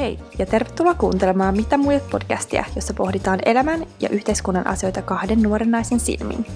Hei 0.00 0.18
ja 0.38 0.46
tervetuloa 0.46 0.94
kuuntelemaan 0.94 1.56
Mitä 1.56 1.76
muijat 1.76 2.10
podcastia, 2.10 2.64
jossa 2.76 2.94
pohditaan 2.94 3.38
elämän 3.46 3.86
ja 4.00 4.08
yhteiskunnan 4.08 4.66
asioita 4.66 5.02
kahden 5.02 5.42
nuoren 5.42 5.70
naisen 5.70 6.00
silmin. 6.00 6.46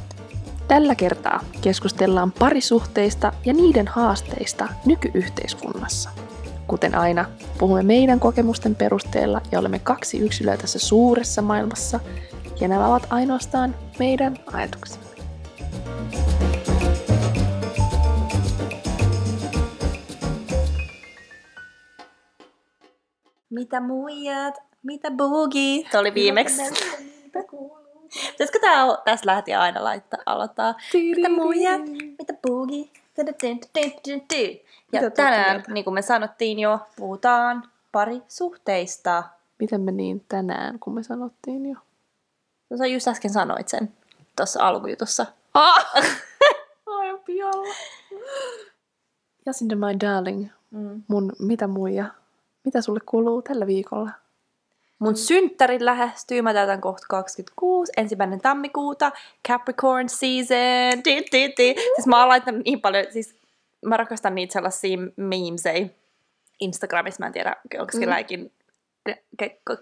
Tällä 0.69 0.95
kertaa 0.95 1.41
keskustellaan 1.61 2.33
parisuhteista 2.33 3.33
ja 3.45 3.53
niiden 3.53 3.89
haasteista 3.89 4.69
nykyyhteiskunnassa. 4.87 6.11
Kuten 6.67 6.95
aina, 6.95 7.25
puhumme 7.59 7.83
meidän 7.83 8.21
kokemusten 8.21 8.75
perusteella 8.75 9.41
ja 9.53 9.59
olemme 9.59 9.79
kaksi 9.79 10.19
yksilöä 10.19 10.57
tässä 10.57 10.79
suuressa 10.79 11.43
maailmassa, 11.43 12.01
ja 12.61 12.69
nämä 12.69 12.89
ovat 12.89 13.07
ainoastaan 13.11 13.75
meidän 13.99 14.37
ajatuksemme. 14.53 15.14
Mitä 23.51 23.81
muijat? 23.81 24.55
Mitä 24.83 25.11
boogie? 25.11 25.89
Se 25.93 25.99
oli 25.99 26.15
viimeksi. 26.15 26.63
Pitäisikö 28.33 28.59
tää 28.61 28.85
o- 28.85 29.03
tässä 29.05 29.27
lähti 29.27 29.55
aina 29.55 29.85
laittaa, 29.85 30.21
aloittaa? 30.27 30.75
Mitä 31.17 31.29
muijat? 31.29 31.83
Mitä 32.19 32.35
boogie? 32.49 32.85
Ja 34.93 35.11
tänään, 35.11 35.65
niin 35.69 35.85
kuin 35.85 35.95
me 35.95 36.03
sanottiin 36.03 36.59
jo, 36.59 36.79
puhutaan 36.97 37.71
parisuhteista. 37.93 39.23
Miten 39.59 39.81
me 39.81 39.93
niin 39.93 40.25
tänään, 40.29 40.79
kun 40.79 40.95
me 40.95 41.03
sanottiin 41.03 41.67
jo? 41.71 41.77
No 42.71 42.77
Sä 42.77 42.87
just 42.87 43.09
äsken 43.09 43.31
sanoit 43.33 43.69
sen 43.69 43.93
tuossa 44.37 44.67
alkujutussa. 44.69 45.27
Ah! 45.55 45.87
Aivan 46.87 47.21
pialla. 47.25 47.75
Jacinda, 49.47 49.77
my 49.77 50.01
darling, 50.01 50.49
Mm. 50.71 51.03
mun 51.09 51.33
mitä 51.39 51.67
muija? 51.67 52.05
Mitä 52.65 52.81
sulle 52.83 53.01
kuuluu 53.07 53.43
tällä 53.43 53.67
viikolla? 53.67 54.11
Mun 54.99 55.17
synttärit 55.17 55.83
lähestyy, 55.83 56.43
mä 56.43 56.53
täytän 56.53 56.81
kohta 56.81 57.07
26, 57.09 57.93
ensimmäinen 57.97 58.41
tammikuuta, 58.41 59.13
Capricorn 59.49 60.09
season, 60.09 61.05
di, 61.05 61.23
di, 61.33 61.53
di. 61.59 61.75
Siis 61.95 62.07
mä 62.07 62.19
oon 62.21 62.29
laittanut 62.29 62.65
niin 62.65 62.81
paljon, 62.81 63.05
siis 63.11 63.35
mä 63.87 63.97
rakastan 63.97 64.35
niitä 64.35 64.53
sellaisia 64.53 64.99
memesei 65.17 65.91
Instagramissa, 66.61 67.21
mä 67.21 67.27
en 67.27 67.33
tiedä, 67.33 67.57
onko 67.79 67.91
Mm. 67.95 68.01
kelläkin, 68.01 68.53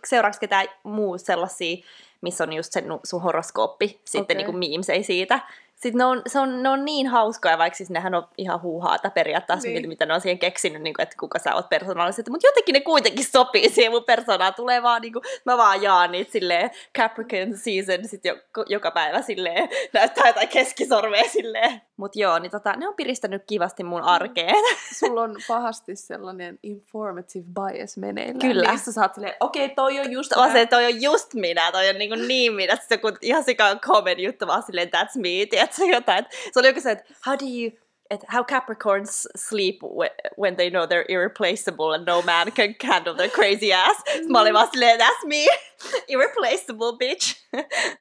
seuraavaksi 0.07 0.41
ketään 0.41 0.67
muu 0.83 1.19
sellaisia, 1.19 1.77
missä 2.21 2.45
on 2.45 2.53
just 2.53 2.73
se 2.73 2.81
nu- 2.81 3.01
sun 3.05 3.23
horoskooppi, 3.23 4.01
sitten 4.05 4.23
Okei. 4.23 4.37
niinku 4.37 4.53
memesei 4.53 5.03
siitä. 5.03 5.41
Sitten 5.83 5.99
ne 5.99 6.05
on, 6.05 6.23
se 6.27 6.39
on, 6.39 6.63
ne 6.63 6.69
on 6.69 6.85
niin 6.85 7.07
hauskoja, 7.07 7.59
vaikka 7.59 7.77
siis 7.77 7.91
nehän 7.91 8.15
on 8.15 8.29
ihan 8.39 8.63
huuhaata 8.63 9.11
periaatteessa, 9.11 9.69
Niin. 9.69 9.75
niin. 9.75 9.89
mitä 9.89 10.07
ne 10.07 10.15
on 10.15 10.21
siihen 10.21 10.39
keksinyt, 10.39 10.83
niin 10.83 10.95
kuin, 10.95 11.03
että 11.03 11.17
kuka 11.21 11.39
sä 11.39 11.55
oot 11.55 11.69
persoonallisesti. 11.69 12.31
Mutta 12.31 12.47
jotenkin 12.47 12.73
ne 12.73 12.81
kuitenkin 12.81 13.25
sopii 13.25 13.69
siihen 13.69 13.93
mun 13.93 14.05
persoonaan. 14.05 14.55
Tulee 14.55 14.83
vaan, 14.83 15.03
niin 15.03 15.13
kuin, 15.13 15.23
mä 15.45 15.57
vaan 15.57 15.83
jaan 15.83 16.13
niitä 16.13 16.33
silleen 16.33 16.71
Capricorn 16.99 17.57
season 17.57 18.09
sit 18.09 18.25
jo, 18.25 18.37
joka 18.67 18.91
päivä 18.91 19.23
silleen, 19.23 19.69
näyttää 19.95 20.27
jotain 20.27 20.49
keskisormea 20.49 21.29
silleen. 21.29 21.81
Mut 21.97 22.17
joo, 22.17 22.39
niin 22.39 22.51
tota, 22.51 22.73
ne 22.73 22.89
on 22.89 22.95
piristänyt 22.95 23.43
kivasti 23.47 23.85
mun 23.85 24.03
arkeen. 24.03 24.55
Sulla 24.99 25.23
on 25.23 25.37
pahasti 25.49 25.97
sellainen 25.97 26.59
informative 26.63 27.45
bias 27.55 27.97
meneillään. 27.97 28.39
Kyllä. 28.39 28.71
Niissä 28.71 28.93
sä 28.93 29.01
oot 29.01 29.15
silleen, 29.15 29.35
okei, 29.41 29.65
okay, 29.65 29.75
toi 29.75 30.01
on 30.01 30.13
just... 30.13 30.33
Se, 30.53 30.61
että 30.61 30.77
toi 30.77 30.87
on 30.87 31.03
just 31.03 31.35
minä, 31.35 31.73
toi 31.73 31.89
on 31.89 31.99
niin, 31.99 32.11
kuin 32.11 32.29
niin 32.29 32.53
minä. 32.53 32.77
Se 32.89 32.97
kun 32.97 33.17
ihan 33.21 33.45
sika 33.45 33.77
comedy 33.77 34.23
juttu 34.23 34.47
vaan 34.47 34.63
silleen, 34.63 34.89
that's 34.89 35.21
me, 35.21 35.47
tiedätkö 35.77 35.97
jotain. 35.97 36.27
Se 36.53 36.61
oli 36.61 36.67
joku 36.67 36.81
se, 36.81 36.91
että 36.91 37.15
how 37.27 37.35
do 37.35 37.45
you, 37.45 37.83
että 38.11 38.27
how 38.35 38.45
Capricorns 38.45 39.29
sleep 39.37 39.77
whe- 39.83 40.41
when 40.41 40.57
they 40.57 40.71
know 40.71 40.85
they're 40.85 41.07
irreplaceable 41.09 41.95
and 41.95 42.07
no 42.07 42.23
man 42.23 42.53
can 42.53 42.75
handle 42.85 43.15
their 43.15 43.31
crazy 43.31 43.73
ass. 43.73 43.97
Sitten 44.13 44.33
mä 44.33 44.41
olin 44.41 44.55
vaan 44.55 44.69
silleen, 44.71 45.01
that's 45.01 45.27
me, 45.27 45.47
irreplaceable 46.13 46.97
bitch. 46.99 47.37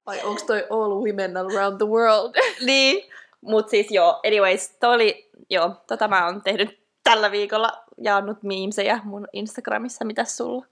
Vai 0.05 0.19
onks 0.23 0.43
toi 0.43 0.63
all 0.69 1.03
women 1.05 1.37
around 1.37 1.77
the 1.77 1.87
world? 1.87 2.35
niin, 2.65 3.09
mut 3.41 3.69
siis 3.69 3.87
joo, 3.91 4.19
anyways, 4.27 4.69
toi 4.79 4.95
oli, 4.95 5.29
joo, 5.49 5.71
tota 5.87 6.07
mä 6.07 6.25
oon 6.25 6.41
tehnyt 6.41 6.79
tällä 7.03 7.31
viikolla, 7.31 7.71
jaannut 7.97 8.43
memesejä 8.43 8.99
mun 9.03 9.27
Instagramissa, 9.33 10.05
mitä 10.05 10.25
sulla? 10.25 10.65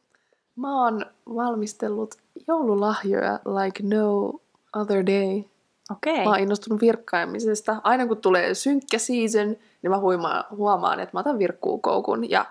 Mä 0.55 0.83
oon 0.83 1.05
valmistellut 1.35 2.15
joululahjoja 2.47 3.39
like 3.45 3.83
no 3.83 4.33
other 4.75 5.05
day. 5.05 5.43
Okei. 5.91 6.23
Mä 6.23 6.29
oon 6.29 6.39
innostunut 6.39 6.81
virkkaamisesta. 6.81 7.75
Aina 7.83 8.07
kun 8.07 8.17
tulee 8.17 8.53
synkkä 8.53 8.97
season, 8.97 9.47
niin 9.81 9.89
mä 9.91 9.99
huimaan, 9.99 10.43
huomaan, 10.51 10.99
että 10.99 11.09
mä 11.13 11.19
otan 11.19 11.39
virkkuukoukun 11.39 12.29
ja. 12.29 12.45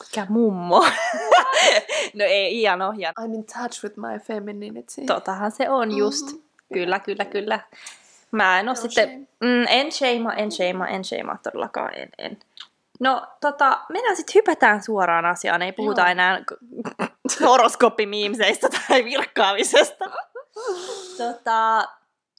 Mikä 0.00 0.26
mummo? 0.28 0.80
no 2.18 2.24
ei, 2.24 2.56
hieno, 2.56 2.90
hieno. 2.92 3.12
I'm 3.20 3.34
in 3.34 3.44
touch 3.44 3.84
with 3.84 3.96
my 3.96 4.18
femininity. 4.18 5.04
Totahan 5.06 5.50
se 5.50 5.70
on 5.70 5.96
just. 5.96 6.26
Mhm. 6.26 6.42
Kyllä, 6.72 6.98
kyllä, 6.98 7.24
kyllä. 7.24 7.60
Mä 8.30 8.60
en 8.60 8.66
No 8.66 8.74
sitten... 8.74 9.08
shame. 9.08 9.26
Mm, 9.40 9.66
en 9.68 9.92
shame, 9.92 10.34
en 10.36 10.52
shame, 10.52 10.84
en 10.94 11.04
shame 11.04 11.38
todellakaan, 11.42 11.94
en, 11.94 12.08
en. 12.18 12.38
No, 13.00 13.26
tota, 13.40 13.80
mennään 13.88 14.16
sitten 14.16 14.34
hypätään 14.34 14.82
suoraan 14.82 15.24
asiaan. 15.24 15.62
Ei 15.62 15.72
puhuta 15.72 16.00
Joo. 16.00 16.10
enää 16.10 16.42
horoskooppimiimseistä 17.46 18.68
tai 18.88 19.04
virkkaamisesta. 19.04 20.04
tota, 21.18 21.88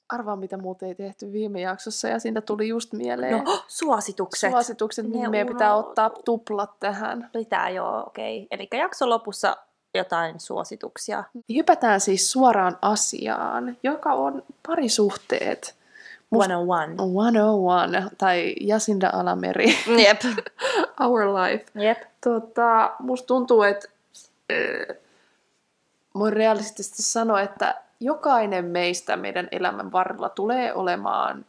Arvaa, 0.08 0.36
mitä 0.36 0.56
muuten 0.56 0.88
ei 0.88 0.94
tehty 0.94 1.32
viime 1.32 1.60
jaksossa 1.60 2.08
ja 2.08 2.18
siitä 2.18 2.40
tuli 2.40 2.68
just 2.68 2.92
mieleen. 2.92 3.44
no, 3.44 3.64
suositukset. 3.68 4.50
Suositukset, 4.50 5.06
Ne 5.08 5.18
niin 5.18 5.30
meidän 5.30 5.48
pitää 5.48 5.74
ottaa 5.74 6.10
tuplat 6.10 6.70
tähän. 6.80 7.30
Pitää, 7.32 7.70
joo, 7.70 8.02
okei. 8.06 8.42
Okay. 8.42 8.46
Eli 8.50 8.68
jakson 8.80 9.10
lopussa 9.10 9.56
jotain 9.94 10.40
suosituksia. 10.40 11.24
Hypätään 11.54 12.00
siis 12.00 12.32
suoraan 12.32 12.78
asiaan, 12.82 13.76
joka 13.82 14.12
on 14.12 14.42
parisuhteet. 14.66 15.76
Musta- 16.30 16.48
101. 16.48 16.96
101, 16.96 18.16
tai 18.18 18.54
Jacinda 18.60 19.10
Alameri, 19.12 19.74
Jep. 20.06 20.20
Our 21.00 21.20
Life. 21.34 21.64
Jep. 21.74 21.98
Tota, 22.20 22.94
musta 22.98 23.26
tuntuu, 23.26 23.62
että 23.62 23.88
äh, 24.52 24.96
voin 26.14 26.32
realistisesti 26.32 27.02
sanoa, 27.02 27.40
että 27.40 27.82
jokainen 28.00 28.64
meistä 28.64 29.16
meidän 29.16 29.48
elämän 29.52 29.92
varrella 29.92 30.28
tulee 30.28 30.74
olemaan 30.74 31.44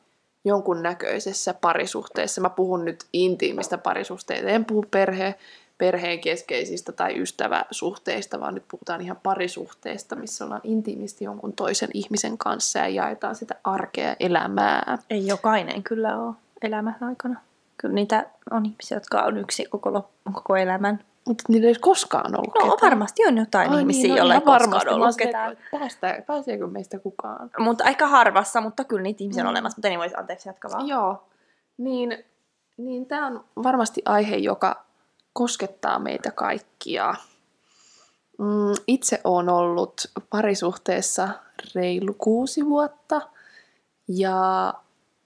jonkun 0.46 0.84
näköisessä 0.84 1.54
parisuhteessa. 1.54 2.42
Mä 2.42 2.50
puhun 2.50 2.86
nyt 2.86 3.06
intiimistä 3.14 3.78
parisuhteista, 3.78 4.50
en 4.50 4.66
puhu 4.66 4.86
perhe, 4.92 5.36
perheen 5.78 6.20
keskeisistä 6.20 6.92
tai 6.92 7.22
ystäväsuhteista, 7.22 8.40
vaan 8.40 8.54
nyt 8.54 8.64
puhutaan 8.68 9.02
ihan 9.02 9.20
parisuhteista, 9.24 10.16
missä 10.16 10.46
ollaan 10.46 10.62
intiimisti 10.64 11.26
jonkun 11.26 11.54
toisen 11.54 11.90
ihmisen 11.94 12.38
kanssa 12.38 12.80
ja 12.80 12.88
jaetaan 12.88 13.36
sitä 13.36 13.56
arkea 13.64 14.16
elämää. 14.20 14.98
Ei 15.10 15.28
jokainen 15.28 15.84
kyllä 15.84 16.18
ole 16.18 16.36
elämän 16.62 16.98
aikana. 17.02 17.42
Kyllä 17.78 17.96
niitä 17.96 18.26
on 18.52 18.66
ihmisiä, 18.66 18.98
jotka 18.98 19.22
on 19.22 19.38
yksi 19.38 19.66
koko, 19.66 19.90
lop- 19.90 20.32
koko 20.34 20.56
elämän. 20.56 21.04
Mutta 21.28 21.44
niillä 21.48 21.68
ei 21.68 21.76
koskaan 21.76 22.36
ollut 22.40 22.56
No 22.56 22.62
ketään. 22.62 22.80
varmasti 22.82 23.26
on 23.28 23.38
jotain 23.38 23.72
Ai 23.72 23.80
ihmisiä, 23.80 24.02
niin, 24.02 24.12
no 24.12 24.18
joilla 24.18 24.34
ei 24.36 24.42
koskaan 24.42 24.90
ollut 24.90 25.16
ketään. 25.18 25.52
että 25.52 25.64
Päästä, 25.80 26.24
pääseekö 26.28 26.68
meistä 26.68 27.00
kukaan? 27.00 27.50
Mutta 27.60 27.84
aika 27.84 28.08
harvassa, 28.08 28.62
mutta 28.62 28.84
kyllä 28.84 29.02
niitä 29.04 29.24
ihmisiä 29.24 29.44
on 29.44 29.48
Mm. 29.48 29.52
olemassa. 29.52 29.78
Mutta 29.78 29.88
ei 29.88 29.98
voisi 29.98 30.16
anteeksi 30.18 30.50
jatka 30.50 30.70
vaan. 30.72 30.88
Joo. 30.88 31.24
Niin, 31.78 32.24
niin 32.78 33.06
tämä 33.06 33.28
on 33.28 33.44
varmasti 33.64 34.02
aihe, 34.06 34.36
joka 34.36 34.84
koskettaa 35.34 36.00
meitä 36.00 36.32
kaikkia. 36.32 37.14
Mm, 38.38 38.74
itse 38.88 39.22
olen 39.24 39.50
ollut 39.50 40.02
parisuhteessa 40.30 41.30
reilu 41.76 42.14
kuusi 42.18 42.66
vuotta 42.66 43.22
ja 44.08 44.74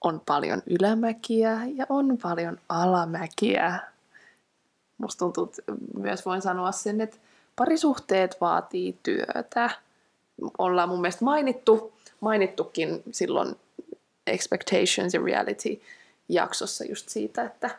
on 0.04 0.22
paljon 0.26 0.62
ylämäkiä 0.66 1.60
ja 1.74 1.86
on 1.88 2.18
paljon 2.22 2.58
alamäkiä. 2.68 3.80
Musta 4.98 5.18
tuntuu, 5.18 5.44
että 5.44 5.62
myös 5.98 6.26
voin 6.26 6.42
sanoa 6.42 6.72
sen, 6.72 7.00
että 7.00 7.16
parisuhteet 7.56 8.36
vaatii 8.40 8.98
työtä. 9.02 9.70
Ollaan 10.58 10.88
mun 10.88 11.00
mielestä 11.00 11.24
mainittu, 11.24 11.92
mainittukin 12.20 13.02
silloin 13.10 13.56
Expectations 14.26 15.14
ja 15.14 15.20
Reality 15.24 15.80
jaksossa 16.28 16.84
just 16.84 17.08
siitä, 17.08 17.42
että, 17.42 17.70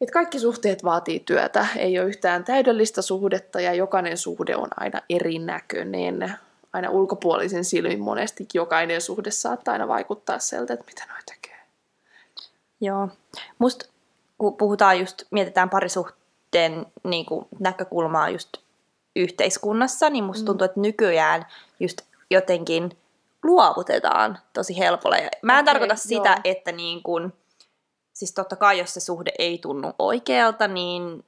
että 0.00 0.12
kaikki 0.12 0.38
suhteet 0.38 0.84
vaatii 0.84 1.20
työtä. 1.20 1.66
Ei 1.76 1.98
ole 1.98 2.08
yhtään 2.08 2.44
täydellistä 2.44 3.02
suhdetta 3.02 3.60
ja 3.60 3.74
jokainen 3.74 4.18
suhde 4.18 4.56
on 4.56 4.68
aina 4.76 5.00
erinäköinen. 5.08 6.32
Aina 6.72 6.90
ulkopuolisen 6.90 7.64
silmin 7.64 8.00
monesti 8.00 8.48
jokainen 8.54 9.00
suhde 9.00 9.30
saattaa 9.30 9.72
aina 9.72 9.88
vaikuttaa 9.88 10.38
sieltä, 10.38 10.74
että 10.74 10.86
mitä 10.86 11.04
noi 11.08 11.22
tekee. 11.26 11.58
Joo. 12.80 13.08
Musta 13.58 13.86
kun 14.38 14.56
puhutaan 14.56 15.00
just, 15.00 15.22
mietitään 15.30 15.70
parisuhteen 16.50 16.86
niin 17.04 17.26
kuin, 17.26 17.46
näkökulmaa 17.60 18.30
just 18.30 18.48
yhteiskunnassa, 19.16 20.10
niin 20.10 20.24
musta 20.24 20.42
Mm. 20.42 20.46
tuntuu, 20.46 20.64
että 20.64 20.80
nykyään 20.80 21.46
just 21.80 22.00
jotenkin 22.30 22.98
luovutetaan 23.42 24.38
tosi 24.52 24.78
helpolla. 24.78 25.16
Ja 25.16 25.28
Mä 25.42 25.52
en 25.52 25.64
Okei, 25.64 25.72
tarkoita 25.72 25.96
sitä, 25.96 26.28
joo. 26.28 26.40
että 26.44 26.72
niin 26.72 27.02
kuin, 27.02 27.32
siis 28.12 28.32
totta 28.34 28.56
kai 28.56 28.78
jos 28.78 28.94
se 28.94 29.00
suhde 29.00 29.30
ei 29.38 29.58
tunnu 29.58 29.92
oikealta, 29.98 30.68
niin 30.68 31.24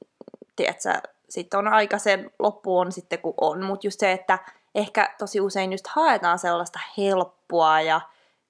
tiedätkö, 0.55 1.09
sitten 1.29 1.57
on 1.57 1.67
aika 1.67 1.97
sen 1.97 2.31
loppu 2.39 2.77
on 2.77 2.91
sitten 2.91 3.19
kun 3.19 3.33
on, 3.41 3.63
mutta 3.65 3.87
just 3.87 3.99
se, 3.99 4.11
että 4.11 4.39
ehkä 4.75 5.15
tosi 5.17 5.41
usein 5.41 5.71
just 5.71 5.87
haetaan 5.87 6.39
sellaista 6.39 6.79
helppoa 6.97 7.81
ja 7.81 8.01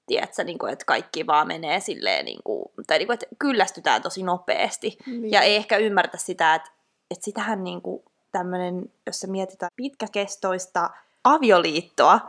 tiedätkö, 0.06 0.44
niin 0.44 0.58
kuin, 0.58 0.72
että 0.72 0.84
kaikki 0.84 1.26
vaan 1.26 1.46
menee 1.46 1.80
silleen, 1.80 2.24
niin 2.24 2.40
kuin, 2.44 2.64
tai 2.86 2.98
niin 2.98 3.06
kuin, 3.06 3.14
että 3.14 3.26
kyllästytään 3.38 4.02
tosi 4.02 4.22
nopeasti. 4.22 4.98
Niin. 5.06 5.30
Ja 5.30 5.42
ei 5.42 5.56
ehkä 5.56 5.76
ymmärtä 5.76 6.16
sitä, 6.16 6.54
että, 6.54 6.70
että 7.10 7.24
sitähän 7.24 7.64
niin 7.64 7.82
kuin 7.82 8.02
tämmöinen, 8.32 8.92
jos 9.06 9.20
se 9.20 9.26
mietitään 9.26 9.70
pitkäkestoista 9.76 10.90
avioliittoa, 11.24 12.20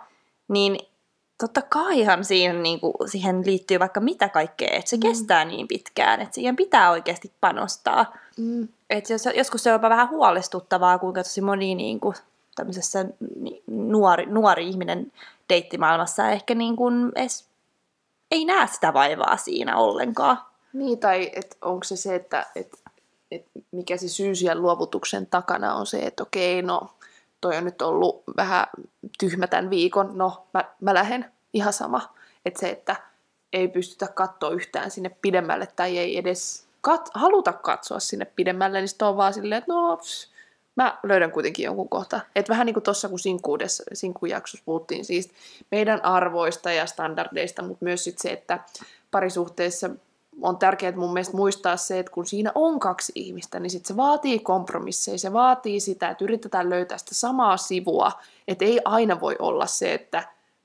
niin 0.47 0.77
totta 1.37 1.61
kaihan 1.61 2.25
siihen, 2.25 2.63
niin 2.63 2.79
kuin, 2.79 2.93
siihen 3.05 3.45
liittyy 3.45 3.79
vaikka 3.79 3.99
mitä 3.99 4.29
kaikkea, 4.29 4.77
että 4.77 4.89
se 4.89 4.95
mm. 4.95 5.01
kestää 5.01 5.45
niin 5.45 5.67
pitkään, 5.67 6.21
että 6.21 6.35
siihen 6.35 6.55
pitää 6.55 6.91
oikeasti 6.91 7.31
panostaa. 7.41 8.17
Mm. 8.37 8.67
Et 8.89 9.09
jos, 9.09 9.29
joskus 9.35 9.63
se 9.63 9.69
on 9.69 9.73
jopa 9.73 9.89
vähän 9.89 10.09
huolestuttavaa, 10.09 10.99
kuinka 10.99 11.23
tosi 11.23 11.41
moni 11.41 11.75
niin 11.75 11.99
kuin, 11.99 12.15
tämmöisessä 12.55 13.05
nuori, 13.67 14.25
nuori 14.25 14.69
ihminen 14.69 15.11
deittimaailmassa 15.49 16.29
ehkä 16.29 16.55
niin 16.55 16.75
kuin 16.75 17.11
edes 17.15 17.45
ei 18.33 18.45
näe 18.45 18.67
sitä 18.67 18.93
vaivaa 18.93 19.37
siinä 19.37 19.77
ollenkaan. 19.77 20.37
Niin, 20.73 20.99
tai 20.99 21.31
et 21.35 21.57
onko 21.61 21.83
se 21.83 21.95
se, 21.95 22.15
että 22.15 22.45
et, 22.55 22.79
et 23.31 23.45
mikä 23.71 23.97
se 23.97 24.07
syy 24.07 24.35
siellä 24.35 24.61
luovutuksen 24.61 25.27
takana 25.27 25.75
on 25.75 25.85
se, 25.85 25.99
että 25.99 26.23
okei, 26.23 26.61
no 26.61 26.93
toi 27.41 27.57
on 27.57 27.65
nyt 27.65 27.81
ollut 27.81 28.23
vähän 28.37 28.67
tyhmä 29.19 29.47
tämän 29.47 29.69
viikon, 29.69 30.17
no 30.17 30.47
mä, 30.53 30.63
mä 30.81 30.93
lähden 30.93 31.31
ihan 31.53 31.73
sama. 31.73 32.13
Että 32.45 32.59
se, 32.59 32.69
että 32.69 32.95
ei 33.53 33.67
pystytä 33.67 34.07
katsoa 34.07 34.49
yhtään 34.49 34.91
sinne 34.91 35.09
pidemmälle 35.21 35.67
tai 35.75 35.97
ei 35.97 36.17
edes 36.17 36.67
kat- 36.87 37.11
haluta 37.13 37.53
katsoa 37.53 37.99
sinne 37.99 38.25
pidemmälle, 38.25 38.79
niin 38.79 38.87
sitten 38.87 39.07
on 39.07 39.17
vaan 39.17 39.33
silleen, 39.33 39.59
että 39.59 39.73
no 39.73 39.97
pss, 39.97 40.32
mä 40.75 40.99
löydän 41.03 41.31
kuitenkin 41.31 41.65
jonkun 41.65 41.89
kohta. 41.89 42.19
Että 42.35 42.49
vähän 42.49 42.65
niin 42.65 42.73
kuin 42.73 42.83
tuossa, 42.83 43.09
kun 43.09 43.19
sinkkuudessa, 43.19 43.83
sinkkujaksossa 43.93 44.63
puhuttiin 44.65 45.05
siis 45.05 45.31
meidän 45.71 46.05
arvoista 46.05 46.71
ja 46.71 46.85
standardeista, 46.85 47.61
mutta 47.61 47.85
myös 47.85 48.03
sit 48.03 48.19
se, 48.19 48.31
että 48.31 48.59
parisuhteessa 49.11 49.89
on 50.41 50.57
tärkeää 50.57 50.95
mun 50.95 51.13
mielestä 51.13 51.37
muistaa 51.37 51.77
se, 51.77 51.99
että 51.99 52.11
kun 52.11 52.25
siinä 52.25 52.51
on 52.55 52.79
kaksi 52.79 53.11
ihmistä, 53.15 53.59
niin 53.59 53.69
sit 53.69 53.85
se 53.85 53.97
vaatii 53.97 54.39
kompromisseja, 54.39 55.17
se 55.17 55.33
vaatii 55.33 55.79
sitä, 55.79 56.09
että 56.09 56.23
yritetään 56.23 56.69
löytää 56.69 56.97
sitä 56.97 57.15
samaa 57.15 57.57
sivua, 57.57 58.11
että 58.47 58.65
ei 58.65 58.81
aina 58.85 59.19
voi 59.19 59.35
olla 59.39 59.65
se, 59.65 59.93
että 59.93 60.23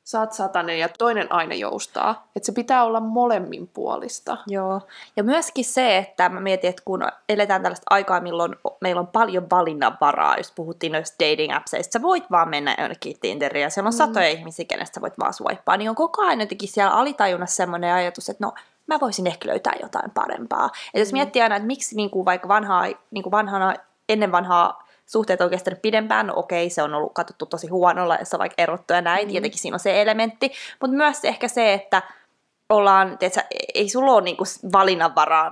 saat 0.09 0.33
satanen 0.33 0.79
ja 0.79 0.89
toinen 0.99 1.33
aina 1.33 1.55
joustaa. 1.55 2.29
Että 2.37 2.47
se 2.47 2.53
pitää 2.53 2.85
olla 2.85 3.01
molemmin 3.01 3.69
puolista. 3.69 4.37
Joo. 4.47 4.81
Ja 5.17 5.25
myöskin 5.25 5.65
se, 5.65 5.99
että 5.99 6.29
mä 6.29 6.41
mietin, 6.41 6.71
että 6.71 6.83
kun 6.85 7.03
eletään 7.29 7.63
tällaista 7.63 7.87
aikaa, 7.91 8.21
milloin 8.21 8.57
meillä 8.81 9.01
on 9.01 9.07
paljon 9.07 9.47
valinnanvaraa, 9.51 10.37
jos 10.37 10.53
puhuttiin 10.53 10.93
noista 10.93 11.25
dating 11.25 11.57
appseista, 11.57 11.93
sä 11.93 12.03
voit 12.03 12.25
vaan 12.31 12.49
mennä 12.49 12.77
jonnekin 12.79 13.17
Tinderiin 13.21 13.63
ja 13.63 13.71
siellä 13.71 13.89
on 13.89 13.93
satoja 13.93 14.35
mm. 14.35 14.39
ihmisiä, 14.39 14.65
kenestä 14.65 14.95
sä 14.95 15.01
voit 15.01 15.19
vaan 15.19 15.35
swipea, 15.35 15.77
niin 15.77 15.91
on 15.91 15.97
koko 15.97 16.23
ajan 16.23 16.41
jotenkin 16.41 16.69
siellä 16.69 16.93
alitajunnassa 16.93 17.57
semmoinen 17.57 17.95
ajatus, 17.95 18.29
että 18.29 18.45
no 18.45 18.53
mä 18.87 19.01
voisin 19.01 19.27
ehkä 19.27 19.49
löytää 19.49 19.75
jotain 19.83 20.11
parempaa. 20.11 20.71
Ja 20.95 21.01
jos 21.01 21.13
miettii 21.13 21.43
aina, 21.43 21.57
että 21.57 21.67
miksi 21.67 21.97
niin 21.97 22.11
kuin 22.11 22.25
vaikka 22.25 22.49
vanhaa, 22.49 22.87
niin 23.11 23.23
kuin 23.23 23.31
vanhana, 23.31 23.75
ennen 24.09 24.33
vanhaa 24.33 24.88
suhteet 25.09 25.41
on 25.41 25.51
kestänyt 25.51 25.83
pidempään, 25.83 26.27
no 26.27 26.33
okei, 26.37 26.71
se 26.71 26.83
on 26.83 26.95
ollut 26.95 27.13
katsottu 27.15 27.47
tosi 27.47 27.67
huonolla, 27.67 28.17
jos 28.17 28.35
on 28.35 28.41
vaikka 28.41 28.63
erottu 28.63 28.93
ja 28.93 29.03
näin, 29.03 29.27
mm. 29.29 29.31
tietenkin 29.31 29.61
siinä 29.61 29.75
on 29.75 29.81
se 29.81 30.03
elementti, 30.03 30.53
mutta 30.81 30.97
myös 30.97 31.25
ehkä 31.25 31.49
se, 31.49 31.73
että 31.73 32.03
ollaan, 32.69 33.19
tiedätkö, 33.19 33.43
ei 33.75 33.89
sulla 33.89 34.13
ole 34.13 34.23
niinku 34.23 34.45
valinnanvaraa 34.73 35.51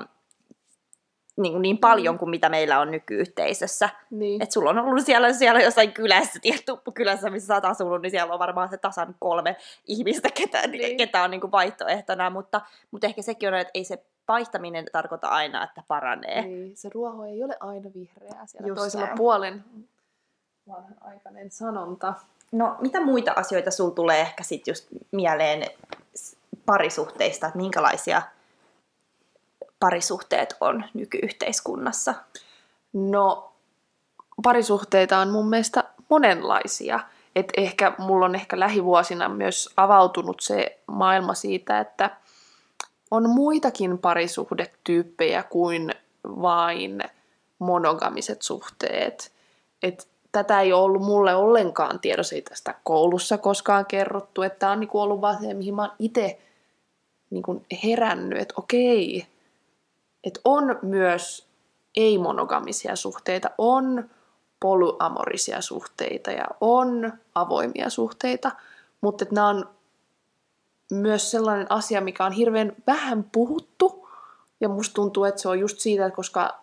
niin, 1.36 1.62
niin 1.62 1.78
paljon 1.78 2.18
kuin 2.18 2.30
mitä 2.30 2.48
meillä 2.48 2.80
on 2.80 2.90
nykyyhteisössä. 2.90 3.88
Niin. 4.10 4.42
Et 4.42 4.52
sulla 4.52 4.70
on 4.70 4.78
ollut 4.78 5.04
siellä, 5.04 5.32
siellä 5.32 5.60
jossain 5.60 5.92
kylässä, 5.92 6.40
tietty 6.42 6.72
kylässä, 6.94 7.30
missä 7.30 7.46
sä 7.46 7.54
oot 7.54 7.64
asunut, 7.64 8.02
niin 8.02 8.10
siellä 8.10 8.32
on 8.32 8.38
varmaan 8.38 8.68
se 8.68 8.78
tasan 8.78 9.14
kolme 9.18 9.56
ihmistä, 9.86 10.28
ketä, 10.34 10.66
Niin. 10.66 10.96
ketä 10.96 11.22
on 11.22 11.30
niin 11.30 11.40
kuin 11.40 11.52
vaihtoehtona, 11.52 12.30
mutta, 12.30 12.60
mutta 12.90 13.06
ehkä 13.06 13.22
sekin 13.22 13.48
on, 13.48 13.54
että 13.54 13.70
ei 13.74 13.84
se 13.84 14.04
vaihtaminen 14.28 14.86
tarkoita 14.92 15.28
aina, 15.28 15.64
että 15.64 15.82
paranee. 15.88 16.42
Niin, 16.42 16.76
se 16.76 16.90
ruoho 16.94 17.24
ei 17.24 17.44
ole 17.44 17.56
aina 17.60 17.90
vihreää 17.94 18.46
siellä 18.46 18.68
Just 18.68 18.80
toisella 18.80 19.06
näin. 19.06 19.18
puolen. 19.18 19.64
Vanhanaikainen 20.68 21.50
sanonta. 21.50 22.14
No, 22.52 22.76
mitä 22.80 23.00
muita 23.00 23.32
asioita 23.36 23.70
sul 23.70 23.90
tulee 23.90 24.20
ehkä 24.20 24.42
sit 24.42 24.66
just 24.66 24.86
mieleen 25.12 25.70
parisuhteista, 26.66 27.46
että 27.46 27.58
minkälaisia 27.58 28.22
parisuhteet 29.80 30.56
on 30.60 30.84
nykyyhteiskunnassa? 30.94 32.14
No, 32.92 33.52
parisuhteita 34.42 35.18
on 35.18 35.30
mun 35.30 35.48
mielestä 35.50 35.84
monenlaisia. 36.08 37.00
Et 37.36 37.52
ehkä 37.56 37.92
mulla 37.98 38.24
on 38.24 38.34
ehkä 38.34 38.60
lähivuosina 38.60 39.28
myös 39.28 39.72
avautunut 39.76 40.40
se 40.40 40.78
maailma 40.86 41.34
siitä, 41.34 41.80
että 41.80 42.10
on 43.10 43.30
muitakin 43.30 43.98
parisuhdetyyppejä 43.98 45.42
kuin 45.42 45.90
vain 46.24 47.02
monogamiset 47.58 48.42
suhteet. 48.42 49.32
Et 49.82 50.08
tätä 50.32 50.60
ei 50.60 50.72
ole 50.72 50.82
ollut 50.82 51.02
mulle 51.02 51.34
ollenkaan 51.34 52.00
tiedossa, 52.00 52.34
ei 52.34 52.42
tästä 52.42 52.74
koulussa 52.84 53.38
koskaan 53.38 53.86
kerrottu, 53.86 54.42
että 54.42 54.58
tämä 54.58 54.72
on 54.72 54.80
niinku 54.80 55.00
ollut 55.00 55.20
vaan 55.20 55.40
se, 55.40 55.54
mihin 55.54 55.74
mä 55.74 55.82
oon 55.82 55.92
itse 55.98 56.38
niinku 57.30 57.62
herännyt, 57.84 58.38
että 58.38 58.54
okei, 58.56 59.26
että 60.24 60.40
on 60.44 60.78
myös 60.82 61.46
ei-monogamisia 61.96 62.96
suhteita, 62.96 63.50
on 63.58 64.10
polyamorisia 64.60 65.60
suhteita 65.60 66.30
ja 66.30 66.44
on 66.60 67.12
avoimia 67.34 67.90
suhteita, 67.90 68.50
mutta 69.00 69.24
nämä 69.30 69.48
on 69.48 69.68
myös 70.92 71.30
sellainen 71.30 71.66
asia, 71.70 72.00
mikä 72.00 72.24
on 72.24 72.32
hirveän 72.32 72.72
vähän 72.86 73.24
puhuttu, 73.32 74.08
ja 74.60 74.68
musta 74.68 74.94
tuntuu, 74.94 75.24
että 75.24 75.40
se 75.40 75.48
on 75.48 75.58
just 75.58 75.78
siitä, 75.78 76.06
että 76.06 76.16
koska 76.16 76.60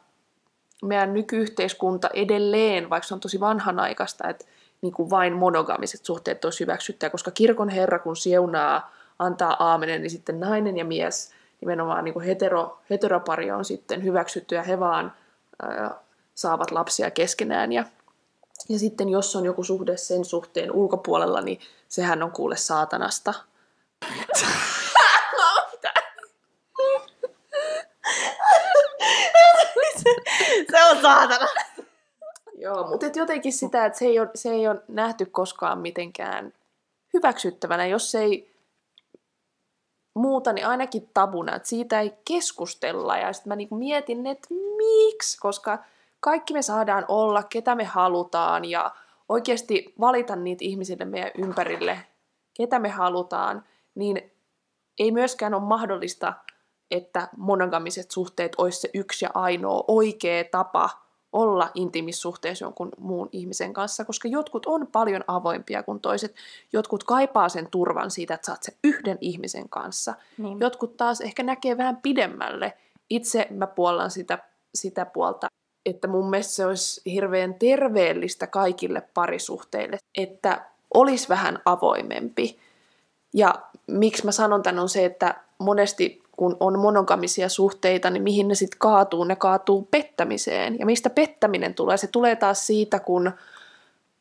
meidän 0.84 1.14
nykyyhteiskunta 1.14 2.10
edelleen, 2.14 2.90
vaikka 2.90 3.08
se 3.08 3.14
on 3.14 3.20
tosi 3.20 3.40
vanhanaikaista, 3.40 4.30
että 4.30 4.46
niin 4.82 4.94
kuin 4.94 5.10
vain 5.10 5.34
monogamiset 5.34 6.06
suhteet 6.06 6.46
olisi 6.46 6.60
hyväksyttyä, 6.60 7.10
koska 7.10 7.32
kirkon 7.32 7.70
herra 7.70 8.00
kun 8.00 8.16
siunaa, 8.16 8.92
antaa 9.20 9.56
aamenen, 9.60 10.02
niin 10.02 10.12
sitten 10.12 10.40
nainen 10.40 10.78
ja 10.78 10.86
mies, 10.86 11.32
nimenomaan 11.62 12.04
niin 12.04 12.14
kuin 12.14 12.26
hetero, 12.26 12.80
heteropari 12.90 13.52
on 13.52 13.66
sitten 13.66 14.04
hyväksytty 14.04 14.56
ja 14.56 14.64
he 14.64 14.80
vaan 14.80 15.14
ää, 15.62 15.96
saavat 16.36 16.72
lapsia 16.72 17.12
keskenään. 17.12 17.72
Ja, 17.72 17.86
ja 18.70 18.80
sitten 18.80 19.10
jos 19.10 19.36
on 19.36 19.46
joku 19.46 19.64
suhde 19.64 19.98
sen 19.98 20.26
suhteen 20.26 20.72
ulkopuolella, 20.72 21.42
niin 21.42 21.60
sehän 21.90 22.24
on 22.24 22.32
kuule 22.32 22.58
saatanasta. 22.58 23.34
Se 30.72 30.84
on 30.92 31.02
saatana. 31.02 31.48
Joo, 32.58 32.88
mutta 32.88 33.06
et 33.06 33.16
jotenkin 33.16 33.54
sitä, 33.54 33.86
että 33.86 34.00
se 34.00 34.06
ei, 34.06 34.20
ole, 34.20 34.30
se 34.36 34.50
ei 34.50 34.68
ole 34.68 34.82
nähty 34.88 35.26
koskaan 35.26 35.80
mitenkään 35.80 36.54
hyväksyttävänä, 37.14 37.88
jos 37.88 38.12
se 38.12 38.20
ei 38.20 38.54
muuta, 40.14 40.54
niin 40.54 40.68
ainakin 40.68 41.10
tabuna, 41.14 41.56
että 41.56 41.68
siitä 41.68 42.00
ei 42.00 42.14
keskustella. 42.28 43.18
Ja 43.18 43.34
sitten 43.34 43.52
mä 43.52 43.56
niinku 43.56 43.76
mietin, 43.76 44.28
että 44.28 44.48
miksi, 44.78 45.38
koska 45.40 45.80
kaikki 46.20 46.54
me 46.54 46.62
saadaan 46.62 47.06
olla, 47.08 47.44
ketä 47.44 47.76
me 47.76 47.84
halutaan 47.84 48.66
ja 48.66 48.92
oikeasti 49.30 49.94
valita 50.00 50.36
niitä 50.36 50.66
ihmisille 50.66 51.06
meidän 51.06 51.32
ympärille, 51.38 52.00
ketä 52.54 52.80
me 52.80 52.90
halutaan, 52.90 53.64
niin 53.96 54.32
ei 55.00 55.12
myöskään 55.12 55.54
ole 55.54 55.64
mahdollista, 55.64 56.34
että 56.92 57.28
monogamiset 57.38 58.12
suhteet 58.12 58.56
olisi 58.58 58.80
se 58.80 58.90
yksi 58.94 59.26
ja 59.26 59.32
ainoa 59.34 59.84
oikea 59.88 60.44
tapa 60.52 60.90
olla 61.34 61.70
intiimissuhteessa 61.74 62.66
jonkun 62.66 62.92
muun 62.98 63.30
ihmisen 63.32 63.74
kanssa, 63.74 64.06
koska 64.06 64.28
jotkut 64.28 64.66
on 64.66 64.88
paljon 64.88 65.24
avoimpia 65.28 65.84
kuin 65.84 66.00
toiset. 66.00 66.36
Jotkut 66.74 67.04
kaipaa 67.04 67.50
sen 67.50 67.68
turvan 67.72 68.12
siitä, 68.12 68.34
että 68.34 68.46
sä 68.46 68.52
oot 68.52 68.64
se 68.64 68.74
yhden 68.84 69.18
ihmisen 69.22 69.70
kanssa. 69.70 70.14
Niin. 70.38 70.60
Jotkut 70.60 70.98
taas 70.98 71.22
ehkä 71.22 71.44
näkee 71.44 71.78
vähän 71.78 71.98
pidemmälle. 71.98 72.78
Itse 73.10 73.48
mä 73.50 73.68
puollan 73.68 74.12
sitä, 74.12 74.40
sitä 74.76 75.06
puolta, 75.06 75.48
että 75.86 76.08
mun 76.08 76.30
mielestä 76.30 76.54
se 76.54 76.66
olisi 76.66 77.02
hirveän 77.06 77.54
terveellistä 77.54 78.48
kaikille 78.48 79.02
parisuhteille, 79.14 79.98
että 80.18 80.66
olisi 80.94 81.30
vähän 81.30 81.62
avoimempi. 81.66 82.60
Ja 83.34 83.56
miksi 83.88 84.26
mä 84.26 84.32
sanon 84.32 84.64
tämän 84.64 84.80
on 84.80 84.90
se, 84.90 85.06
että 85.06 85.36
monesti 85.58 86.24
kun 86.38 86.58
on 86.60 86.80
monogamisia 86.80 87.50
suhteita, 87.50 88.10
niin 88.10 88.24
mihin 88.24 88.48
ne 88.48 88.56
sitten 88.56 88.80
kaatuu? 88.80 89.24
Ne 89.24 89.36
kaatuu 89.36 89.88
pettämiseen. 89.92 90.80
Ja 90.80 90.86
mistä 90.86 91.10
pettäminen 91.10 91.74
tulee? 91.74 91.98
Se 91.98 92.08
tulee 92.08 92.36
taas 92.36 92.68
siitä, 92.68 93.00
kun 93.00 93.32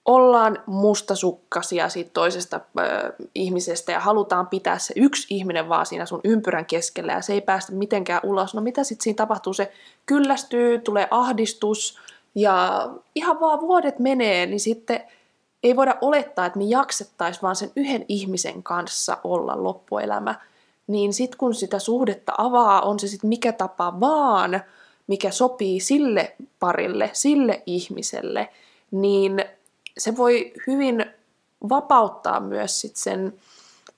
ollaan 0.05 0.59
mustasukkasia 0.67 1.89
siitä 1.89 2.11
toisesta 2.15 2.61
ö, 2.79 3.13
ihmisestä 3.35 3.93
ja 3.93 4.01
halutaan 4.01 4.47
pitää 4.47 4.79
se 4.79 4.95
yksi 4.97 5.35
ihminen 5.35 5.69
vaan 5.69 5.87
siinä 5.87 6.07
sun 6.07 6.21
ympyrän 6.25 6.67
keskellä 6.67 7.13
ja 7.13 7.21
se 7.21 7.33
ei 7.33 7.41
päästä 7.41 7.73
mitenkään 7.73 8.21
ulos. 8.23 8.55
No 8.55 8.61
mitä 8.61 8.85
sitten 8.85 9.05
siinä 9.05 9.17
tapahtuu? 9.17 9.53
Se 9.53 9.73
kyllästyy, 10.07 10.79
tulee 10.79 11.09
ahdistus, 11.11 11.99
Ja 12.35 12.89
ihan 13.15 13.41
vaan 13.41 13.61
vuodet 13.61 13.99
menee, 13.99 14.47
niin 14.47 14.61
sitten 14.61 15.01
ei 15.63 15.77
voida 15.77 15.99
olettaa, 16.01 16.47
että 16.47 16.59
me 16.59 16.65
jaksettaisiin 16.65 17.43
vaan 17.43 17.57
sen 17.57 17.71
yhden 17.77 18.05
ihmisen 18.09 18.63
kanssa 18.63 19.19
olla 19.25 19.63
loppuelämä. 19.63 20.35
Niin 20.87 21.13
sitten 21.13 21.39
kun 21.39 21.55
sitä 21.55 21.79
suhdetta 21.79 22.33
avaa, 22.39 22.81
on 22.81 23.01
se 23.01 23.09
sitten 23.09 23.29
mikä 23.29 23.53
tapa 23.53 24.01
vaan, 24.01 24.61
mikä 25.07 25.31
sopii 25.31 25.81
sille 25.81 26.37
parille, 26.59 27.11
sille 27.13 27.63
ihmiselle, 27.67 28.49
niin 28.91 29.45
se 29.99 30.17
voi 30.17 30.53
hyvin 30.67 31.07
vapauttaa 31.69 32.41
myös 32.41 32.81
sit 32.81 32.97
sen 32.97 33.35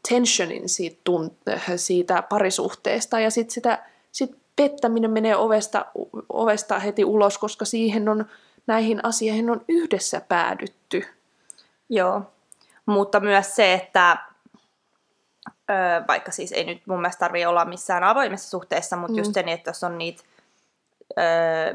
tensionin 0.09 0.69
siitä, 0.69 1.01
siitä 1.77 2.23
parisuhteesta 2.23 3.21
ja 3.21 3.31
sitten 3.31 3.55
sitä 3.55 3.85
sit 4.13 4.37
pettäminen 4.57 5.11
menee 5.11 5.37
ovesta, 5.37 5.87
ovesta 6.29 6.79
heti 6.79 7.05
ulos, 7.05 7.39
koska 7.39 7.65
siihen 7.65 8.09
on, 8.09 8.25
näihin 8.67 9.05
asioihin 9.05 9.51
on 9.51 9.61
yhdessä 9.69 10.21
päädytty. 10.21 11.05
Joo, 11.89 12.23
mutta 12.87 13.21
myös 13.21 13.57
se, 13.57 13.75
että 13.75 14.19
ö, 15.49 15.75
vaikka 16.09 16.33
siis 16.33 16.53
ei 16.53 16.65
nyt 16.65 16.87
mun 16.87 17.01
mielestä 17.01 17.21
tarvitse 17.21 17.47
olla 17.47 17.65
missään 17.65 18.05
avoimessa 18.05 18.51
suhteessa, 18.51 18.97
mutta 18.97 19.13
mm. 19.13 19.19
just 19.19 19.35
se, 19.35 19.43
niin, 19.43 19.55
että 19.55 19.71
jos 19.71 19.85
on 19.85 19.99
niitä 19.99 20.23
ö, 21.19 21.23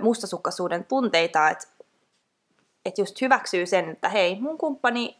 mustasukkaisuuden 0.01 0.85
tunteita, 0.85 1.49
että 1.49 1.67
että 2.85 3.01
just 3.01 3.21
hyväksyy 3.21 3.65
sen, 3.65 3.89
että 3.89 4.09
hei, 4.09 4.41
mun 4.41 4.57
kumppani, 4.57 5.17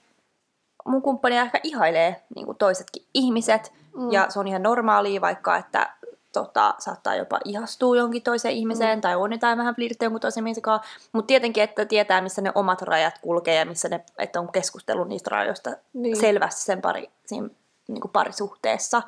mun 0.85 1.01
kumppani 1.01 1.37
ehkä 1.37 1.59
ihailee 1.63 2.23
niin 2.35 2.45
kuin 2.45 2.57
toisetkin 2.57 3.05
ihmiset, 3.13 3.73
mm. 3.95 4.11
ja 4.11 4.25
se 4.29 4.39
on 4.39 4.47
ihan 4.47 4.63
normaalia, 4.63 5.21
vaikka 5.21 5.57
että 5.57 5.93
tota, 6.33 6.75
saattaa 6.79 7.15
jopa 7.15 7.39
ihastua 7.45 7.97
jonkin 7.97 8.21
toiseen 8.21 8.53
ihmiseen, 8.53 8.97
mm. 8.97 9.01
tai 9.01 9.15
on 9.15 9.31
jotain 9.31 9.57
vähän 9.57 9.75
flirttiä 9.75 10.05
jonkun 10.05 10.21
toisen 10.21 10.41
ihmisen 10.41 10.61
kanssa, 10.61 10.87
mutta 11.11 11.27
tietenkin, 11.27 11.63
että 11.63 11.85
tietää, 11.85 12.21
missä 12.21 12.41
ne 12.41 12.51
omat 12.55 12.81
rajat 12.81 13.19
kulkee, 13.21 13.55
ja 13.55 13.65
missä 13.65 13.89
ne, 13.89 14.03
että 14.17 14.39
on 14.39 14.51
keskustellut 14.51 15.07
niistä 15.07 15.29
rajoista 15.29 15.71
niin. 15.93 16.19
selvästi 16.19 16.61
sen 16.61 16.81
pari, 16.81 17.09
siinä, 17.25 17.49
niin 17.87 18.01
kuin 18.01 18.11
parisuhteessa, 18.11 19.01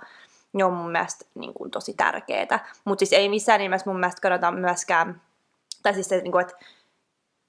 ne 0.54 0.64
on 0.64 0.74
mun 0.74 0.92
mielestä 0.92 1.26
niin 1.36 1.54
kuin, 1.54 1.72
tosi 1.72 1.94
tärkeää. 1.94 2.70
Mutta 2.86 3.00
siis 3.00 3.14
ei 3.14 3.30
missään 3.30 3.60
nimessä 3.60 3.90
mun 3.90 4.00
mielestä 4.00 4.22
kannata 4.22 4.52
myöskään, 4.52 5.22
tai 5.84 5.94
siis 5.94 6.10
se, 6.10 6.22
niin 6.22 6.32
kuin, 6.32 6.42
että 6.42 6.56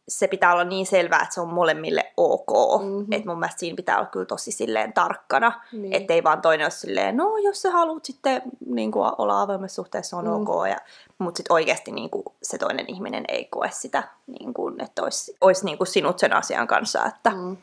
se 0.09 0.29
pitää 0.29 0.53
olla 0.53 0.65
niin 0.65 0.87
selvää, 0.87 1.23
että 1.23 1.35
se 1.35 1.41
on 1.41 1.53
molemmille 1.53 2.13
ok. 2.17 2.83
Mm-hmm. 2.83 3.13
Että 3.13 3.29
mun 3.29 3.39
mielestä 3.39 3.59
siinä 3.59 3.77
pitää 3.77 3.97
olla 3.99 4.07
kyllä 4.07 4.27
tosi 4.27 4.53
silleen 4.53 4.93
tarkkana. 4.93 5.61
Niin. 5.73 5.93
Että 5.93 6.15
ei 6.15 6.25
vaan 6.25 6.43
toinen 6.43 6.65
ole 6.65 6.71
silleen, 6.71 7.17
no 7.17 7.37
jos 7.37 7.63
sä 7.63 7.71
haluat 7.71 8.05
sitten 8.05 8.43
niin 8.67 8.93
kuin, 8.93 9.13
olla 9.19 9.43
avoimessa 9.43 9.75
suhteessa, 9.75 10.17
on 10.17 10.25
mm. 10.25 10.33
ok. 10.33 10.69
Ja, 10.69 10.77
mutta 11.19 11.39
sitten 11.39 11.55
oikeasti 11.55 11.93
niin 11.93 12.11
kuin, 12.11 12.25
se 12.43 12.59
toinen 12.59 12.87
ihminen 12.89 13.25
ei 13.29 13.45
koe 13.45 13.71
sitä, 13.73 14.03
niin 14.27 14.55
kuin, 14.55 14.83
että 14.83 15.03
olisi, 15.03 15.37
olisi 15.41 15.65
niin 15.65 15.79
kuin 15.79 15.89
sinut 15.89 16.19
sen 16.19 16.33
asian 16.33 16.67
kanssa. 16.67 17.07
Että... 17.07 17.31
Mm. 17.31 17.57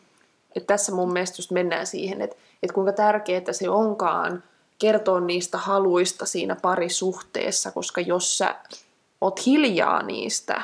Et 0.56 0.68
tässä 0.68 0.96
mun 0.96 1.14
mielestä 1.14 1.36
just 1.40 1.52
mennään 1.52 1.88
siihen, 1.88 2.22
että, 2.22 2.36
että 2.64 2.74
kuinka 2.74 2.92
tärkeää 2.92 3.52
se 3.52 3.70
onkaan 3.70 4.44
kertoa 4.80 5.20
niistä 5.20 5.58
haluista 5.58 6.26
siinä 6.26 6.56
parisuhteessa, 6.62 7.72
koska 7.72 8.02
jos 8.02 8.38
sä 8.38 8.56
oot 9.22 9.46
hiljaa 9.46 10.04
niistä, 10.04 10.62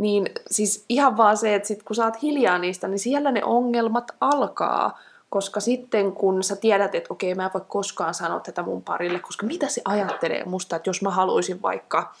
niin 0.00 0.26
siis 0.50 0.84
ihan 0.88 1.16
vaan 1.16 1.36
se, 1.36 1.54
että 1.54 1.68
sit 1.68 1.82
kun 1.82 1.96
sä 1.96 2.04
oot 2.04 2.22
hiljaa 2.22 2.58
niistä, 2.58 2.88
niin 2.88 2.98
siellä 2.98 3.30
ne 3.30 3.44
ongelmat 3.44 4.10
alkaa. 4.20 4.98
Koska 5.30 5.60
sitten 5.60 6.12
kun 6.12 6.42
sä 6.42 6.56
tiedät, 6.56 6.94
että 6.94 7.12
okei, 7.12 7.34
mä 7.34 7.44
en 7.44 7.50
voi 7.54 7.62
koskaan 7.68 8.14
sanoa 8.14 8.40
tätä 8.40 8.62
mun 8.62 8.82
parille, 8.82 9.18
koska 9.18 9.46
mitä 9.46 9.68
se 9.68 9.82
ajattelee 9.84 10.44
musta, 10.44 10.76
että 10.76 10.90
jos 10.90 11.02
mä 11.02 11.10
haluaisin 11.10 11.62
vaikka, 11.62 12.14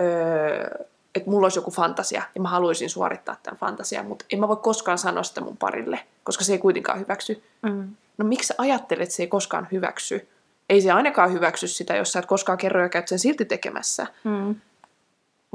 öö, 0.00 0.84
että 1.14 1.30
mulla 1.30 1.44
olisi 1.44 1.58
joku 1.58 1.70
fantasia 1.70 2.22
ja 2.34 2.40
mä 2.40 2.48
haluaisin 2.48 2.90
suorittaa 2.90 3.36
tämän 3.42 3.58
fantasia, 3.58 4.02
mutta 4.02 4.24
en 4.32 4.40
mä 4.40 4.48
voi 4.48 4.56
koskaan 4.56 4.98
sanoa 4.98 5.22
sitä 5.22 5.40
mun 5.40 5.56
parille, 5.56 6.00
koska 6.24 6.44
se 6.44 6.52
ei 6.52 6.58
kuitenkaan 6.58 7.00
hyväksy. 7.00 7.42
Mm. 7.62 7.88
No 8.18 8.24
miksi 8.24 8.46
sä 8.46 8.54
ajattelet, 8.58 9.02
että 9.02 9.14
se 9.14 9.22
ei 9.22 9.26
koskaan 9.26 9.68
hyväksy? 9.72 10.28
Ei 10.68 10.80
se 10.80 10.92
ainakaan 10.92 11.32
hyväksy 11.32 11.68
sitä, 11.68 11.96
jos 11.96 12.12
sä 12.12 12.18
et 12.18 12.26
koskaan 12.26 12.58
kerro 12.58 12.82
ja 12.82 12.88
käyt 12.88 13.08
sen 13.08 13.18
silti 13.18 13.44
tekemässä. 13.44 14.06
Mm. 14.24 14.54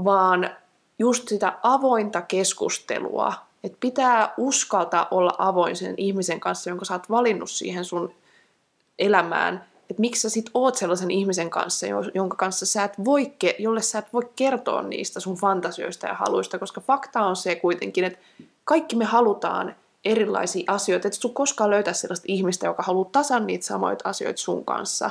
Vaan 0.03 0.49
just 0.99 1.27
sitä 1.27 1.53
avointa 1.63 2.21
keskustelua, 2.21 3.33
että 3.63 3.77
pitää 3.79 4.33
uskaltaa 4.37 5.07
olla 5.11 5.35
avoin 5.37 5.75
sen 5.75 5.93
ihmisen 5.97 6.39
kanssa, 6.39 6.69
jonka 6.69 6.85
sä 6.85 6.93
oot 6.93 7.09
valinnut 7.09 7.49
siihen 7.49 7.85
sun 7.85 8.13
elämään, 8.99 9.65
että 9.89 10.01
miksi 10.01 10.21
sä 10.21 10.29
sit 10.29 10.49
oot 10.53 10.75
sellaisen 10.75 11.11
ihmisen 11.11 11.49
kanssa, 11.49 11.87
jonka 12.13 12.37
kanssa 12.37 12.65
sä 12.65 12.83
et 12.83 13.05
voi, 13.05 13.33
jolle 13.59 13.81
sä 13.81 13.99
et 13.99 14.13
voi 14.13 14.29
kertoa 14.35 14.81
niistä 14.81 15.19
sun 15.19 15.35
fantasioista 15.35 16.07
ja 16.07 16.13
haluista, 16.13 16.59
koska 16.59 16.81
fakta 16.81 17.25
on 17.25 17.35
se 17.35 17.55
kuitenkin, 17.55 18.03
että 18.03 18.19
kaikki 18.63 18.95
me 18.95 19.05
halutaan 19.05 19.75
erilaisia 20.05 20.63
asioita, 20.67 21.07
että 21.07 21.19
sun 21.19 21.33
koskaan 21.33 21.69
löytää 21.69 21.93
sellaista 21.93 22.25
ihmistä, 22.27 22.67
joka 22.67 22.83
haluaa 22.83 23.09
tasan 23.11 23.47
niitä 23.47 23.65
samoja 23.65 23.97
asioita 24.03 24.41
sun 24.41 24.65
kanssa, 24.65 25.09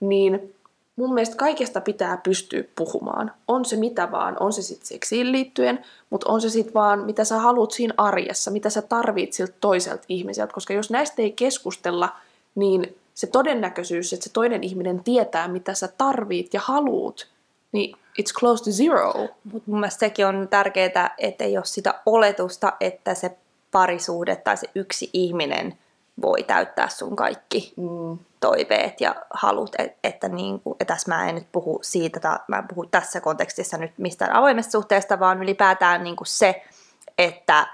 niin 0.00 0.54
mun 0.96 1.14
mielestä 1.14 1.36
kaikesta 1.36 1.80
pitää 1.80 2.16
pystyä 2.16 2.64
puhumaan. 2.76 3.32
On 3.48 3.64
se 3.64 3.76
mitä 3.76 4.10
vaan, 4.10 4.36
on 4.40 4.52
se 4.52 4.62
sitten 4.62 4.86
seksiin 4.86 5.32
liittyen, 5.32 5.84
mutta 6.10 6.32
on 6.32 6.40
se 6.40 6.48
sitten 6.50 6.74
vaan 6.74 7.04
mitä 7.04 7.24
sä 7.24 7.38
haluat 7.38 7.70
siinä 7.70 7.94
arjessa, 7.96 8.50
mitä 8.50 8.70
sä 8.70 8.82
tarvit 8.82 9.32
siltä 9.32 9.54
toiselta 9.60 10.04
ihmiseltä. 10.08 10.52
Koska 10.52 10.72
jos 10.72 10.90
näistä 10.90 11.22
ei 11.22 11.32
keskustella, 11.32 12.16
niin 12.54 12.96
se 13.14 13.26
todennäköisyys, 13.26 14.12
että 14.12 14.24
se 14.24 14.32
toinen 14.32 14.64
ihminen 14.64 15.04
tietää, 15.04 15.48
mitä 15.48 15.74
sä 15.74 15.88
tarvit 15.98 16.54
ja 16.54 16.60
haluut, 16.64 17.26
niin 17.72 17.96
it's 18.20 18.38
close 18.38 18.64
to 18.64 18.70
zero. 18.70 19.12
Mutta 19.52 19.70
mun 19.70 19.80
mielestä 19.80 20.00
sekin 20.00 20.26
on 20.26 20.48
tärkeää, 20.50 21.14
että 21.18 21.44
ei 21.44 21.56
ole 21.56 21.64
sitä 21.64 21.94
oletusta, 22.06 22.72
että 22.80 23.14
se 23.14 23.36
parisuhde 23.70 24.36
tai 24.36 24.56
se 24.56 24.70
yksi 24.74 25.10
ihminen 25.12 25.78
voi 26.22 26.42
täyttää 26.42 26.88
sun 26.88 27.16
kaikki 27.16 27.72
mm 27.76 28.18
toiveet 28.46 29.00
ja 29.00 29.14
halut, 29.30 29.74
että, 29.78 29.98
että, 30.04 30.28
niin 30.28 30.60
kuin, 30.60 30.76
että 30.80 30.94
tässä 30.94 31.14
mä 31.14 31.28
en 31.28 31.34
nyt 31.34 31.52
puhu 31.52 31.78
siitä, 31.82 32.20
tai 32.20 32.38
mä 32.48 32.58
en 32.58 32.68
puhu 32.68 32.86
tässä 32.86 33.20
kontekstissa 33.20 33.78
nyt 33.78 33.92
mistään 33.98 34.32
avoimesta 34.32 34.72
suhteesta, 34.72 35.20
vaan 35.20 35.42
ylipäätään 35.42 36.04
niin 36.04 36.16
kuin 36.16 36.26
se, 36.26 36.62
että, 37.18 37.66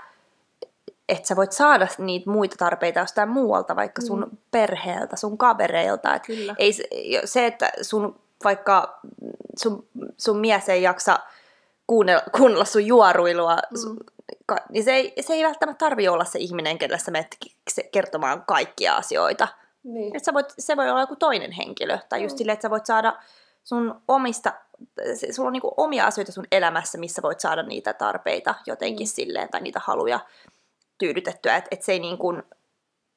että 1.09 1.29
sä 1.29 1.37
voit 1.37 1.53
saada 1.53 1.87
niitä 1.99 2.31
muita 2.31 2.57
tarpeita 2.59 3.01
jostain 3.01 3.29
muualta, 3.29 3.77
vaikka 3.77 4.03
sun 4.03 4.21
mm. 4.21 4.37
perheeltä, 4.51 5.17
sun 5.17 5.39
kavereilta. 5.39 6.15
Et 6.15 6.23
ei, 6.59 6.73
se, 7.25 7.47
että 7.47 7.73
sun 7.83 8.21
vaikka 8.45 9.01
sun, 9.57 9.87
sun 10.19 10.39
mies 10.39 10.69
ei 10.69 10.83
jaksa 10.83 11.19
kuunnella, 11.87 12.23
kuunnella 12.37 12.65
sun 12.65 12.87
juoruilua, 12.87 13.57
mm. 13.57 13.97
niin 14.69 14.85
se 14.85 14.93
ei, 14.93 15.15
se 15.21 15.33
ei 15.33 15.45
välttämättä 15.45 15.85
tarvi 15.85 16.09
olla 16.09 16.25
se 16.25 16.39
ihminen, 16.39 16.79
kenelle 16.79 16.99
sä 16.99 17.11
menet 17.11 17.37
kertomaan 17.93 18.45
kaikkia 18.47 18.97
asioita. 18.97 19.49
Niin. 19.85 20.17
Että 20.17 20.27
sä 20.27 20.35
voit, 20.35 20.55
se 20.59 20.77
voi 20.77 20.91
olla 20.91 21.01
joku 21.01 21.17
toinen 21.17 21.53
henkilö. 21.53 21.99
Tai 22.09 22.23
just 22.23 22.35
mm. 22.35 22.39
silleen, 22.39 22.55
että 22.55 22.63
sä 22.63 22.71
voit 22.71 22.87
saada 22.87 23.19
sun 23.65 24.03
omista, 24.09 24.53
sulla 25.33 25.47
on 25.47 25.53
niinku 25.53 25.75
omia 25.77 26.07
asioita 26.07 26.33
sun 26.33 26.47
elämässä, 26.53 26.99
missä 26.99 27.23
voit 27.23 27.41
saada 27.41 27.63
niitä 27.63 27.93
tarpeita 27.93 28.55
jotenkin 28.67 29.07
mm. 29.07 29.11
silleen, 29.11 29.49
tai 29.49 29.61
niitä 29.61 29.81
haluja 29.85 30.21
tyydytettyä. 30.99 31.57
Että 31.57 31.69
et 31.71 31.83
se 31.83 31.93
ei 31.93 31.99
niinku, 31.99 32.35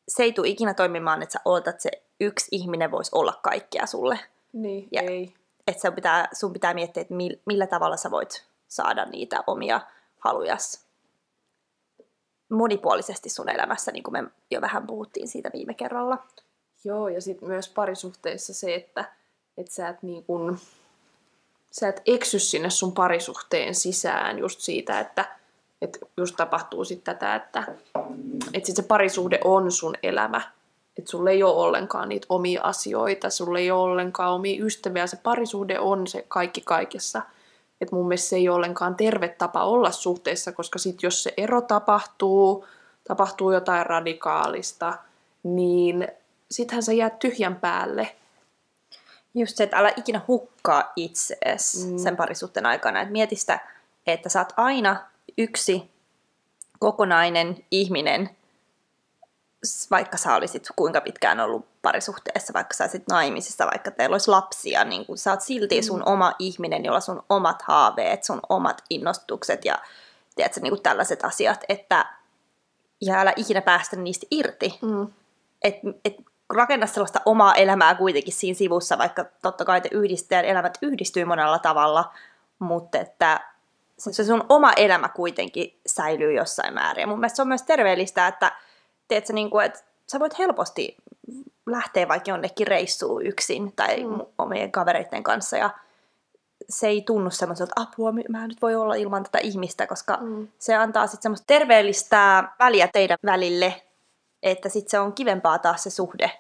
se 0.08 0.24
ei 0.24 0.34
tule 0.34 0.48
ikinä 0.48 0.74
toimimaan, 0.74 1.22
että 1.22 1.34
sä 1.34 1.40
ootat, 1.46 1.68
että 1.68 1.84
se 1.84 1.92
yksi 2.20 2.48
ihminen 2.52 2.92
voisi 2.92 3.12
olla 3.14 3.40
kaikkea 3.44 3.86
sulle. 3.86 4.20
Niin, 4.54 4.88
ja 4.92 5.02
ei. 5.02 5.34
Että 5.68 5.82
sun 5.82 5.94
pitää, 5.94 6.28
sun 6.34 6.54
pitää 6.54 6.74
miettiä, 6.74 7.02
että 7.02 7.14
millä 7.46 7.68
tavalla 7.68 7.98
sä 7.98 8.12
voit 8.12 8.46
saada 8.68 9.06
niitä 9.06 9.44
omia 9.48 9.82
halujas 10.20 10.86
monipuolisesti 12.50 13.30
sun 13.30 13.50
elämässä, 13.50 13.92
niin 13.92 14.04
kuin 14.04 14.14
me 14.14 14.24
jo 14.52 14.62
vähän 14.62 14.88
puhuttiin 14.88 15.28
siitä 15.28 15.50
viime 15.54 15.74
kerralla. 15.74 16.18
Joo, 16.86 17.08
ja 17.08 17.22
sitten 17.22 17.50
myös 17.50 17.70
parisuhteissa 17.70 18.54
se, 18.54 18.76
että 18.76 19.12
et 19.58 19.72
sä 19.72 19.90
et 19.90 20.04
niin 20.04 20.24
kun, 20.24 20.60
sä 21.72 21.88
et 21.88 22.02
eksy 22.06 22.40
sinne 22.40 22.70
sun 22.70 22.92
parisuhteen 22.92 23.76
sisään 23.76 24.40
just 24.40 24.60
siitä, 24.60 25.00
että 25.00 25.36
et 25.82 26.00
just 26.18 26.36
tapahtuu 26.36 26.86
sitten 26.86 27.16
tätä, 27.18 27.36
että 27.36 27.64
et 28.54 28.66
sit 28.66 28.76
se 28.76 28.84
parisuhde 28.84 29.40
on 29.44 29.72
sun 29.72 29.96
elämä. 30.04 30.42
Että 30.98 31.12
sulle 31.12 31.32
ei 31.32 31.44
ole 31.44 31.56
ollenkaan 31.56 32.10
niitä 32.10 32.26
omia 32.30 32.62
asioita, 32.62 33.30
sulle 33.30 33.60
ei 33.60 33.72
ole 33.72 33.92
ollenkaan 33.92 34.34
omia 34.34 34.66
ystäviä, 34.66 35.08
se 35.08 35.18
parisuhde 35.18 35.80
on 35.80 36.08
se 36.08 36.26
kaikki 36.28 36.62
kaikessa. 36.62 37.22
Että 37.82 37.96
mun 37.96 38.08
mielestä 38.08 38.30
se 38.30 38.36
ei 38.36 38.50
ole 38.50 38.56
ollenkaan 38.56 38.96
terve 38.96 39.28
tapa 39.28 39.64
olla 39.64 39.92
suhteessa, 39.92 40.52
koska 40.52 40.80
sit 40.80 41.04
jos 41.04 41.24
se 41.24 41.34
ero 41.38 41.62
tapahtuu, 41.62 42.66
tapahtuu 43.08 43.52
jotain 43.52 43.86
radikaalista, 43.86 44.94
niin 45.44 46.08
sittenhän 46.52 46.84
sä 46.84 46.94
jäät 46.94 47.20
tyhjän 47.20 47.56
päälle. 47.56 48.16
Just 49.34 49.58
se, 49.58 49.64
että 49.64 49.78
älä 49.78 49.94
ikinä 49.98 50.22
hukkaa 50.28 50.94
itseesi 50.96 51.88
mm. 51.88 51.98
sen 51.98 52.18
parisuhteen 52.18 52.66
aikana. 52.66 53.02
Et 53.02 53.10
mieti 53.10 53.36
sitä, 53.36 53.60
että 54.08 54.30
sä 54.30 54.40
oot 54.40 54.54
aina 54.58 55.06
yksi 55.38 55.92
kokonainen 56.80 57.66
ihminen, 57.72 58.30
vaikka 59.92 60.18
sä 60.18 60.36
olisit 60.36 60.68
kuinka 60.76 61.02
pitkään 61.02 61.40
ollut 61.40 61.66
parisuhteessa, 61.82 62.54
vaikka 62.54 62.74
sä 62.74 62.84
olisit 62.84 63.08
naimisissa, 63.10 63.66
vaikka 63.66 63.92
teillä 63.92 64.14
olisi 64.14 64.30
lapsia, 64.30 64.84
niin 64.84 65.06
kun 65.06 65.18
sä 65.18 65.32
oot 65.32 65.42
silti 65.42 65.84
sun 65.84 66.00
mm. 66.00 66.12
oma 66.12 66.34
ihminen, 66.40 66.86
jolla 66.86 67.00
sun 67.00 67.24
omat 67.30 67.62
haaveet, 67.62 68.24
sun 68.24 68.40
omat 68.50 68.82
innostukset 68.90 69.66
ja 69.66 69.80
tiedätkö, 70.36 70.60
niin 70.60 70.82
tällaiset 70.84 71.26
asiat, 71.26 71.64
että 71.70 72.06
ja 73.02 73.20
älä 73.20 73.34
ikinä 73.36 73.62
päästä 73.62 73.96
niistä 73.96 74.28
irti. 74.32 74.80
Mm. 74.82 75.08
Et, 75.62 75.76
et 76.06 76.16
rakenna 76.54 76.88
sellaista 76.88 77.22
omaa 77.26 77.56
elämää 77.56 77.96
kuitenkin 77.96 78.34
siinä 78.34 78.58
sivussa, 78.58 78.98
vaikka 78.98 79.26
totta 79.42 79.66
kai 79.66 79.82
te 79.82 79.90
yhdistäjän 79.92 80.46
elämät 80.46 80.78
yhdistyy 80.82 81.26
monella 81.26 81.60
tavalla, 81.60 82.14
mutta 82.60 82.98
että 82.98 83.40
se 83.98 84.24
sun 84.24 84.46
oma 84.50 84.74
elämä 84.74 85.10
kuitenkin 85.10 85.80
säilyy 85.88 86.34
jossain 86.34 86.74
määrin. 86.74 87.02
Ja 87.02 87.08
mun 87.08 87.20
mielestä 87.20 87.36
se 87.36 87.42
on 87.42 87.48
myös 87.48 87.64
terveellistä, 87.64 88.28
että, 88.28 88.52
teet 89.08 89.28
sä, 89.28 89.34
niin 89.34 89.50
kuin, 89.50 89.66
että 89.66 89.80
sä 90.08 90.20
voit 90.20 90.40
helposti 90.40 90.98
lähteä 91.66 92.08
vaikka 92.08 92.32
jonnekin 92.32 92.68
reissuun 92.68 93.26
yksin 93.26 93.74
tai 93.76 94.04
Mm. 94.04 94.20
omien 94.38 94.72
kavereiden 94.72 95.24
kanssa 95.24 95.58
ja 95.58 95.70
se 96.70 96.88
ei 96.88 97.02
tunnu 97.02 97.30
semmoiselta, 97.30 97.72
että 97.82 97.92
apua, 97.94 98.12
mä 98.30 98.48
nyt 98.48 98.62
voi 98.62 98.76
olla 98.76 98.96
ilman 98.96 99.24
tätä 99.24 99.38
ihmistä, 99.38 99.88
koska 99.88 100.18
Mm. 100.22 100.48
se 100.60 100.76
antaa 100.76 101.08
sitten 101.08 101.22
semmoista 101.22 101.46
terveellistä 101.48 102.44
väliä 102.60 102.88
teidän 102.88 103.18
välille, 103.26 103.82
että 104.46 104.70
sitten 104.70 104.92
se 104.92 105.00
on 105.00 105.14
kivempaa 105.14 105.60
taas 105.60 105.84
se 105.84 105.90
suhde, 105.90 106.32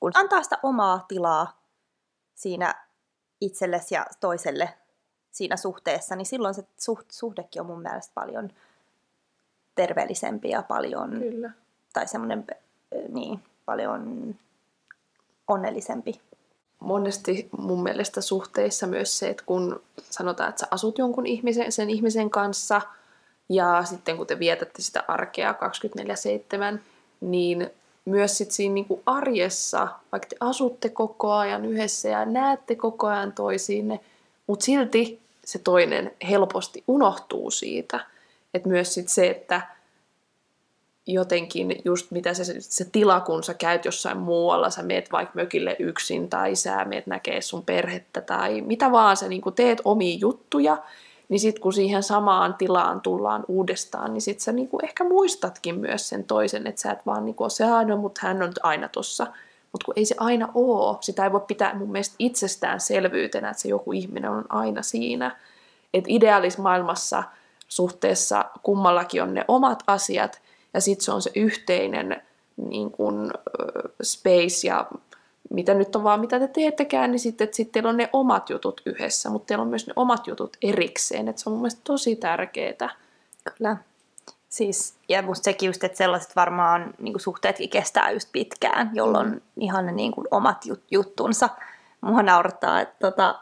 kun 0.00 0.12
antaa 0.14 0.42
sitä 0.42 0.58
omaa 0.62 1.04
tilaa 1.08 1.60
siinä 2.34 2.74
itsellesi 3.40 3.94
ja 3.94 4.06
toiselle 4.20 4.74
siinä 5.30 5.56
suhteessa, 5.56 6.16
niin 6.16 6.26
silloin 6.26 6.54
se 6.54 6.64
suht, 6.78 7.10
suhdekin 7.10 7.60
on 7.62 7.66
mun 7.66 7.82
mielestä 7.82 8.12
paljon 8.14 8.50
terveellisempi 9.74 10.48
ja 10.48 10.62
paljon, 10.62 11.10
Kyllä. 11.10 11.50
tai 11.92 12.08
semmoinen, 12.08 12.46
niin, 13.08 13.40
paljon 13.64 14.34
onnellisempi. 15.48 16.20
monesti 16.80 17.48
mun 17.58 17.82
mielestä 17.82 18.20
suhteissa 18.20 18.86
myös 18.86 19.18
se, 19.18 19.28
että 19.28 19.44
kun 19.46 19.82
sanotaan, 20.10 20.48
että 20.48 20.60
sä 20.60 20.66
asut 20.70 20.98
jonkun 20.98 21.26
ihmisen, 21.26 21.72
sen 21.72 21.90
ihmisen 21.90 22.30
kanssa 22.30 22.80
ja 23.48 23.84
sitten 23.84 24.16
kun 24.16 24.26
te 24.26 24.38
vietätte 24.38 24.82
sitä 24.82 25.04
arkea 25.08 25.54
24-7, 26.76 26.78
niin 27.30 27.70
myös 28.04 28.38
sit 28.38 28.50
siinä 28.50 28.74
niinku 28.74 29.02
arjessa, 29.06 29.88
vaikka 30.12 30.28
te 30.28 30.36
asutte 30.40 30.88
koko 30.88 31.32
ajan 31.32 31.64
yhdessä 31.64 32.08
ja 32.08 32.24
näette 32.24 32.74
koko 32.74 33.06
ajan 33.06 33.32
toisiinne, 33.32 34.00
mutta 34.46 34.64
silti 34.64 35.20
se 35.44 35.58
toinen 35.58 36.12
helposti 36.28 36.84
unohtuu 36.88 37.50
siitä. 37.50 38.06
Että 38.54 38.68
myös 38.68 38.94
sit 38.94 39.08
se, 39.08 39.30
että 39.30 39.60
jotenkin 41.06 41.76
just 41.84 42.10
mitä 42.10 42.34
se, 42.34 42.60
se 42.60 42.84
tila, 42.84 43.20
kun 43.20 43.44
sä 43.44 43.54
käyt 43.54 43.84
jossain 43.84 44.18
muualla, 44.18 44.70
sä 44.70 44.82
meet 44.82 45.12
vaikka 45.12 45.34
mökille 45.34 45.76
yksin 45.78 46.28
tai 46.28 46.54
sä 46.56 46.84
meet 46.84 47.06
näkee 47.06 47.40
sun 47.40 47.62
perhettä 47.62 48.20
tai 48.20 48.60
mitä 48.60 48.92
vaan 48.92 49.16
sä 49.16 49.28
niin 49.28 49.42
teet 49.54 49.80
omia 49.84 50.16
juttuja, 50.20 50.82
niin 51.28 51.40
sitten 51.40 51.62
kun 51.62 51.72
siihen 51.72 52.02
samaan 52.02 52.54
tilaan 52.54 53.00
tullaan 53.00 53.44
uudestaan, 53.48 54.12
niin 54.14 54.22
sitten 54.22 54.44
sä 54.44 54.52
niin 54.52 54.68
ehkä 54.82 55.04
muistatkin 55.04 55.80
myös 55.80 56.08
sen 56.08 56.24
toisen, 56.24 56.66
että 56.66 56.80
sä 56.80 56.92
et 56.92 57.06
vaan 57.06 57.24
niin 57.24 57.36
ole 57.38 57.50
se 57.50 57.64
aina, 57.64 57.96
mutta 57.96 58.20
hän 58.24 58.42
on 58.42 58.52
aina 58.62 58.88
tossa. 58.88 59.26
Mutta 59.72 59.84
kun 59.84 59.94
ei 59.96 60.04
se 60.04 60.14
aina 60.18 60.48
oo, 60.54 60.98
sitä 61.00 61.24
ei 61.24 61.32
voi 61.32 61.40
pitää 61.40 61.74
mun 61.74 61.92
mielestä 61.92 62.14
itsestäänselvyytenä, 62.18 63.50
että 63.50 63.62
se 63.62 63.68
joku 63.68 63.92
ihminen 63.92 64.30
on 64.30 64.44
aina 64.48 64.82
siinä. 64.82 65.36
Että 65.94 66.10
ideaalismaailmassa 66.12 67.22
suhteessa 67.68 68.44
kummallakin 68.62 69.22
on 69.22 69.34
ne 69.34 69.44
omat 69.48 69.82
asiat, 69.86 70.42
ja 70.74 70.80
sitten 70.80 71.04
se 71.04 71.12
on 71.12 71.22
se 71.22 71.30
yhteinen 71.34 72.22
niin 72.56 72.90
kun, 72.90 73.30
space 74.02 74.66
ja 74.66 74.86
mitä 75.54 75.74
nyt 75.74 75.96
on 75.96 76.04
vaan, 76.04 76.20
mitä 76.20 76.38
te 76.38 76.48
teettekään, 76.48 77.10
niin 77.10 77.20
sitten 77.20 77.48
sit 77.52 77.72
teillä 77.72 77.90
on 77.90 77.96
ne 77.96 78.10
omat 78.12 78.50
jutut 78.50 78.80
yhdessä, 78.86 79.30
mutta 79.30 79.46
teillä 79.46 79.62
on 79.62 79.68
myös 79.68 79.86
ne 79.86 79.92
omat 79.96 80.26
jutut 80.26 80.56
erikseen, 80.62 81.28
että 81.28 81.42
se 81.42 81.48
on 81.48 81.52
mun 81.52 81.62
mielestä 81.62 81.80
tosi 81.84 82.16
tärkeää. 82.16 82.90
Kyllä. 83.56 83.76
Siis, 84.48 84.94
ja 85.08 85.22
musta 85.22 85.44
sekin 85.44 85.66
just, 85.66 85.84
että 85.84 85.98
sellaiset 85.98 86.36
varmaan 86.36 86.94
niin 86.98 87.20
suhteetkin 87.20 87.70
kestää 87.70 88.10
just 88.10 88.28
pitkään, 88.32 88.90
jolloin 88.94 89.28
mm. 89.28 89.40
ihan 89.60 89.86
ne 89.86 89.92
niin 89.92 90.12
kuin, 90.12 90.26
omat 90.30 90.64
jut- 90.64 90.84
juttunsa. 90.90 91.48
Mua 92.00 92.22
naurattaa, 92.22 92.80
että 92.80 92.94
tota, 93.00 93.38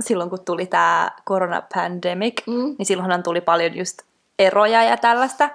silloin 0.00 0.30
kun 0.30 0.44
tuli 0.44 0.66
tämä 0.66 1.10
koronapandemic, 1.24 2.46
Mm. 2.46 2.74
niin 2.78 2.86
silloinhan 2.86 3.22
tuli 3.22 3.40
paljon 3.40 3.76
just 3.76 4.02
eroja 4.38 4.82
ja 4.82 4.96
tällaista. 4.96 5.50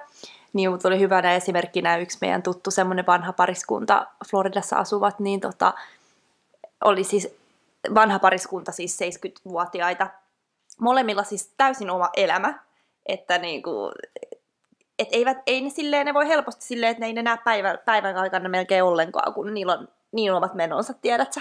Niin 0.52 0.70
mut 0.70 0.84
oli 0.84 1.00
hyvänä 1.00 1.34
esimerkkinä 1.34 1.96
yksi 1.96 2.18
meidän 2.20 2.42
tuttu 2.42 2.70
semmoinen 2.70 3.06
vanha 3.06 3.32
pariskunta, 3.32 4.06
Floridassa 4.30 4.76
asuvat, 4.76 5.20
niin 5.20 5.40
tota, 5.40 5.74
oli 6.84 7.04
siis 7.04 7.28
vanha 7.94 8.18
pariskunta, 8.18 8.72
siis 8.72 8.98
70-vuotiaita. 9.00 10.10
Molemmilla 10.80 11.22
siis 11.22 11.52
täysin 11.56 11.90
oma 11.90 12.10
elämä, 12.16 12.58
että 13.06 13.38
niinku, 13.38 13.92
et 14.98 15.08
eivät, 15.12 15.38
ei 15.46 15.60
ne 15.60 15.70
silleen, 15.70 16.06
ne 16.06 16.14
voi 16.14 16.28
helposti 16.28 16.64
silleen, 16.64 16.90
että 16.90 17.00
ne 17.00 17.06
ei 17.06 17.12
ne 17.12 17.22
näe 17.22 17.38
päivän, 17.44 17.78
päivän 17.84 18.16
aikana 18.16 18.48
melkein 18.48 18.84
ollenkaan, 18.84 19.34
kun 19.34 19.54
niillä 19.54 19.72
on 19.72 19.88
niin 20.12 20.32
omat 20.32 20.54
menonsa, 20.54 20.94
tiedätkö? 20.94 21.40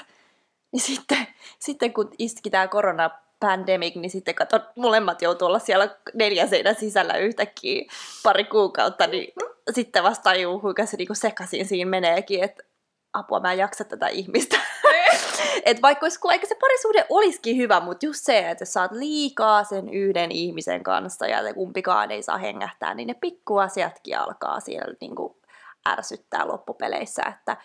Niin 0.71 0.82
sitten, 0.82 1.28
sitten 1.60 1.93
kun 1.93 2.12
iski 2.17 2.49
tämä 2.49 2.67
korona 2.67 3.10
pandemic, 3.39 3.95
niin 3.95 4.10
sitten 4.10 4.36
kato, 4.36 4.60
molemmat 4.75 5.21
joutuu 5.21 5.47
olla 5.47 5.60
siellä 5.60 5.95
neljän 6.13 6.49
seinän 6.49 6.75
sisällä 6.75 7.17
yhtäkkiä 7.17 7.91
pari 8.23 8.43
kuukautta, 8.43 9.08
niin 9.08 9.34
sitten 9.71 10.04
vasta 10.04 10.23
tajuu, 10.23 10.60
kuinka 10.60 10.86
se 10.86 10.97
niinku 10.97 11.15
sekaisin 11.15 11.65
siinä 11.65 11.89
meneekin, 11.89 12.43
että 12.43 12.63
apua, 13.13 13.39
mä 13.39 13.52
en 13.52 13.58
jaksa 13.58 13.84
tätä 13.84 14.08
ihmistä. 14.08 14.60
Et 15.65 15.82
vaikka, 15.82 16.06
olisi, 16.06 16.19
vaikka 16.24 16.48
se 16.48 16.56
parisuhde 16.56 17.06
olisikin 17.10 17.58
hyvä, 17.58 17.80
mutta 17.80 18.06
just 18.06 18.19
se, 18.24 18.50
että 18.50 18.62
jos 18.62 18.74
sä 18.74 18.82
oot 18.82 18.91
liikaa 18.91 19.63
sen 19.63 19.89
yhden 19.89 20.32
ihmisen 20.32 20.84
kanssa 20.84 21.28
ja 21.28 21.43
te 21.43 21.54
kumpikaan 21.54 22.12
ei 22.12 22.24
saa 22.24 22.38
hengähtää, 22.38 22.93
niin 22.93 23.08
ne 23.08 23.13
pikkuasiatkin 23.13 24.17
alkaa 24.17 24.60
siellä 24.60 24.95
niin 25.02 25.15
kuin 25.15 25.36
ärsyttää 25.89 26.48
loppupeleissä. 26.48 27.24
Että, 27.24 27.58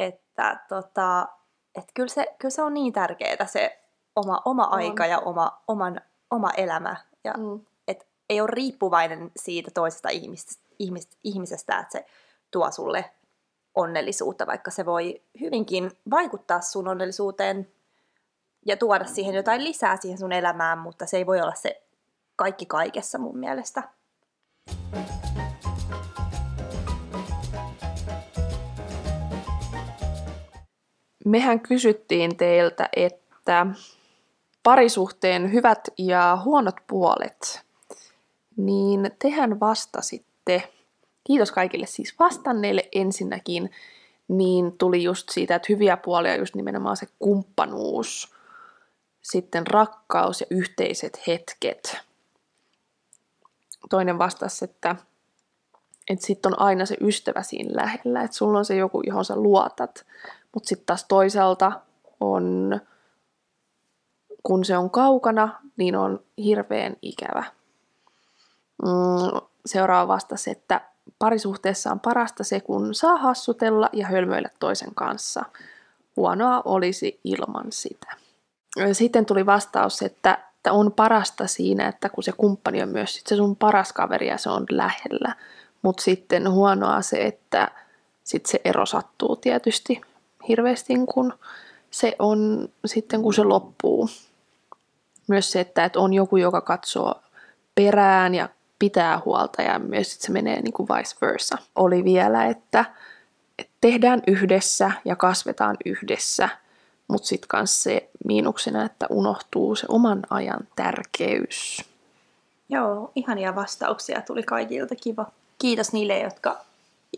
että, 0.00 0.56
tota, 0.68 1.28
että 1.74 1.92
kyllä, 1.94 2.08
se, 2.08 2.26
kyllä 2.38 2.50
se 2.50 2.62
on 2.62 2.74
niin 2.74 2.92
tärkeää 2.92 3.46
se 3.46 3.78
oma, 4.16 4.42
oma 4.44 4.64
aika 4.64 5.06
ja 5.06 5.18
oma, 5.18 5.62
oman, 5.68 6.00
oma 6.30 6.50
elämä. 6.50 6.96
Ja 7.24 7.32
Mm. 7.32 7.60
et 7.88 8.06
ei 8.30 8.40
ole 8.40 8.50
riippuvainen 8.52 9.30
siitä 9.36 9.70
toisesta 9.74 10.08
ihmisestä, 10.08 10.62
ihmis- 10.82 11.18
ihmisestä, 11.24 11.78
että 11.78 11.92
se 11.92 12.06
tuo 12.50 12.70
sulle 12.70 13.04
onnellisuutta, 13.74 14.46
vaikka 14.46 14.70
se 14.70 14.86
voi 14.86 15.22
hyvinkin 15.40 15.90
vaikuttaa 16.10 16.60
sun 16.60 16.88
onnellisuuteen 16.88 17.72
ja 18.66 18.76
tuoda 18.76 19.04
siihen 19.04 19.34
jotain 19.34 19.64
lisää 19.64 19.96
siihen 19.96 20.18
sun 20.18 20.32
elämään, 20.32 20.78
mutta 20.78 21.06
se 21.06 21.16
ei 21.16 21.26
voi 21.26 21.40
olla 21.40 21.54
se 21.54 21.82
kaikki 22.36 22.66
kaikessa 22.66 23.18
mun 23.18 23.38
mielestä. 23.38 23.82
Mehän 31.24 31.60
kysyttiin 31.60 32.36
teiltä, 32.36 32.88
että 32.96 33.66
parisuhteen 34.62 35.52
hyvät 35.52 35.88
ja 35.98 36.38
huonot 36.44 36.76
puolet, 36.86 37.62
niin 38.56 39.10
tehän 39.18 39.60
vastasitte. 39.60 40.72
Kiitos 41.24 41.50
kaikille 41.52 41.86
siis 41.86 42.14
vastanneille 42.18 42.88
ensinnäkin. 42.92 43.70
Niin 44.28 44.78
tuli 44.78 45.02
just 45.02 45.28
siitä, 45.28 45.54
että 45.54 45.66
hyviä 45.68 45.96
puolia 45.96 46.36
just 46.36 46.54
nimenomaan 46.54 46.96
se 46.96 47.06
kumppanuus, 47.18 48.34
sitten 49.22 49.66
rakkaus 49.66 50.40
ja 50.40 50.46
yhteiset 50.50 51.26
hetket. 51.26 51.96
Toinen 53.90 54.18
vastasi, 54.18 54.64
että, 54.64 54.96
että 56.10 56.26
sitten 56.26 56.52
on 56.52 56.60
aina 56.60 56.86
se 56.86 56.96
ystävä 57.00 57.42
siinä 57.42 57.76
lähellä, 57.76 58.22
että 58.22 58.36
sulla 58.36 58.58
on 58.58 58.64
se 58.64 58.76
joku, 58.76 59.02
johon 59.06 59.24
sä 59.24 59.36
luotat. 59.36 60.06
Mutta 60.54 60.68
sitten 60.68 60.86
taas 60.86 61.04
toisaalta 61.04 61.80
on, 62.20 62.80
kun 64.42 64.64
se 64.64 64.76
on 64.76 64.90
kaukana, 64.90 65.60
niin 65.76 65.96
on 65.96 66.20
hirveän 66.44 66.96
ikävä. 67.02 67.44
Mm, 68.82 69.40
seuraava 69.66 70.14
vastasi, 70.14 70.50
että 70.50 70.80
parisuhteessa 71.18 71.90
on 71.90 72.00
parasta 72.00 72.44
se, 72.44 72.60
kun 72.60 72.94
saa 72.94 73.16
hassutella 73.16 73.88
ja 73.92 74.06
hölmöillä 74.06 74.48
toisen 74.60 74.94
kanssa. 74.94 75.44
Huonoa 76.16 76.62
olisi 76.64 77.20
ilman 77.24 77.66
sitä. 77.70 78.16
Sitten 78.92 79.26
tuli 79.26 79.46
vastaus, 79.46 80.02
että, 80.02 80.38
että 80.56 80.72
on 80.72 80.92
parasta 80.92 81.46
siinä, 81.46 81.88
että 81.88 82.08
kun 82.08 82.24
se 82.24 82.32
kumppani 82.32 82.82
on 82.82 82.88
myös 82.88 83.14
sit 83.14 83.26
se 83.26 83.36
sun 83.36 83.56
paras 83.56 83.92
kaveri 83.92 84.28
ja 84.28 84.38
se 84.38 84.50
on 84.50 84.66
lähellä. 84.70 85.36
Mutta 85.82 86.02
sitten 86.02 86.50
huonoa 86.50 87.02
se, 87.02 87.26
että 87.26 87.70
sit 88.24 88.46
se 88.46 88.60
ero 88.64 88.86
sattuu 88.86 89.36
tietysti 89.36 90.00
hirveästi, 90.48 90.94
kun 91.14 91.34
se 91.90 92.16
on 92.18 92.68
sitten 92.86 93.22
kun 93.22 93.34
se 93.34 93.42
loppuu. 93.42 94.08
Myös 95.28 95.50
se, 95.50 95.60
että, 95.60 95.84
että 95.84 96.00
on 96.00 96.12
joku, 96.12 96.36
joka 96.36 96.60
katsoo 96.60 97.14
perään 97.74 98.34
ja 98.34 98.48
pitää 98.82 99.22
huolta 99.24 99.62
ja 99.62 99.78
myös 99.78 100.12
että 100.12 100.26
se 100.26 100.32
menee 100.32 100.60
niin 100.60 100.72
kuin 100.72 100.88
vice 100.88 101.16
versa. 101.22 101.58
Oli 101.76 102.04
vielä, 102.04 102.46
että, 102.46 102.84
että 103.58 103.72
tehdään 103.80 104.22
yhdessä 104.26 104.90
ja 105.04 105.16
kasvetaan 105.16 105.76
yhdessä, 105.84 106.48
mutta 107.08 107.28
sitten 107.28 107.48
myös 107.52 107.82
se 107.82 108.08
miinuksena, 108.24 108.84
että 108.84 109.06
unohtuu 109.10 109.76
se 109.76 109.86
oman 109.88 110.22
ajan 110.30 110.60
tärkeys. 110.76 111.84
Joo, 112.68 113.12
ihania 113.14 113.54
vastauksia 113.54 114.20
tuli 114.20 114.42
kaikilta. 114.42 114.94
Kiva. 114.94 115.26
Kiitos 115.58 115.92
niille, 115.92 116.18
jotka 116.18 116.60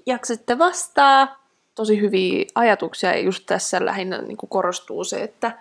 jaksoitte 0.06 0.58
vastaa. 0.58 1.40
Tosi 1.74 2.00
hyviä 2.00 2.44
ajatuksia 2.54 3.10
ja 3.10 3.20
just 3.20 3.46
tässä 3.46 3.84
lähinnä 3.84 4.22
niin 4.22 4.36
kuin 4.36 4.50
korostuu 4.50 5.04
se, 5.04 5.22
että, 5.22 5.58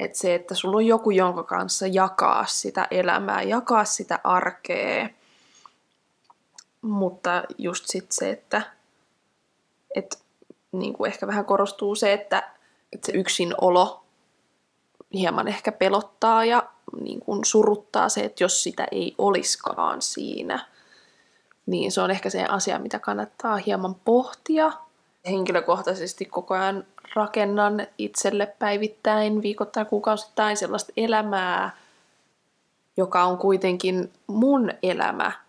että 0.00 0.18
se, 0.18 0.34
että 0.34 0.54
sulla 0.54 0.76
on 0.76 0.86
joku, 0.86 1.10
jonka 1.10 1.42
kanssa 1.42 1.86
jakaa 1.86 2.46
sitä 2.46 2.86
elämää, 2.90 3.42
jakaa 3.42 3.84
sitä 3.84 4.18
arkea. 4.24 5.08
Mutta 6.88 7.42
just 7.58 7.84
sit 7.86 8.12
se, 8.12 8.30
että, 8.30 8.62
että 9.94 10.18
niin 10.72 10.92
kuin 10.92 11.10
ehkä 11.10 11.26
vähän 11.26 11.44
korostuu 11.44 11.94
se, 11.94 12.12
että, 12.12 12.50
että 12.92 13.06
se 13.06 13.12
yksin 13.12 13.54
olo 13.60 14.04
hieman 15.12 15.48
ehkä 15.48 15.72
pelottaa 15.72 16.44
ja 16.44 16.68
niin 17.00 17.20
kuin 17.20 17.44
suruttaa 17.44 18.08
se, 18.08 18.20
että 18.20 18.44
jos 18.44 18.62
sitä 18.62 18.86
ei 18.92 19.14
olisikaan 19.18 20.02
siinä, 20.02 20.66
niin 21.66 21.92
se 21.92 22.00
on 22.00 22.10
ehkä 22.10 22.30
se 22.30 22.44
asia, 22.44 22.78
mitä 22.78 22.98
kannattaa 22.98 23.56
hieman 23.56 23.94
pohtia. 23.94 24.72
Henkilökohtaisesti 25.26 26.24
koko 26.24 26.54
ajan 26.54 26.84
rakennan 27.14 27.86
itselle 27.98 28.46
päivittäin, 28.58 29.42
viikoittain, 29.42 29.86
kuukausittain 29.86 30.56
sellaista 30.56 30.92
elämää, 30.96 31.76
joka 32.96 33.24
on 33.24 33.38
kuitenkin 33.38 34.12
mun 34.26 34.70
elämä. 34.82 35.47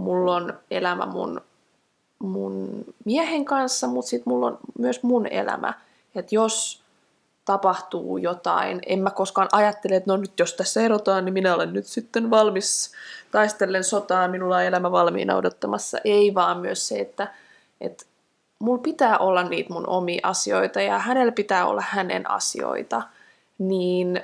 Mulla 0.00 0.36
on 0.36 0.58
elämä 0.70 1.06
mun, 1.06 1.40
mun 2.18 2.84
miehen 3.04 3.44
kanssa, 3.44 3.86
mutta 3.86 4.08
sitten 4.08 4.32
mulla 4.32 4.46
on 4.46 4.58
myös 4.78 5.02
mun 5.02 5.26
elämä. 5.26 5.74
Että 6.14 6.34
jos 6.34 6.82
tapahtuu 7.44 8.18
jotain. 8.18 8.80
En 8.86 8.98
mä 8.98 9.10
koskaan 9.10 9.48
ajattele, 9.52 9.96
että 9.96 10.10
no 10.10 10.16
nyt 10.16 10.38
jos 10.38 10.54
tässä 10.54 10.80
erotaan, 10.80 11.24
niin 11.24 11.32
minä 11.32 11.54
olen 11.54 11.72
nyt 11.72 11.86
sitten 11.86 12.30
valmis 12.30 12.92
taistellen 13.30 13.84
sotaa, 13.84 14.28
minulla 14.28 14.56
on 14.56 14.62
elämä 14.62 14.92
valmiina 14.92 15.36
odottamassa. 15.36 15.98
Ei 16.04 16.34
vaan 16.34 16.58
myös 16.58 16.88
se, 16.88 16.98
että, 16.98 17.34
että 17.80 18.04
mulla 18.58 18.82
pitää 18.82 19.18
olla 19.18 19.42
niitä 19.42 19.72
mun 19.72 19.88
omia 19.88 20.20
asioita 20.22 20.80
ja 20.80 20.98
hänellä 20.98 21.32
pitää 21.32 21.66
olla 21.66 21.84
hänen 21.88 22.30
asioita. 22.30 23.02
Niin 23.58 24.20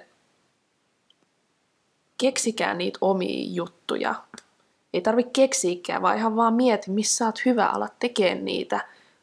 keksikää 2.18 2.74
niitä 2.74 2.98
omia 3.00 3.46
juttuja. 3.50 4.14
Ei 4.96 5.02
tarvi 5.02 5.24
keksiikään, 5.24 6.02
vaan 6.02 6.16
ihan 6.16 6.36
vaan 6.36 6.54
mieti, 6.54 6.90
missä 6.90 7.16
sä 7.16 7.26
oot 7.26 7.44
hyvä 7.44 7.70
olla 7.70 7.88
tekemään 7.98 8.44
niitä. 8.44 8.80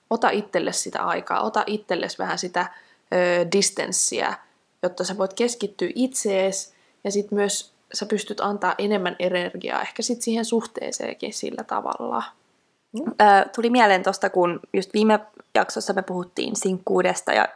Ota 0.10 0.30
itselle 0.30 0.74
sitä 0.74 1.04
aikaa, 1.04 1.42
ota 1.42 1.64
itsellesi 1.68 2.18
vähän 2.18 2.38
sitä 2.38 2.66
ö, 3.14 3.46
distanssiä, 3.52 4.34
jotta 4.84 5.04
sä 5.04 5.18
voit 5.18 5.34
keskittyä 5.34 5.90
itsees 5.96 6.74
ja 7.04 7.12
sitten 7.12 7.36
myös 7.36 7.74
sä 7.94 8.06
pystyt 8.06 8.40
antaa 8.42 8.76
enemmän 8.78 9.16
energiaa 9.20 9.82
ehkä 9.82 10.02
sit 10.02 10.22
siihen 10.22 10.46
suhteeseenkin 10.46 11.34
sillä 11.34 11.64
tavalla. 11.64 12.24
Ö, 12.98 13.50
tuli 13.56 13.70
mieleen 13.70 14.04
tuosta, 14.04 14.30
kun 14.30 14.60
just 14.74 14.94
viime 14.94 15.20
jaksossa 15.56 15.94
me 15.94 16.02
puhuttiin 16.02 16.56
sinkkuudesta 16.56 17.34
ja 17.34 17.48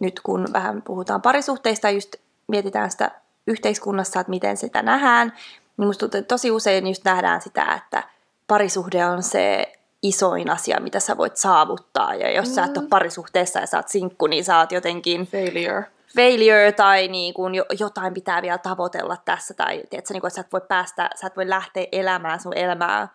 nyt 0.00 0.20
kun 0.20 0.48
vähän 0.52 0.82
puhutaan 0.82 1.22
parisuhteista 1.22 1.90
just 1.90 2.16
mietitään 2.48 2.90
sitä 2.90 3.10
yhteiskunnassa, 3.46 4.20
että 4.20 4.30
miten 4.30 4.56
sitä 4.56 4.82
nähdään, 4.82 5.32
niin 5.80 5.88
musta 5.88 6.00
tuntuu, 6.00 6.18
että 6.18 6.34
tosi 6.34 6.50
usein 6.50 6.86
just 6.86 7.04
nähdään 7.04 7.40
sitä, 7.40 7.74
että 7.74 8.02
parisuhde 8.46 9.06
on 9.06 9.22
se 9.22 9.72
isoin 10.02 10.50
asia, 10.50 10.80
mitä 10.80 11.00
sä 11.00 11.16
voit 11.16 11.36
saavuttaa. 11.36 12.14
Ja 12.14 12.30
jos 12.30 12.48
mm. 12.48 12.54
sä 12.54 12.64
et 12.64 12.76
ole 12.76 12.84
mm. 12.84 12.88
parisuhteessa 12.88 13.60
ja 13.60 13.66
sä 13.66 13.76
oot 13.76 13.88
sinkku, 13.88 14.26
niin 14.26 14.44
sä 14.44 14.58
oot 14.58 14.72
jotenkin... 14.72 15.26
Failure. 15.26 15.84
Failure 16.16 16.72
tai 16.72 17.08
niin 17.08 17.34
kuin 17.34 17.54
jotain 17.78 18.14
pitää 18.14 18.42
vielä 18.42 18.58
tavoitella 18.58 19.16
tässä. 19.24 19.54
Tai 19.54 19.82
tiedätkö, 19.90 20.14
niin 20.14 20.20
kuin, 20.20 20.28
että 20.28 20.34
sä 20.34 20.40
et 20.40 20.52
voi 20.52 20.60
päästä, 20.68 21.10
sä 21.20 21.26
et 21.26 21.36
voi 21.36 21.48
lähteä 21.48 21.86
elämään 21.92 22.40
sun 22.40 22.56
elämää, 22.56 23.08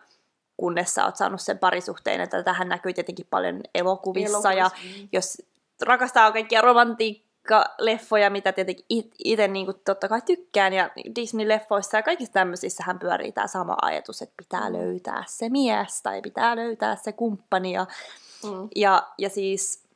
kunnes 0.56 0.94
sä 0.94 1.04
oot 1.04 1.16
saanut 1.16 1.40
sen 1.40 1.58
parisuhteen. 1.58 2.20
Että 2.20 2.42
tähän 2.42 2.68
näkyy 2.68 2.92
tietenkin 2.92 3.26
paljon 3.30 3.60
elokuvissa. 3.74 4.52
elokuvissa. 4.52 4.52
Ja 4.52 4.70
jos 5.12 5.42
rakastaa 5.82 6.32
kaikkia 6.32 6.60
romantiikkaa, 6.60 7.25
leffoja, 7.78 8.30
mitä 8.30 8.52
tietenkin 8.52 8.86
itse 9.24 9.48
niin 9.48 9.66
kuin 9.66 9.80
totta 9.84 10.08
kai 10.08 10.22
tykkään, 10.22 10.72
ja 10.72 10.90
Disney-leffoissa 11.14 11.96
ja 11.96 12.02
kaikissa 12.02 12.32
tämmöisissä 12.32 12.84
hän 12.86 12.98
pyörii 12.98 13.32
tämä 13.32 13.46
sama 13.46 13.76
ajatus, 13.82 14.22
että 14.22 14.34
pitää 14.36 14.72
löytää 14.72 15.24
se 15.26 15.48
mies 15.48 16.02
tai 16.02 16.22
pitää 16.22 16.56
löytää 16.56 16.96
se 16.96 17.12
kumppani. 17.12 17.72
Ja, 17.72 17.86
mm. 18.44 18.68
ja, 18.76 19.12
ja, 19.18 19.28
siis, 19.28 19.88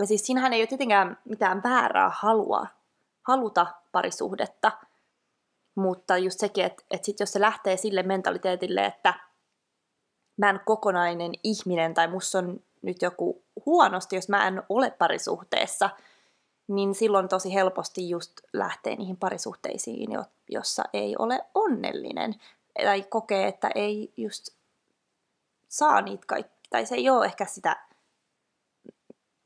ja 0.00 0.06
siis 0.06 0.26
siinähän 0.26 0.52
ei 0.52 0.60
ole 0.60 0.66
tietenkään 0.66 1.18
mitään 1.24 1.62
väärää 1.62 2.10
halua, 2.14 2.66
haluta 3.22 3.66
parisuhdetta, 3.92 4.72
mutta 5.74 6.18
just 6.18 6.40
sekin, 6.40 6.64
että, 6.64 6.84
että 6.90 7.06
sit 7.06 7.20
jos 7.20 7.32
se 7.32 7.40
lähtee 7.40 7.76
sille 7.76 8.02
mentaliteetille, 8.02 8.84
että 8.84 9.14
mä 10.36 10.50
en 10.50 10.60
kokonainen 10.64 11.32
ihminen 11.42 11.94
tai 11.94 12.08
musta 12.08 12.38
on 12.38 12.60
nyt 12.82 13.02
joku 13.02 13.42
huonosti, 13.66 14.16
jos 14.16 14.28
mä 14.28 14.48
en 14.48 14.62
ole 14.68 14.90
parisuhteessa– 14.90 15.90
niin 16.68 16.94
silloin 16.94 17.28
tosi 17.28 17.54
helposti 17.54 18.10
just 18.10 18.32
lähtee 18.52 18.96
niihin 18.96 19.16
parisuhteisiin, 19.16 20.10
jossa 20.50 20.82
ei 20.92 21.16
ole 21.18 21.44
onnellinen. 21.54 22.34
Tai 22.84 23.02
kokee, 23.02 23.48
että 23.48 23.70
ei 23.74 24.12
just 24.16 24.48
saa 25.68 26.00
niitä 26.00 26.24
kaikki, 26.26 26.68
tai 26.70 26.86
se 26.86 26.94
ei 26.94 27.10
ole 27.10 27.24
ehkä 27.24 27.44
sitä, 27.44 27.76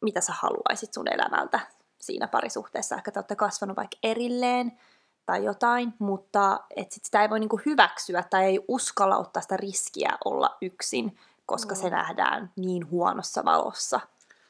mitä 0.01 0.21
sä 0.21 0.33
haluaisit 0.33 0.95
sun 0.95 1.13
elämältä 1.13 1.61
siinä 2.01 2.29
parisuhteessa. 2.29 2.97
Ehkä 2.97 3.11
te 3.11 3.19
olette 3.19 3.37
kasvanut 3.37 3.77
vaikka 3.77 3.97
erilleen 4.03 4.79
tai 5.27 5.45
jotain, 5.45 5.95
mutta 5.99 6.61
et 6.77 6.93
sit 6.93 7.05
sitä 7.05 7.23
ei 7.23 7.31
voi 7.31 7.41
niinku 7.41 7.61
hyväksyä 7.67 8.23
tai 8.31 8.45
ei 8.45 8.65
uskalla 8.69 9.17
ottaa 9.17 9.43
sitä 9.43 9.57
riskiä 9.57 10.19
olla 10.25 10.57
yksin, 10.63 11.19
koska 11.47 11.75
mm. 11.75 11.81
se 11.81 11.91
nähdään 11.91 12.53
niin 12.57 12.91
huonossa 12.91 13.45
valossa. 13.45 14.01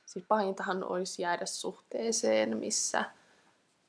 Siis 0.08 0.24
pahintahan 0.28 0.84
olisi 0.84 1.22
jäädä 1.22 1.46
suhteeseen, 1.46 2.56
missä, 2.56 3.04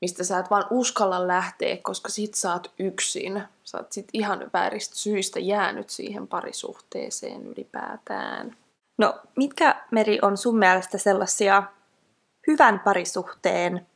mistä 0.02 0.24
sä 0.24 0.40
et 0.40 0.50
vaan 0.50 0.66
uskalla 0.70 1.28
lähteä, 1.28 1.78
koska 1.82 2.10
sit 2.10 2.34
sä 2.34 2.54
oot 2.54 2.72
yksin. 2.80 3.44
Sä 3.64 3.78
oot 3.78 3.92
sit 3.92 4.08
ihan 4.14 4.50
vääristä 4.54 4.96
syistä 4.96 5.40
jäänyt 5.40 5.90
siihen 5.90 6.28
parisuhteeseen 6.28 7.48
ylipäätään. 7.48 8.58
No, 8.98 9.20
mitkä, 9.36 9.84
Meri, 9.92 10.20
on 10.22 10.38
sun 10.38 10.58
mielestä 10.58 10.98
sellaisia 10.98 11.64
hyvän 12.48 12.80
parisuhteen 12.80 13.88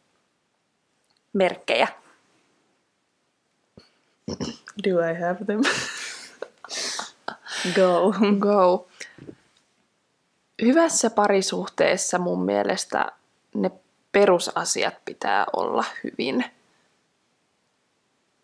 merkkejä? 1.33 1.87
Do 4.83 5.09
I 5.09 5.19
have 5.19 5.45
them? 5.45 5.61
Go. 7.75 8.13
Go 8.39 8.87
hyvässä 10.63 11.09
parisuhteessa 11.09 12.17
mun 12.17 12.45
mielestä 12.45 13.11
ne 13.55 13.71
perusasiat 14.11 14.93
pitää 15.05 15.45
olla 15.53 15.83
hyvin. 16.03 16.45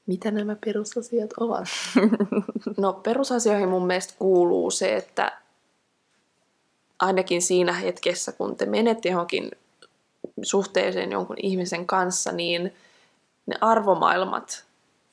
Mitä 0.05 0.31
nämä 0.31 0.55
perusasiat 0.65 1.29
ovat? 1.39 1.67
No 2.77 2.93
perusasioihin 2.93 3.69
mun 3.69 3.87
mielestä 3.87 4.13
kuuluu 4.19 4.71
se, 4.71 4.95
että 4.95 5.31
ainakin 6.99 7.41
siinä 7.41 7.73
hetkessä, 7.73 8.31
kun 8.31 8.55
te 8.55 8.65
menette 8.65 9.09
johonkin 9.09 9.51
suhteeseen 10.43 11.11
jonkun 11.11 11.35
ihmisen 11.43 11.87
kanssa, 11.87 12.31
niin 12.31 12.73
ne 13.45 13.55
arvomaailmat 13.61 14.65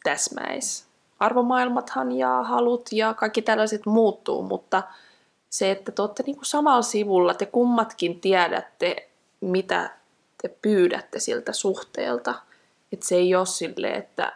täsmäis. 0.02 0.86
Arvomaailmathan 1.18 2.12
ja 2.12 2.42
halut 2.42 2.88
ja 2.92 3.14
kaikki 3.14 3.42
tällaiset 3.42 3.86
muuttuu, 3.86 4.42
mutta– 4.42 4.82
se, 5.58 5.70
että 5.70 5.92
te 5.92 6.02
olette 6.02 6.22
niin 6.26 6.36
kuin 6.36 6.46
samalla 6.46 6.82
sivulla, 6.82 7.34
te 7.34 7.46
kummatkin 7.46 8.20
tiedätte, 8.20 9.08
mitä 9.40 9.90
te 10.42 10.48
pyydätte 10.62 11.20
siltä 11.20 11.52
suhteelta. 11.52 12.34
Että 12.92 13.06
se 13.06 13.14
ei 13.14 13.34
ole 13.34 13.46
sille, 13.46 13.88
että 13.88 14.32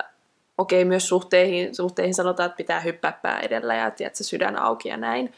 okei, 0.58 0.84
myös 0.84 1.08
suhteihin, 1.08 1.74
suhteihin 1.74 2.14
sanotaan, 2.14 2.46
että 2.46 2.56
pitää 2.56 2.80
hyppää 2.80 3.18
pää 3.22 3.40
edellä 3.40 3.74
ja 3.74 3.92
se 4.12 4.24
sydän 4.24 4.56
auki 4.62 4.88
ja 4.88 4.96
näin. 4.96 5.34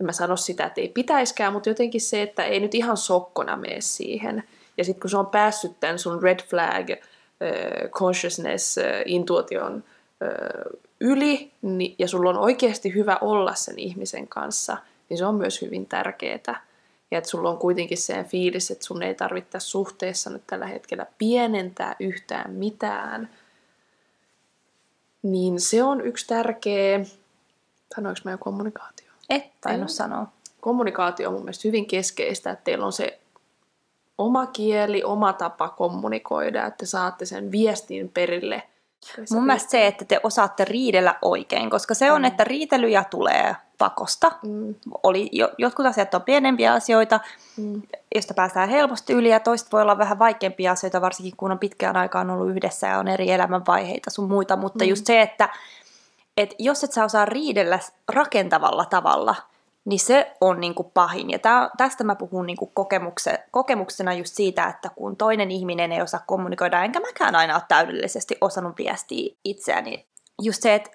En 0.00 0.06
mä 0.06 0.12
sano 0.12 0.36
sitä, 0.36 0.64
että 0.64 0.80
ei 0.80 0.88
pitäiskään, 0.88 1.52
mutta 1.52 1.68
jotenkin 1.68 2.00
se, 2.00 2.22
että 2.22 2.44
ei 2.44 2.60
nyt 2.60 2.74
ihan 2.74 2.96
sokkona 2.96 3.56
mene 3.56 3.80
siihen. 3.80 4.44
Ja 4.78 4.84
sitten 4.84 5.00
kun 5.00 5.10
se 5.10 5.16
on 5.16 5.26
päässyt 5.26 5.80
tämän 5.80 5.98
sun 5.98 6.22
red 6.22 6.40
flag, 6.42 6.90
uh, 6.90 7.90
consciousness, 7.90 8.78
uh, 8.78 8.82
intuition 9.04 9.74
uh, 9.74 10.80
yli, 11.00 11.52
niin, 11.62 11.94
ja 11.98 12.08
sulla 12.08 12.30
on 12.30 12.38
oikeasti 12.38 12.94
hyvä 12.94 13.18
olla 13.20 13.54
sen 13.54 13.78
ihmisen 13.78 14.28
kanssa– 14.28 14.76
niin 15.10 15.18
se 15.18 15.26
on 15.26 15.34
myös 15.34 15.62
hyvin 15.62 15.86
tärkeää. 15.86 16.66
Ja 17.10 17.18
että 17.18 17.30
sulla 17.30 17.50
on 17.50 17.58
kuitenkin 17.58 17.98
se 17.98 18.24
fiilis, 18.24 18.70
että 18.70 18.84
sun 18.84 19.02
ei 19.02 19.14
tarvitse 19.14 19.60
suhteessa 19.60 20.30
nyt 20.30 20.42
tällä 20.46 20.66
hetkellä 20.66 21.06
pienentää 21.18 21.96
yhtään 22.00 22.52
mitään. 22.52 23.30
Niin 25.22 25.60
se 25.60 25.82
on 25.82 26.00
yksi 26.00 26.26
tärkeä, 26.26 27.00
sanoinko 27.94 28.20
mä 28.24 28.30
jo 28.30 28.38
kommunikaatio? 28.38 29.10
Et 29.30 29.44
tainnut 29.60 29.90
sanoa. 29.90 30.32
Kommunikaatio 30.60 31.28
on 31.28 31.34
mun 31.34 31.42
mielestä 31.42 31.68
hyvin 31.68 31.86
keskeistä, 31.86 32.50
että 32.50 32.64
teillä 32.64 32.86
on 32.86 32.92
se 32.92 33.20
oma 34.18 34.46
kieli, 34.46 35.04
oma 35.04 35.32
tapa 35.32 35.68
kommunikoida, 35.68 36.66
että 36.66 36.86
saatte 36.86 37.24
sen 37.24 37.52
viestin 37.52 38.08
perille 38.08 38.62
Se 39.04 39.34
Mun 39.34 39.44
mielestä 39.46 39.70
se, 39.70 39.86
että 39.86 40.04
te 40.04 40.20
osaatte 40.22 40.64
riidellä 40.64 41.14
oikein, 41.22 41.70
koska 41.70 41.94
se 41.94 42.12
on, 42.12 42.22
Mm. 42.22 42.24
että 42.24 42.44
riitelyjä 42.44 43.04
tulee 43.10 43.56
pakosta. 43.78 44.32
Mm, 44.42 44.74
Oli, 45.02 45.28
jo, 45.32 45.50
jotkut 45.58 45.86
asiat 45.86 46.14
on 46.14 46.22
pienempiä 46.22 46.72
asioita, 46.72 47.20
mm, 47.56 47.82
josta 48.14 48.34
päästään 48.34 48.68
helposti 48.68 49.12
yli, 49.12 49.30
ja 49.30 49.40
toiset 49.40 49.72
voi 49.72 49.82
olla 49.82 49.98
vähän 49.98 50.18
vaikeampia 50.18 50.72
asioita, 50.72 51.00
varsinkin 51.00 51.36
kun 51.36 51.52
on 51.52 51.58
pitkään 51.58 51.96
aikaan 51.96 52.30
ollut 52.30 52.50
yhdessä 52.50 52.86
ja 52.86 52.98
on 52.98 53.08
eri 53.08 53.30
elämänvaiheita 53.30 54.10
sun 54.10 54.28
muita, 54.28 54.56
mutta 54.56 54.84
Mm. 54.84 54.88
just 54.88 55.06
se, 55.06 55.22
että 55.22 55.48
et 56.36 56.54
jos 56.58 56.84
et 56.84 56.92
sä 56.92 57.04
osaa 57.04 57.24
riidellä 57.24 57.78
rakentavalla 58.08 58.84
tavalla, 58.84 59.34
niin 59.84 60.00
se 60.00 60.36
on 60.40 60.60
niinku 60.60 60.84
pahin. 60.84 61.30
Ja 61.30 61.38
tää, 61.38 61.70
tästä 61.76 62.04
mä 62.04 62.14
puhun 62.14 62.46
niinku 62.46 62.66
kokemukse, 62.66 63.44
kokemuksena 63.50 64.12
just 64.12 64.34
siitä, 64.34 64.66
että 64.66 64.90
kun 64.96 65.16
toinen 65.16 65.50
ihminen 65.50 65.92
ei 65.92 66.02
osaa 66.02 66.22
kommunikoida, 66.26 66.84
enkä 66.84 67.00
mäkään 67.00 67.36
aina 67.36 67.54
ole 67.54 67.62
täydellisesti 67.68 68.36
osannut 68.40 68.78
viestiä 68.78 69.34
itseäni. 69.44 70.06
Just 70.42 70.62
se, 70.62 70.74
että 70.74 70.90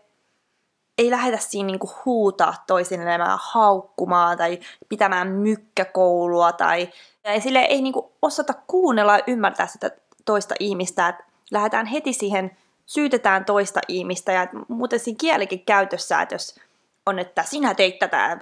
ei 0.98 1.12
lähdetä 1.12 1.38
siinä 1.38 1.68
niinku 1.68 1.92
huutaa 2.06 2.64
toisilleen 2.68 3.22
haukkumaan 3.40 4.38
tai 4.38 4.60
pitämään 4.90 5.28
mykkäkoulua 5.28 6.52
tai 6.52 6.90
ja 7.24 7.42
sille 7.42 7.60
ei 7.60 7.82
niinku 7.82 8.12
osata 8.22 8.54
kuunnella 8.68 9.18
ja 9.18 9.24
ymmärtää 9.28 9.68
sitä 9.68 9.92
toista 10.26 10.56
ihmistä, 10.60 11.08
että 11.08 11.24
lähdetään 11.52 11.86
heti 11.86 12.14
siihen, 12.14 12.58
syytetään 12.86 13.46
toista 13.46 13.80
ihmistä 13.88 14.32
ja 14.32 14.48
muuten 14.68 15.00
siinä 15.00 15.18
kielikin 15.20 15.66
käytössä, 15.66 16.22
että 16.22 16.36
jos 16.36 16.60
on, 17.06 17.20
että 17.20 17.44
sinä 17.44 17.74
teit 17.74 18.00
tätä, 18.00 18.38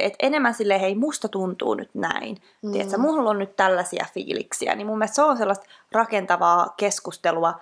että 0.00 0.16
enemmän 0.26 0.54
sille 0.54 0.80
hei, 0.80 0.94
musta 0.94 1.28
tuntuu 1.28 1.74
nyt 1.74 1.90
näin, 1.94 2.36
mm. 2.62 2.72
tiedätkö, 2.72 2.98
mulla 2.98 3.30
on 3.30 3.38
nyt 3.38 3.56
tällaisia 3.56 4.06
fiiliksiä, 4.14 4.74
niin 4.74 4.86
mun 4.86 4.98
mielestä 4.98 5.14
se 5.14 5.22
on 5.22 5.36
sellaista 5.36 5.66
rakentavaa 5.92 6.74
keskustelua, 6.76 7.60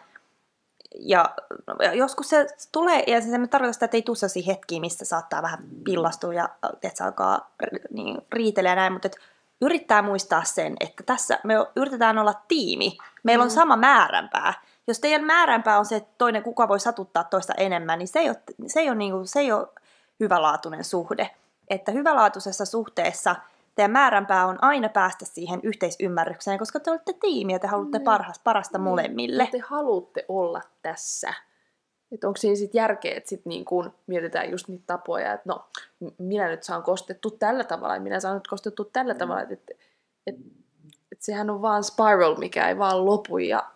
ja 0.98 1.34
joskus 1.94 2.28
se 2.28 2.46
tulee, 2.72 3.04
ja 3.06 3.20
se 3.20 3.28
tarkoittaa 3.30 3.72
sitä, 3.72 3.84
että 3.84 3.96
ei 3.96 4.02
tule 4.02 4.16
sellaisia 4.16 4.42
hetkiä, 4.46 4.80
missä 4.80 5.04
saattaa 5.04 5.42
vähän 5.42 5.58
pillastua 5.84 6.34
ja 6.34 6.48
että 6.82 6.98
se 6.98 7.04
alkaa 7.04 7.50
niin, 7.90 8.18
riitellä 8.32 8.70
ja 8.70 8.76
näin, 8.76 8.92
mutta 8.92 9.06
et 9.06 9.16
yrittää 9.60 10.02
muistaa 10.02 10.44
sen, 10.44 10.76
että 10.80 11.02
tässä 11.02 11.38
me 11.44 11.54
yritetään 11.76 12.18
olla 12.18 12.34
tiimi. 12.48 12.98
Meillä 13.22 13.42
on 13.42 13.48
Mm. 13.48 13.54
sama 13.54 13.76
määränpää. 13.76 14.54
Jos 14.86 15.00
teidän 15.00 15.24
määränpää 15.24 15.78
on 15.78 15.86
se, 15.86 15.96
että 15.96 16.14
toinen 16.18 16.42
kuka 16.42 16.68
voi 16.68 16.80
satuttaa 16.80 17.24
toista 17.24 17.54
enemmän, 17.56 17.98
niin 17.98 18.08
se 18.08 18.18
ei 18.18 18.28
ole, 18.28 18.36
se 18.66 18.80
ei 18.80 18.88
ole, 18.88 18.96
niin 18.96 19.12
kuin, 19.12 19.26
se 19.26 19.40
ei 19.40 19.52
ole 19.52 19.66
hyvälaatuinen 20.20 20.84
suhde. 20.84 21.30
Että 21.70 21.92
hyvälaatuisessa 21.92 22.64
suhteessa 22.64 23.36
teidän 23.74 23.90
määränpää 23.90 24.46
on 24.46 24.58
aina 24.64 24.88
päästä 24.88 25.24
siihen 25.24 25.60
yhteisymmärrykseen, 25.62 26.58
koska 26.58 26.80
te 26.80 26.90
olette 26.90 27.12
tiimi 27.20 27.52
ja 27.52 27.58
te 27.58 27.66
haluatte 27.66 27.98
Niin. 27.98 28.04
parhaasta, 28.04 28.42
parasta 28.44 28.78
Niin. 28.78 28.84
molemmille. 28.84 29.48
Te 29.52 29.58
haluatte 29.58 30.24
olla 30.28 30.60
tässä. 30.82 31.34
Että 32.12 32.26
onko 32.28 32.36
siinä 32.36 32.56
sitten 32.56 32.78
järkeä, 32.78 33.14
että 33.16 33.28
sit 33.28 33.46
niin 33.46 33.64
kun 33.64 33.94
mietitään 34.06 34.50
just 34.50 34.68
niitä 34.68 34.84
tapoja, 34.86 35.32
että 35.32 35.48
no, 35.48 35.64
minä 36.18 36.48
nyt 36.48 36.62
saan 36.62 36.82
kostettu 36.82 37.30
tällä 37.30 37.64
tavalla, 37.64 37.94
ja 37.94 38.00
minä 38.00 38.20
saan 38.20 38.34
nyt 38.34 38.46
kostettu 38.46 38.84
tällä 38.84 39.14
tavalla, 39.14 39.42
että 39.42 39.54
et, 39.54 39.78
et, 40.26 40.34
et 41.12 41.22
sehän 41.22 41.50
on 41.50 41.62
vaan 41.62 41.84
spiral, 41.84 42.36
mikä 42.36 42.68
ei 42.68 42.78
vaan 42.78 43.04
lopu, 43.04 43.38
ja 43.38 43.70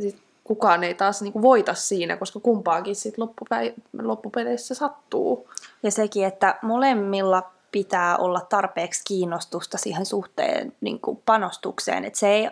sit 0.00 0.22
kukaan 0.48 0.84
ei 0.84 0.94
taas 0.94 1.22
niin 1.22 1.42
voita 1.42 1.74
siinä, 1.74 2.16
koska 2.16 2.40
kumpaakin 2.40 2.96
sit 2.96 3.14
loppupäi- 3.18 3.74
loppupeleissä 4.02 4.74
sattuu. 4.74 5.48
Ja 5.82 5.90
sekin, 5.90 6.24
että 6.26 6.58
molemmilla 6.62 7.50
pitää 7.72 8.16
olla 8.16 8.40
tarpeeksi 8.40 9.02
kiinnostusta 9.08 9.78
siihen 9.78 10.06
suhteen 10.06 10.72
niin 10.80 11.00
kuin 11.00 11.22
panostukseen. 11.26 12.04
Että 12.04 12.18
se, 12.18 12.28
ei, 12.28 12.50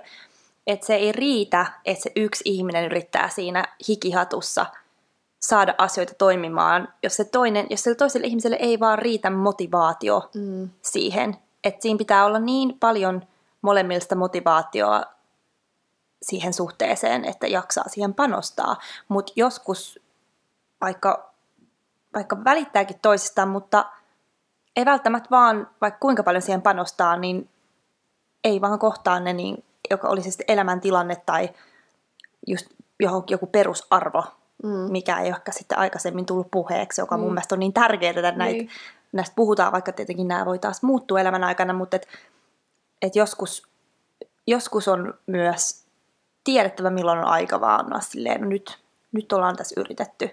että 0.66 0.86
se 0.86 0.94
ei 0.94 1.12
riitä, 1.12 1.66
että 1.84 2.02
se 2.02 2.12
yksi 2.16 2.42
ihminen 2.44 2.84
yrittää 2.84 3.28
siinä 3.28 3.64
hikihatussa 3.88 4.66
saada 5.40 5.74
asioita 5.78 6.14
toimimaan, 6.18 6.88
jos, 7.02 7.16
se 7.16 7.24
toinen, 7.24 7.66
jos 7.70 7.82
sille 7.82 7.94
toiselle 7.96 8.26
ihmiselle 8.26 8.56
ei 8.60 8.80
vaan 8.80 8.98
riitä 8.98 9.30
motivaatio 9.30 10.30
Mm. 10.34 10.68
siihen. 10.82 11.36
Että 11.64 11.82
siinä 11.82 11.98
pitää 11.98 12.24
olla 12.24 12.38
niin 12.38 12.76
paljon 12.80 13.22
molemmilta 13.62 14.14
motivaatioa 14.14 15.02
siihen 16.26 16.52
suhteeseen, 16.52 17.24
että 17.24 17.46
jaksaa 17.46 17.88
siihen 17.88 18.14
panostaa. 18.14 18.76
Mutta 19.08 19.32
joskus, 19.36 20.00
vaikka, 20.80 21.32
vaikka 22.14 22.44
välittääkin 22.44 22.98
toisistaan, 23.02 23.48
mutta 23.48 23.84
ei 24.76 24.84
välttämättä 24.84 25.30
vaan, 25.30 25.70
vaikka 25.80 25.98
kuinka 26.00 26.22
paljon 26.22 26.42
siihen 26.42 26.62
panostaa, 26.62 27.16
niin 27.16 27.48
ei 28.44 28.60
vaan 28.60 28.78
kohtaa 28.78 29.20
ne, 29.20 29.32
niin, 29.32 29.64
joka 29.90 30.08
olisi 30.08 30.30
sitten 30.30 30.44
elämäntilanne 30.48 31.16
tai 31.26 31.50
just 32.46 32.66
johonkin 33.00 33.34
joku 33.34 33.46
perusarvo, 33.46 34.24
Mm. 34.62 34.92
mikä 34.92 35.20
ei 35.20 35.28
ehkä 35.28 35.52
sitten 35.52 35.78
aikaisemmin 35.78 36.26
tullut 36.26 36.50
puheeksi, 36.50 37.00
joka 37.00 37.16
mun 37.16 37.26
Niin. 37.26 37.32
mielestä 37.34 37.54
on 37.54 37.58
niin 37.58 37.72
tärkeää, 37.72 38.10
että 38.10 38.22
näitä, 38.32 38.58
Niin. 38.58 38.70
näistä 39.12 39.34
puhutaan, 39.36 39.72
vaikka 39.72 39.92
tietenkin 39.92 40.28
nämä 40.28 40.44
voi 40.46 40.58
taas 40.58 40.82
muuttua 40.82 41.20
elämän 41.20 41.44
aikana, 41.44 41.72
mutta 41.72 41.96
et, 41.96 42.08
et 43.02 43.16
joskus, 43.16 43.66
joskus 44.46 44.88
on 44.88 45.14
myös 45.26 45.85
tiedettävä, 46.46 46.90
milloin 46.90 47.18
on 47.18 47.24
aika 47.24 47.60
vaan 47.60 47.80
antaa 47.80 48.00
silleen, 48.00 48.40
no 48.40 48.46
nyt, 48.48 48.78
nyt 49.12 49.32
ollaan 49.32 49.56
tässä 49.56 49.80
yritetty 49.80 50.24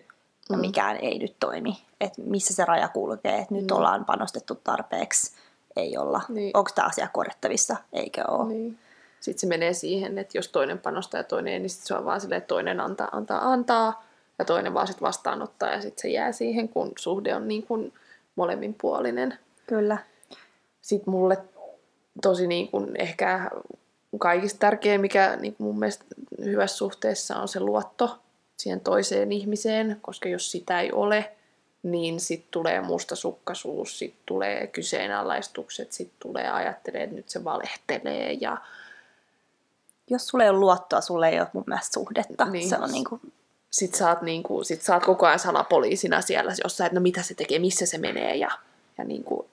ja 0.50 0.56
Mm. 0.58 0.62
mikään 0.62 0.98
ei 0.98 1.20
nyt 1.20 1.36
toimi. 1.40 1.78
Että 2.02 2.22
missä 2.26 2.54
se 2.54 2.66
raja 2.66 2.88
kulkee, 2.88 3.38
että 3.38 3.54
nyt 3.54 3.72
Mm. 3.72 3.78
ollaan 3.78 4.06
panostettu 4.06 4.56
tarpeeksi, 4.64 5.32
ei 5.76 5.98
olla. 5.98 6.22
Niin. 6.30 6.52
Onko 6.58 6.70
tämä 6.76 6.88
asia 6.88 7.08
korjattavissa, 7.14 7.76
eikö 7.94 8.24
ole. 8.32 8.48
Niin. 8.54 8.80
Sitten 9.20 9.40
se 9.40 9.48
menee 9.48 9.74
siihen, 9.74 10.18
että 10.18 10.38
jos 10.38 10.48
toinen 10.48 10.80
panostaa 10.80 11.20
ja 11.20 11.24
toinen 11.24 11.54
ei, 11.54 11.60
niin 11.60 11.70
sit 11.70 11.84
se 11.84 11.94
on 11.96 12.06
vaan 12.06 12.22
silleen, 12.22 12.38
että 12.38 12.48
toinen 12.48 12.80
antaa, 12.80 13.10
antaa, 13.12 13.52
antaa 13.52 14.04
ja 14.40 14.46
toinen 14.46 14.74
vaan 14.74 14.88
sit 14.88 15.02
vastaanottaa 15.02 15.70
ja 15.70 15.82
sitten 15.82 16.02
se 16.02 16.08
jää 16.10 16.32
siihen, 16.32 16.70
kun 16.70 16.92
suhde 17.00 17.36
on 17.36 17.48
niin 17.48 17.64
kuin 17.64 17.94
molemminpuolinen. 18.36 19.38
Kyllä. 19.68 19.98
Sitten 20.82 21.12
mulle 21.12 21.38
tosi 22.22 22.48
niin 22.48 22.68
kuin 22.68 22.92
ehkä 23.00 23.50
kaikista 24.20 24.60
tärkein, 24.60 25.02
mikä 25.02 25.38
niin 25.42 25.56
kuin 25.56 25.68
mun 25.68 25.80
mielestä 25.80 26.06
hyvässä 26.44 26.78
suhteessa 26.78 27.36
on 27.36 27.48
se 27.48 27.60
luotto 27.60 28.20
siihen 28.58 28.80
toiseen 28.80 29.32
ihmiseen, 29.32 29.98
koska 30.02 30.30
jos 30.30 30.52
sitä 30.52 30.82
ei 30.82 30.92
ole, 30.92 31.32
niin 31.84 32.20
sitten 32.20 32.52
tulee 32.52 32.82
mustasukkaisuus, 32.82 34.00
sitten 34.00 34.24
tulee 34.26 34.68
kyseenalaistukset, 34.68 35.92
sitten 35.92 36.18
tulee 36.20 36.50
ajattelee, 36.50 37.04
että 37.04 37.16
nyt 37.16 37.30
se 37.30 37.44
valehtelee 37.44 38.34
ja 38.34 38.58
Jos 40.10 40.28
sulle 40.28 40.44
ei 40.44 40.50
ole 40.50 40.60
luottoa, 40.60 41.02
sulle 41.02 41.30
ei 41.30 41.40
ole 41.40 41.48
mun 41.54 41.64
mielestä 41.68 41.94
suhdetta. 41.94 42.46
Niin. 42.46 42.70
Se 42.70 42.78
on 42.78 42.92
niin 42.92 43.06
kuin, 43.06 43.22
sit 43.72 43.96
sä, 43.96 44.10
oot 44.10 44.22
niinku, 44.22 44.64
sit 44.64 44.82
sä 44.82 44.94
oot 44.94 45.06
koko 45.06 45.26
ajan 45.26 45.40
salapoliisina 45.40 46.22
siellä 46.22 46.54
jossain, 46.64 46.86
että 46.86 47.00
no 47.00 47.02
mitä 47.02 47.22
se 47.22 47.34
tekee, 47.34 47.60
missä 47.60 47.86
se 47.86 47.98
menee 47.98 48.36
ja, 48.36 48.52
ja 48.98 49.04
niinku, 49.04 49.48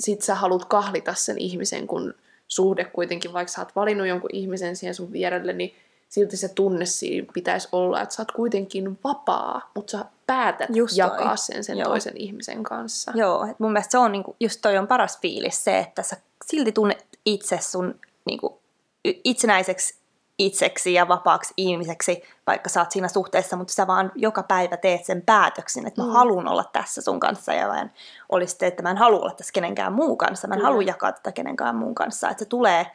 sit 0.00 0.22
sä 0.22 0.34
haluat 0.34 0.64
kahlita 0.64 1.14
sen 1.14 1.38
ihmisen, 1.38 1.86
kun 1.86 2.14
suhde 2.52 2.84
kuitenkin, 2.84 3.32
vaikka 3.32 3.52
sä 3.52 3.60
oot 3.60 3.76
valinnut 3.76 4.06
jonkun 4.06 4.30
ihmisen 4.32 4.76
siihen 4.76 4.94
sun 4.94 5.12
vierelle, 5.12 5.52
niin 5.52 5.74
silti 6.08 6.36
se 6.36 6.48
tunne 6.48 6.86
siinä 6.86 7.26
pitäisi 7.34 7.68
olla, 7.72 8.02
että 8.02 8.14
sä 8.14 8.22
oot 8.22 8.32
kuitenkin 8.32 8.98
vapaa, 9.04 9.70
mutta 9.74 9.90
sä 9.90 10.04
päätät 10.26 10.68
Just 10.72 10.96
toi. 10.96 10.98
jakaa 10.98 11.36
sen 11.36 11.64
sen 11.64 11.78
Joo. 11.78 11.88
toisen 11.88 12.16
ihmisen 12.16 12.62
kanssa. 12.62 13.12
Joo, 13.14 13.46
et 13.50 13.60
mun 13.60 13.72
mielestä 13.72 13.90
se 13.90 13.98
on 13.98 14.12
niinku, 14.12 14.36
just 14.40 14.60
toi 14.62 14.78
on 14.78 14.86
paras 14.86 15.18
fiilis 15.20 15.64
se, 15.64 15.78
että 15.78 16.02
sä 16.02 16.16
silti 16.46 16.72
tunnet 16.72 17.06
itse 17.26 17.58
sun 17.62 18.00
niinku, 18.24 18.60
itsenäiseksi 19.04 19.99
itseksi 20.40 20.94
ja 20.94 21.08
vapaaksi 21.08 21.54
ihmiseksi, 21.56 22.22
vaikka 22.46 22.68
sä 22.68 22.80
oot 22.80 22.90
siinä 22.90 23.08
suhteessa, 23.08 23.56
mutta 23.56 23.72
sä 23.72 23.86
vaan 23.86 24.12
joka 24.14 24.42
päivä 24.42 24.76
teet 24.76 25.04
sen 25.04 25.22
päätöksen, 25.26 25.86
että 25.86 26.00
mä 26.02 26.06
Mm. 26.06 26.12
haluan 26.12 26.48
olla 26.48 26.64
tässä 26.64 27.02
sun 27.02 27.20
kanssa 27.20 27.52
ja 27.52 27.66
mä 27.68 27.80
en 27.80 27.92
olisi 28.28 28.56
se, 28.58 28.66
että 28.66 28.82
mä 28.82 28.90
en 28.90 28.96
halua 28.98 29.20
olla 29.20 29.30
tässä 29.34 29.52
kenenkään 29.52 29.92
muun 29.92 30.18
kanssa, 30.18 30.48
mä 30.48 30.54
en 30.54 30.58
Kyllä. 30.58 30.68
halua 30.68 30.82
jakaa 30.82 31.12
tätä 31.12 31.32
kenenkään 31.32 31.76
muun 31.76 31.94
kanssa, 31.94 32.30
että 32.30 32.44
se 32.44 32.48
tulee 32.48 32.86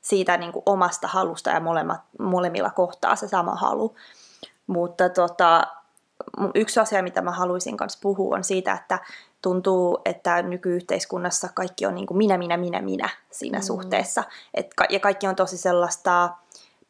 siitä 0.00 0.36
niinku 0.36 0.62
omasta 0.66 1.08
halusta 1.08 1.50
ja 1.50 1.60
molemmat, 1.60 2.00
molemmilla 2.18 2.70
kohtaa 2.70 3.16
se 3.16 3.28
sama 3.28 3.54
halu. 3.54 3.94
Mutta 4.66 5.08
tota, 5.08 5.66
yksi 6.54 6.80
asia, 6.80 7.02
mitä 7.02 7.22
mä 7.22 7.30
haluaisin 7.30 7.76
kanssa 7.76 7.98
puhua, 8.02 8.36
on 8.36 8.44
siitä, 8.44 8.72
että 8.72 8.98
tuntuu, 9.42 10.00
että 10.04 10.42
nykyyhteiskunnassa 10.42 11.48
kaikki 11.54 11.86
on 11.86 11.94
niin 11.94 12.06
kuin 12.06 12.18
minä, 12.18 12.38
minä, 12.38 12.56
minä, 12.56 12.80
minä 12.82 13.08
siinä 13.30 13.58
Mm. 13.58 13.62
mm. 13.62 13.66
suhteessa. 13.66 14.24
Et, 14.54 14.74
ka- 14.76 14.86
ja 14.90 15.00
kaikki 15.00 15.26
on 15.26 15.36
tosi 15.36 15.56
sellaista 15.58 16.30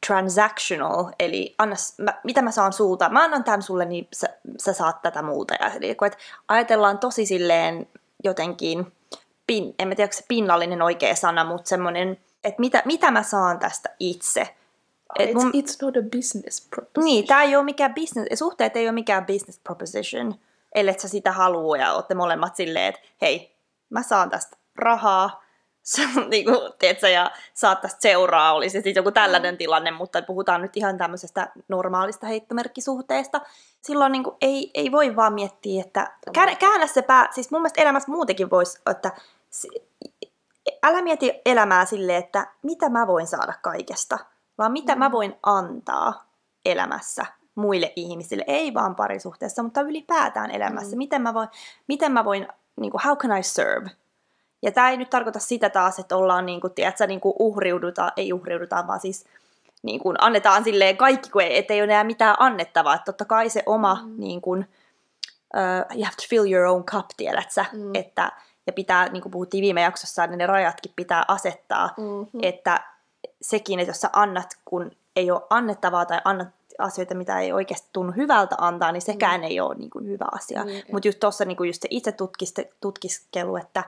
transactional, 0.06 1.04
eli 1.18 1.54
anna, 1.58 1.76
mä, 1.98 2.20
mitä 2.24 2.42
mä 2.42 2.50
saan 2.50 2.72
sulta, 2.72 3.08
mä 3.08 3.24
annan 3.24 3.44
tämän 3.44 3.62
sulle, 3.62 3.84
niin 3.84 4.08
sä, 4.12 4.26
sä 4.58 4.72
saat 4.72 5.02
tätä 5.02 5.22
muuta. 5.22 5.54
Ja, 5.60 5.70
eli, 5.70 5.94
kun, 5.94 6.06
et 6.06 6.18
ajatellaan 6.48 6.98
tosi 6.98 7.26
silleen 7.26 7.88
jotenkin, 8.24 8.92
pin, 9.46 9.74
en 9.78 9.88
mä 9.88 9.94
tiedä, 9.94 10.06
onko 10.06 10.16
se 10.16 10.24
pinnallinen 10.28 10.82
oikea 10.82 11.14
sana, 11.14 11.44
mutta 11.44 11.68
semmoinen, 11.68 12.20
että 12.44 12.60
mitä, 12.60 12.82
mitä 12.84 13.10
mä 13.10 13.22
saan 13.22 13.58
tästä 13.58 13.88
itse. 14.00 14.54
Et 15.18 15.30
It's, 15.30 15.34
mun- 15.34 15.52
it's 15.54 15.76
not 15.82 15.96
a 15.96 16.02
business 16.16 16.68
proposition. 16.70 17.04
niin, 17.04 17.26
tämä 17.26 17.42
ei 17.42 17.56
ole 17.56 17.64
mikään 17.64 17.94
business, 17.94 18.38
suhteet 18.38 18.76
ei 18.76 18.86
ole 18.86 18.92
mikään 18.92 19.26
business 19.26 19.58
proposition, 19.64 20.34
ellei 20.74 21.00
sä 21.00 21.08
sitä 21.08 21.32
halua 21.32 21.76
ja 21.76 21.92
olette 21.92 22.14
molemmat 22.14 22.56
silleen, 22.56 22.86
että 22.86 23.00
hei, 23.20 23.56
mä 23.90 24.02
saan 24.02 24.30
tästä 24.30 24.56
rahaa, 24.76 25.42
niin 26.28 26.44
kuin, 26.44 26.58
tiedätkö, 26.78 27.08
ja 27.08 27.30
saattaisi 27.54 27.96
seuraa, 28.00 28.52
olisi 28.52 28.72
sitten 28.82 29.00
joku 29.00 29.10
tällainen 29.10 29.58
tilanne, 29.58 29.90
mutta 29.90 30.22
puhutaan 30.22 30.62
nyt 30.62 30.76
ihan 30.76 30.98
tämmöisestä 30.98 31.52
normaalista 31.68 32.26
heittomerkkisuhteesta. 32.26 33.40
Silloin 33.82 34.12
niin 34.12 34.24
kuin, 34.24 34.36
ei, 34.40 34.70
ei 34.74 34.92
voi 34.92 35.16
vaan 35.16 35.32
miettiä, 35.32 35.80
että 35.80 36.12
käännä, 36.32 36.54
käännä 36.54 36.86
se 36.86 37.02
pää, 37.02 37.28
siis 37.30 37.50
mun 37.50 37.60
mielestä 37.60 37.82
elämässä 37.82 38.12
muutenkin 38.12 38.50
voisi, 38.50 38.80
että 38.90 39.12
älä 40.82 41.02
mieti 41.02 41.32
elämää 41.46 41.84
silleen, 41.84 42.18
että 42.18 42.46
mitä 42.62 42.88
mä 42.88 43.06
voin 43.06 43.26
saada 43.26 43.52
kaikesta, 43.62 44.18
vaan 44.58 44.72
mitä 44.72 44.94
mm. 44.94 44.98
mä 44.98 45.12
voin 45.12 45.34
antaa 45.42 46.26
elämässä 46.64 47.26
muille 47.54 47.92
ihmisille, 47.96 48.44
ei 48.46 48.74
vaan 48.74 48.94
parisuhteessa, 48.94 49.62
mutta 49.62 49.80
ylipäätään 49.80 50.50
elämässä. 50.50 50.96
Mm. 50.96 50.98
Miten 50.98 51.22
mä 51.22 51.34
voin, 51.34 51.48
miten 51.88 52.12
mä 52.12 52.24
voin 52.24 52.48
niin 52.80 52.90
kuin, 52.90 53.02
how 53.04 53.16
can 53.16 53.38
I 53.38 53.42
serve? 53.42 53.90
Ja 54.62 54.72
tämä 54.72 54.90
ei 54.90 54.96
nyt 54.96 55.10
tarkoita 55.10 55.38
sitä 55.38 55.70
taas, 55.70 55.98
että 55.98 56.16
ollaan 56.16 56.46
niin 56.46 56.60
kuin, 56.60 56.72
tiedätkö, 56.72 57.06
niin 57.06 57.20
kuin 57.20 57.34
uhriudutaan, 57.38 58.12
ei 58.16 58.32
uhriudutaan, 58.32 58.86
vaan 58.86 59.00
siis 59.00 59.24
niin 59.82 60.00
kuin 60.00 60.16
annetaan 60.20 60.64
silleen 60.64 60.96
kaikki, 60.96 61.30
kun 61.30 61.42
ei, 61.42 61.66
ei 61.68 61.80
ole 61.80 61.84
enää 61.84 62.04
mitään 62.04 62.36
annettavaa. 62.38 62.94
Että 62.94 63.04
totta 63.04 63.24
kai 63.24 63.50
se 63.50 63.62
oma, 63.66 63.94
mm. 63.94 64.14
niin 64.18 64.40
kuin, 64.40 64.68
uh, 65.54 65.96
you 65.96 66.04
have 66.04 66.16
to 66.16 66.26
fill 66.28 66.52
your 66.52 66.66
own 66.66 66.84
cup, 66.84 67.06
tiedätkö? 67.16 67.64
Mm. 67.72 67.94
Että, 67.94 68.32
ja 68.66 68.72
pitää, 68.72 69.08
niin 69.08 69.22
kuin 69.22 69.32
puhuttiin 69.32 69.62
viime 69.62 69.82
jaksossa, 69.82 70.26
niin 70.26 70.38
ne 70.38 70.46
rajatkin 70.46 70.92
pitää 70.96 71.24
asettaa, 71.28 71.94
mm-hmm. 71.96 72.40
että 72.42 72.80
sekin, 73.42 73.80
että 73.80 73.90
jos 73.90 74.00
sä 74.00 74.10
annat, 74.12 74.58
kun 74.64 74.90
ei 75.16 75.30
ole 75.30 75.42
annettavaa 75.50 76.04
tai 76.04 76.20
annat 76.24 76.48
asioita, 76.78 77.14
mitä 77.14 77.40
ei 77.40 77.52
oikeasti 77.52 77.88
tunnu 77.92 78.12
hyvältä 78.16 78.54
antaa, 78.58 78.92
niin 78.92 79.02
sekään 79.02 79.40
mm. 79.40 79.44
ei 79.44 79.60
ole 79.60 79.74
niin 79.74 79.90
kuin, 79.90 80.06
hyvä 80.06 80.24
asia. 80.32 80.64
Mm. 80.64 80.70
Mutta 80.92 81.08
just 81.08 81.20
tuossa 81.20 81.44
niin 81.44 81.66
just 81.66 81.82
se 81.82 81.88
itse 81.90 82.14
tutkiskelu, 82.80 83.56
että 83.56 83.84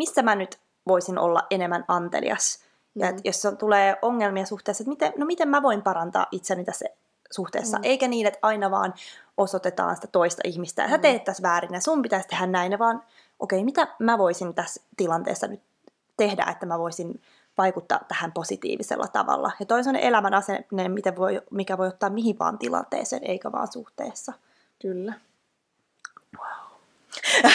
missä 0.00 0.22
mä 0.22 0.34
nyt 0.34 0.60
voisin 0.86 1.18
olla 1.18 1.46
enemmän 1.50 1.84
antelias. 1.88 2.58
Mm. 2.94 3.00
Ja 3.00 3.08
että 3.08 3.22
jos 3.24 3.44
on, 3.44 3.56
tulee 3.56 3.98
ongelmia 4.02 4.46
suhteessa, 4.46 4.82
että 4.82 4.90
miten, 4.90 5.12
no 5.16 5.26
miten 5.26 5.48
mä 5.48 5.62
voin 5.62 5.82
parantaa 5.82 6.26
itseni 6.30 6.64
tässä 6.64 6.84
suhteessa. 7.30 7.76
Mm. 7.76 7.84
Eikä 7.84 8.08
niin, 8.08 8.26
että 8.26 8.38
aina 8.42 8.70
vaan 8.70 8.94
osoitetaan 9.36 9.96
sitä 9.96 10.06
toista 10.06 10.42
ihmistä. 10.44 10.82
Ja 10.82 10.88
sä 10.88 10.96
mm. 10.96 11.00
teet 11.00 11.24
tässä 11.24 11.42
väärin 11.42 11.74
ja 11.74 11.80
sun 11.80 12.02
pitäisi 12.02 12.28
tehdä 12.28 12.46
näin, 12.46 12.78
vaan 12.78 13.02
okei, 13.40 13.58
okay, 13.58 13.64
mitä 13.64 13.88
mä 13.98 14.18
voisin 14.18 14.54
tässä 14.54 14.82
tilanteessa 14.96 15.46
nyt 15.46 15.60
tehdä, 16.16 16.44
että 16.50 16.66
mä 16.66 16.78
voisin 16.78 17.20
vaikuttaa 17.58 18.00
tähän 18.08 18.32
positiivisella 18.32 19.08
tavalla. 19.08 19.50
Ja 19.60 19.66
toisaalta 19.66 20.00
elämän 20.00 20.34
asenne, 20.34 20.88
miten 20.88 21.16
voi, 21.16 21.42
mikä 21.50 21.78
voi 21.78 21.88
ottaa 21.88 22.10
mihin 22.10 22.38
vaan 22.38 22.58
tilanteeseen, 22.58 23.24
eikä 23.24 23.52
vaan 23.52 23.72
suhteessa. 23.72 24.32
Kyllä. 24.82 25.12
Wow. 27.42 27.52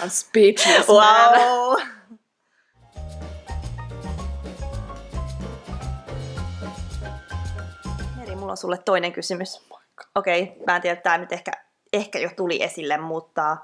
I'm 0.00 0.10
speechless, 0.10 0.88
wow. 0.88 1.80
Meri, 8.16 8.36
mulla 8.36 8.52
on 8.52 8.56
sulle 8.56 8.78
toinen 8.78 9.12
kysymys. 9.12 9.60
Oh 9.70 9.80
Okei, 10.14 10.42
okay, 10.42 10.64
mä 10.66 10.76
en 10.76 10.82
tiedä, 10.82 11.00
tämä 11.00 11.18
nyt 11.18 11.32
ehkä, 11.32 11.52
ehkä 11.92 12.18
jo 12.18 12.30
tuli 12.36 12.62
esille, 12.62 12.96
mutta 12.96 13.56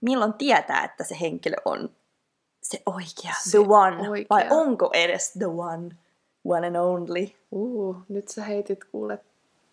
milloin 0.00 0.34
tietää, 0.34 0.84
että 0.84 1.04
se 1.04 1.16
henkilö 1.20 1.56
on 1.64 1.90
se 2.62 2.82
oikea, 2.86 3.34
se 3.44 3.50
the 3.50 3.66
one, 3.68 4.08
oikea. 4.08 4.26
vai 4.30 4.46
onko 4.50 4.90
edes 4.92 5.32
the 5.32 5.46
one, 5.46 5.96
one 6.44 6.66
and 6.66 6.76
only? 6.76 7.26
Uh, 7.50 7.96
nyt 8.08 8.28
sä 8.28 8.44
heitit 8.44 8.84
kuule 8.84 9.18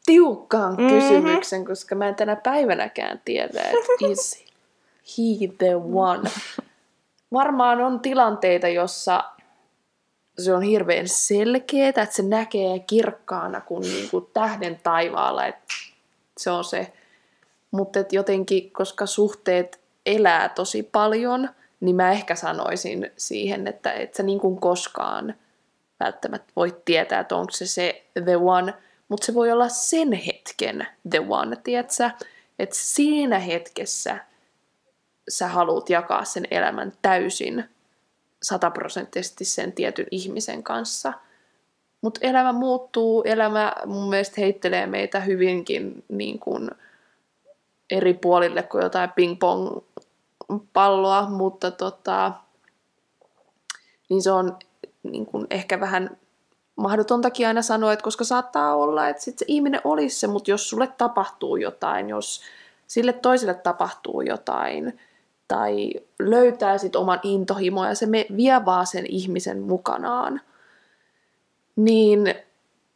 tiukkaan 0.05 0.75
mm-hmm. 0.75 0.99
kysymyksen, 0.99 1.65
koska 1.65 1.95
mä 1.95 2.07
en 2.07 2.15
tänä 2.15 2.35
päivänäkään 2.35 3.21
tiedä, 3.25 3.61
että 3.61 4.05
is 4.11 4.45
he 5.17 5.47
the 5.57 5.75
one. 5.75 6.29
Varmaan 7.33 7.81
on 7.81 7.99
tilanteita, 7.99 8.67
jossa 8.67 9.23
se 10.39 10.53
on 10.53 10.61
hirveän 10.61 11.07
selkeää, 11.07 11.89
että 11.89 12.05
se 12.05 12.23
näkee 12.23 12.79
kirkkaana 12.79 13.61
kuin, 13.61 13.81
niin 13.81 14.09
kuin 14.09 14.27
tähden 14.33 14.79
taivaalla, 14.83 15.45
että 15.45 15.73
se 16.37 16.51
on 16.51 16.63
se. 16.63 16.93
Mutta 17.71 17.99
jotenkin, 18.11 18.71
koska 18.71 19.05
suhteet 19.05 19.79
elää 20.05 20.49
tosi 20.49 20.83
paljon– 20.83 21.49
niin 21.83 21.95
mä 21.95 22.11
ehkä 22.11 22.35
sanoisin 22.35 23.11
siihen, 23.17 23.67
että 23.67 23.91
et 23.91 24.13
sä 24.13 24.23
niin 24.23 24.39
kuin 24.39 24.59
koskaan 24.59 25.35
välttämättä 25.99 26.53
voit 26.55 26.85
tietää, 26.85 27.19
että 27.19 27.35
onko 27.35 27.51
se 27.51 27.65
se 27.65 28.03
the 28.23 28.37
one, 28.37 28.73
mutta 29.09 29.25
se 29.25 29.33
voi 29.33 29.51
olla 29.51 29.69
sen 29.69 30.11
hetken 30.13 30.87
the 31.09 31.19
one, 31.29 31.55
tiedätkö? 31.55 32.09
Että 32.59 32.75
siinä 32.79 33.39
hetkessä 33.39 34.17
sä 35.29 35.47
haluat 35.47 35.89
jakaa 35.89 36.25
sen 36.25 36.47
elämän 36.51 36.93
täysin 37.01 37.69
sataprosenttisesti 38.43 39.45
sen 39.45 39.71
tietyn 39.71 40.07
ihmisen 40.11 40.63
kanssa. 40.63 41.13
Mutta 42.01 42.19
elämä 42.23 42.53
muuttuu, 42.53 43.23
elämä 43.23 43.73
mun 43.85 44.09
mielestä 44.09 44.41
heittelee 44.41 44.87
meitä 44.87 45.19
hyvinkin 45.19 46.03
niin 46.09 46.39
kuin 46.39 46.69
eri 47.89 48.13
puolille 48.13 48.63
kuin 48.63 48.83
jotain 48.83 49.09
ping-pong 49.09 49.81
palloa, 50.73 51.29
mutta 51.29 51.71
tota, 51.71 52.31
niin 54.09 54.21
se 54.21 54.31
on 54.31 54.57
niin 55.03 55.25
kuin 55.25 55.47
ehkä 55.49 55.79
vähän 55.79 56.17
mahdotontakin 56.75 57.47
aina 57.47 57.61
sanoa, 57.61 57.93
että 57.93 58.03
koska 58.03 58.23
saattaa 58.23 58.75
olla, 58.75 59.09
että 59.09 59.23
sit 59.23 59.39
se 59.39 59.45
ihminen 59.47 59.81
olisi 59.83 60.19
se, 60.19 60.27
mutta 60.27 60.51
jos 60.51 60.69
sulle 60.69 60.87
tapahtuu 60.97 61.55
jotain, 61.55 62.09
jos 62.09 62.41
sille 62.87 63.13
toiselle 63.13 63.53
tapahtuu 63.53 64.21
jotain, 64.21 64.99
tai 65.47 65.93
löytää 66.19 66.77
sit 66.77 66.95
oman 66.95 67.19
intohimoa 67.23 67.87
ja 67.87 67.95
se 67.95 68.05
me 68.05 68.25
vie 68.37 68.65
vaan 68.65 68.87
sen 68.87 69.05
ihmisen 69.09 69.61
mukanaan, 69.61 70.41
niin 71.75 72.35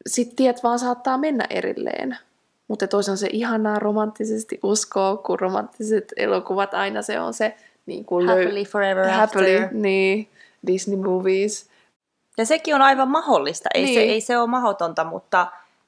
sit 0.07 0.35
tiet 0.35 0.63
vaan 0.63 0.79
saattaa 0.79 1.17
mennä 1.17 1.45
erilleen. 1.49 2.17
Mutta 2.67 2.87
toisaalta 2.87 3.19
se 3.19 3.29
ihanaa 3.31 3.79
romanttisesti 3.79 4.59
uskoa, 4.63 5.17
kun 5.17 5.39
romanttiset 5.39 6.13
elokuvat 6.17 6.73
aina 6.73 7.01
se 7.01 7.19
on 7.19 7.33
se 7.33 7.55
niin 7.85 8.05
kuin 8.05 8.27
Happily 8.27 8.63
löy- 8.63 8.67
forever 8.67 9.09
happily, 9.09 9.55
after. 9.55 9.73
Niin, 9.73 10.27
Disney 10.67 10.97
movies. 10.97 11.69
Ja 12.37 12.45
sekin 12.45 12.75
on 12.75 12.81
aivan 12.81 13.07
mahdollista. 13.07 13.69
Ei, 13.73 13.83
niin. 13.83 13.93
se, 13.93 13.99
ei 13.99 14.21
se 14.21 14.37
ole 14.37 14.47
mahdotonta, 14.47 15.03
mutta, 15.03 15.47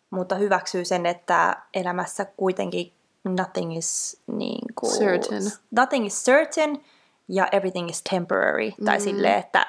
mutta 0.10 0.36
hyväksyy 0.36 0.86
sen, 0.86 1.06
että 1.06 1.58
elämässä 1.74 2.26
kuitenkin 2.26 2.94
nothing 3.24 3.78
is 3.78 4.22
niin 4.28 4.76
kuin, 4.76 4.92
certain. 4.92 5.44
Nothing 5.72 6.06
is 6.06 6.26
certain 6.26 6.86
ja 7.28 7.48
everything 7.52 7.90
is 7.90 8.04
temporary. 8.10 8.70
Mm. 8.70 8.86
Tai 8.86 9.02
silleen, 9.02 9.40
että 9.40 9.68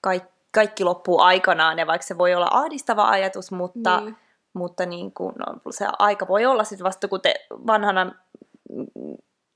kaikki, 0.00 0.32
kaikki 0.50 0.84
loppuu 0.84 1.20
aikanaan 1.20 1.78
ja 1.78 1.86
vaikka 1.86 2.06
se 2.06 2.18
voi 2.18 2.34
olla 2.34 2.48
ahdistava 2.50 3.08
ajatus, 3.08 3.52
mutta... 3.52 4.00
Niin 4.00 4.16
mutta 4.52 4.86
niin 4.86 5.12
kuin, 5.12 5.34
no, 5.38 5.60
se 5.70 5.86
aika 5.98 6.28
voi 6.28 6.46
olla 6.46 6.64
sitten 6.64 6.84
vasta, 6.84 7.08
kun 7.08 7.20
te 7.20 7.34
vanhana 7.50 8.12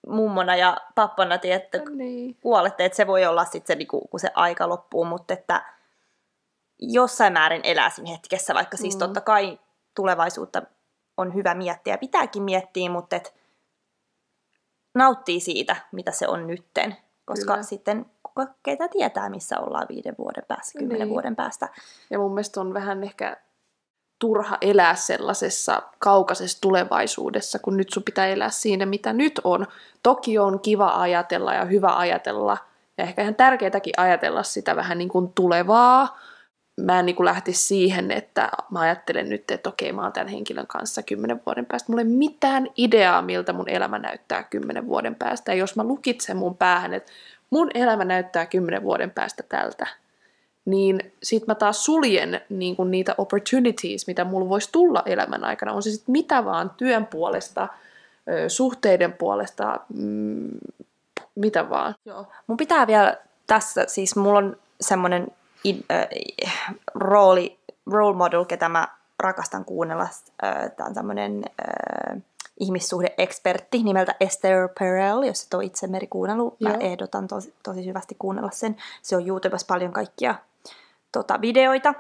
mummona 0.07 0.57
ja 0.57 0.77
pappana 0.95 1.39
tiedätte, 1.39 1.83
niin. 1.91 2.37
kuolette, 2.43 2.85
että 2.85 2.97
se 2.97 3.07
voi 3.07 3.27
olla 3.27 3.45
sitten 3.45 3.67
se, 3.67 3.75
niin 3.75 3.89
kuin, 3.89 4.09
kun 4.09 4.21
se 4.21 4.31
aika 4.35 4.69
loppuu, 4.69 5.05
mutta 5.05 5.35
että 5.35 5.65
jossain 6.91 7.33
määrin 7.33 7.61
elää 7.65 7.91
siinä 7.91 8.11
hetkessä, 8.11 8.55
vaikka 8.55 8.77
siis 8.77 8.95
mm. 8.95 8.99
totta 8.99 9.21
kai 9.21 9.59
tulevaisuutta 9.95 10.63
on 11.17 11.35
hyvä 11.35 11.55
miettiä 11.55 11.95
ja 11.95 11.99
pitääkin 11.99 12.43
miettiä, 12.43 12.91
mutta 12.91 13.17
et 13.17 13.35
nauttii 14.95 15.41
siitä, 15.41 15.77
mitä 15.93 16.11
se 16.11 16.29
on 16.29 16.47
nytten, 16.47 16.97
koska 17.25 17.53
Kyllä. 17.53 17.63
sitten 17.63 18.07
ketä 18.63 18.89
tietää, 18.89 19.31
missä 19.31 19.61
ollaan 19.61 19.87
viiden 19.89 20.15
vuoden 20.19 20.45
päästä, 20.49 20.79
kymmenen 20.79 21.01
niin. 21.01 21.09
vuoden 21.09 21.37
päästä. 21.37 21.69
Ja 22.11 22.19
mun 22.19 22.35
mielestä 22.35 22.61
on 22.61 22.75
vähän 22.75 23.03
ehkä 23.03 23.37
turha 24.19 24.59
elää 24.61 24.95
sellaisessa 24.95 25.83
kaukaisessa 25.99 26.61
tulevaisuudessa, 26.61 27.59
kun 27.59 27.77
nyt 27.77 27.91
sun 27.91 28.03
pitää 28.03 28.27
elää 28.27 28.51
siinä, 28.51 28.87
mitä 28.87 29.13
nyt 29.13 29.41
on. 29.45 29.67
Toki 30.03 30.39
on 30.39 30.61
kiva 30.61 31.01
ajatella 31.01 31.55
ja 31.55 31.65
hyvä 31.65 31.97
ajatella, 31.97 32.59
ja 32.99 33.05
ehkä 33.05 33.23
ihan 33.23 33.35
tärkeätäkin 33.35 33.95
ajatella 33.97 34.43
sitä 34.43 34.77
vähän 34.77 34.99
niin 34.99 35.09
kuin 35.09 35.33
tulevaa. 35.35 36.19
Mä 36.81 36.99
en 36.99 37.07
niin 37.07 37.17
kuin 37.17 37.29
siihen, 37.51 38.11
että 38.11 38.49
mä 38.71 38.81
ajattelen 38.81 39.29
nyt, 39.29 39.51
että 39.51 39.69
okei, 39.69 39.93
mä 39.93 40.03
oon 40.03 40.13
tämän 40.13 40.29
henkilön 40.29 40.67
kanssa 40.67 41.03
kymmenen 41.03 41.41
vuoden 41.47 41.67
päästä. 41.67 41.93
Mulla 41.93 42.01
ei 42.01 42.09
mitään 42.09 42.69
ideaa, 42.77 43.23
miltä 43.23 43.53
mun 43.53 43.69
elämä 43.69 43.99
näyttää 43.99 44.43
kymmenen 44.43 44.87
vuoden 44.87 45.15
päästä. 45.15 45.53
Ja 45.53 45.59
jos 45.59 45.77
mä 45.77 45.85
lukitsen 45.85 46.37
mun 46.37 46.57
päähän, 46.57 46.95
että 46.95 47.13
mun 47.51 47.71
elämä 47.75 48.05
näyttää 48.05 48.47
kymmenen 48.47 48.83
vuoden 48.83 49.11
päästä 49.11 49.43
tältä, 49.49 49.87
niin 50.65 51.13
sit 51.23 51.47
mä 51.47 51.55
taas 51.55 51.85
suljen 51.85 52.41
niin 52.49 52.77
kuin 52.77 52.91
niitä 52.91 53.15
opportunities, 53.19 54.07
mitä 54.07 54.25
mulla 54.25 54.49
voisi 54.49 54.69
tulla 54.73 55.03
elämän 55.07 55.45
aikana. 55.45 55.73
On 55.73 55.83
se 55.83 55.91
sitten 55.91 56.13
mitä 56.13 56.45
vaan 56.45 56.71
työn 56.77 57.07
puolesta, 57.07 57.69
suhteiden 58.49 59.13
puolesta, 59.13 59.81
mm, 59.95 60.51
mitä 61.35 61.71
vaan. 61.71 61.95
Joo. 62.05 62.27
Mun 62.47 62.57
pitää 62.57 62.87
vielä 62.87 63.17
tässä, 63.47 63.85
siis 63.87 64.17
mulla 64.17 64.39
on 64.39 64.57
semmoinen 64.81 65.27
äh, 65.93 66.77
rooli, 66.95 67.59
role 67.87 68.17
model, 68.17 68.45
ketä 68.45 68.69
mä 68.69 68.89
rakastan 69.19 69.65
kuunnella. 69.65 70.09
Äh, 70.45 70.71
Tämä 70.77 70.89
on 70.89 70.95
semmoinen 70.95 71.43
äh, 71.47 72.23
ihmissuhdeekspertti 72.61 73.83
nimeltä 73.83 74.15
Esther 74.21 74.69
Perel, 74.79 75.23
jos 75.23 75.45
et 75.45 75.55
ole 75.55 75.65
itse 75.65 75.87
meri 75.87 76.07
kuunnellut. 76.07 76.61
Mä 76.61 76.69
Joo. 76.69 76.79
ehdotan 76.81 77.29
tosi, 77.29 77.55
tosi 77.63 77.85
syvästi 77.85 78.17
kuunnella 78.19 78.51
sen. 78.51 78.77
Se 79.03 79.17
on 79.17 79.27
YouTubessa 79.27 79.67
paljon 79.67 79.93
kaikkia 79.93 80.35
tota, 81.13 81.41
videoita. 81.41 81.95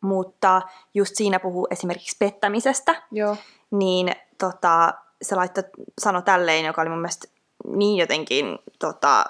Mutta 0.00 0.62
just 0.94 1.14
siinä 1.14 1.40
puhuu 1.40 1.66
esimerkiksi 1.70 2.16
pettämisestä, 2.18 3.02
Joo. 3.10 3.36
niin 3.70 4.12
tota, 4.38 4.94
se 5.22 5.34
laittoi, 5.34 5.64
sanoi 6.00 6.22
tälleen, 6.22 6.64
joka 6.64 6.82
oli 6.82 6.88
mun 6.88 6.98
mielestä 6.98 7.28
niin 7.76 7.96
jotenkin 7.96 8.58
tota, 8.78 9.24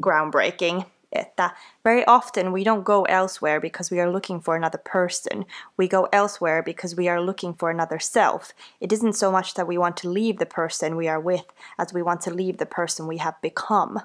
groundbreaking, 0.00 0.82
että 1.12 1.50
very 1.84 2.02
often 2.06 2.52
we 2.52 2.60
don't 2.60 2.82
go 2.82 3.04
elsewhere 3.08 3.60
because 3.60 3.94
we 3.94 4.02
are 4.02 4.12
looking 4.12 4.40
for 4.40 4.54
another 4.54 4.80
person. 4.92 5.44
We 5.78 5.88
go 5.88 6.08
elsewhere 6.12 6.62
because 6.62 6.96
we 6.96 7.10
are 7.10 7.26
looking 7.26 7.54
for 7.58 7.70
another 7.70 8.00
self. 8.00 8.50
It 8.80 8.92
isn't 8.92 9.12
so 9.12 9.30
much 9.30 9.54
that 9.54 9.68
we 9.68 9.78
want 9.78 9.96
to 10.02 10.14
leave 10.14 10.36
the 10.36 10.54
person 10.54 10.96
we 10.96 11.08
are 11.08 11.20
with 11.20 11.44
as 11.78 11.94
we 11.94 12.02
want 12.02 12.20
to 12.20 12.36
leave 12.36 12.56
the 12.56 12.68
person 12.76 13.08
we 13.08 13.18
have 13.18 13.36
become. 13.42 14.00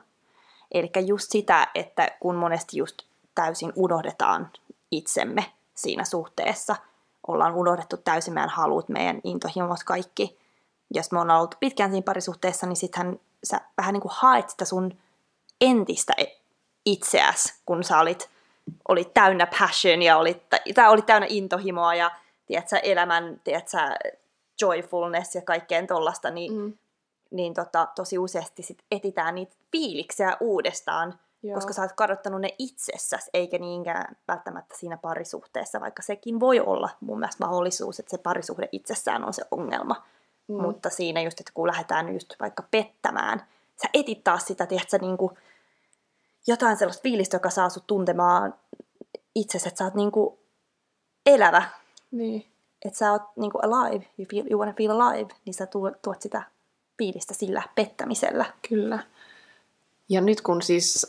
Eli 0.72 0.92
just 1.06 1.32
sitä, 1.32 1.68
että 1.76 2.12
kun 2.20 2.36
monesti 2.36 2.78
just 2.78 3.02
täysin 3.36 3.74
unohdetaan 3.76 4.50
itsemme 4.92 5.46
siinä 5.76 6.04
suhteessa, 6.04 6.76
ollaan 7.28 7.56
unohdettu 7.56 7.98
täysin 7.98 8.34
meidän 8.34 8.50
halut, 8.50 8.90
meidän 8.90 9.22
intohimot, 9.24 9.84
kaikki. 9.86 10.38
Jos 10.94 11.12
me 11.12 11.20
ollaan 11.20 11.42
oltu 11.42 11.58
pitkään 11.60 11.92
siinä 11.92 12.04
parisuhteessa, 12.04 12.68
niin 12.68 12.76
sittenhän 12.76 13.20
sä 13.44 13.62
vähän 13.78 13.94
niin 13.94 14.02
kuin 14.02 14.12
haet 14.16 14.50
sitä 14.50 14.66
sun 14.66 14.98
entistä 15.62 16.14
itseäsi, 16.86 17.54
kun 17.66 17.84
sä 17.84 18.00
olit, 18.00 18.30
olit 18.88 19.14
täynnä 19.14 19.48
passion 19.60 20.02
ja 20.02 20.18
olit, 20.18 20.44
tai 20.76 20.90
olit 20.90 21.06
täynnä 21.06 21.28
intohimoa 21.30 21.96
ja 21.96 22.12
tiedätkö, 22.46 22.78
elämän 22.78 23.42
tiedätkö, 23.44 23.78
joyfulness 24.62 25.36
ja 25.36 25.42
kaikkeen 25.42 25.88
tollasta, 25.88 26.30
niin, 26.32 26.54
mm. 26.54 26.74
Niin 27.32 27.54
tota, 27.54 27.88
tosi 27.96 28.18
useasti 28.18 28.64
sit 28.64 28.84
etitään 28.92 29.36
niitä 29.36 29.56
fiiliksiä 29.72 30.38
uudestaan, 30.40 31.20
Joo. 31.44 31.56
koska 31.56 31.74
sä 31.74 31.82
oot 31.82 31.92
kadottanut 31.94 32.42
ne 32.42 32.56
itsessäsi, 32.60 33.30
eikä 33.34 33.58
niinkään 33.58 34.16
välttämättä 34.28 34.78
siinä 34.78 34.98
parisuhteessa, 34.98 35.82
vaikka 35.82 36.02
sekin 36.02 36.40
voi 36.40 36.60
olla 36.60 36.90
mun 37.00 37.20
mielestä 37.20 37.46
mahdollisuus, 37.46 38.00
että 38.00 38.10
se 38.10 38.18
parisuhde 38.18 38.70
itsessään 38.72 39.24
on 39.24 39.34
se 39.34 39.44
ongelma. 39.52 40.04
Mm. 40.48 40.62
Mutta 40.62 40.90
siinä 40.90 41.22
just, 41.22 41.40
että 41.40 41.52
kun 41.54 41.68
lähdetään 41.68 42.14
just 42.14 42.36
vaikka 42.40 42.64
pettämään, 42.72 43.46
sä 43.82 43.88
etit 43.94 44.24
taas 44.24 44.46
sitä, 44.46 44.66
tiedätkö, 44.66 44.98
niin 44.98 45.18
kuin 45.18 45.38
jotain 46.48 46.78
sellaista 46.78 47.04
fiilistä, 47.04 47.36
joka 47.36 47.50
saa 47.50 47.70
sut 47.70 47.88
tuntemaan 47.88 48.54
itsesi, 49.36 49.68
että 49.68 49.78
sä 49.78 49.84
oot 49.84 49.94
niin 49.96 50.12
kuin 50.12 50.38
elävä, 51.26 51.64
Niin. 52.12 52.46
että 52.86 53.00
sä 53.00 53.12
oot 53.12 53.22
niin 53.36 53.52
kuin 53.52 53.66
alive, 53.66 54.06
you, 54.18 54.26
feel, 54.32 54.46
you 54.50 54.60
wanna 54.60 54.74
feel 54.78 55.02
alive, 55.02 55.34
niin 55.46 55.54
sä 55.54 55.66
tuot, 55.66 56.02
tuot 56.02 56.22
sitä 56.22 56.44
fiilistä 56.98 57.34
sillä 57.34 57.64
pettämisellä. 57.76 58.46
Kyllä. 58.70 59.00
Ja 60.10 60.22
nyt 60.22 60.42
kun 60.42 60.62
siis 60.62 61.08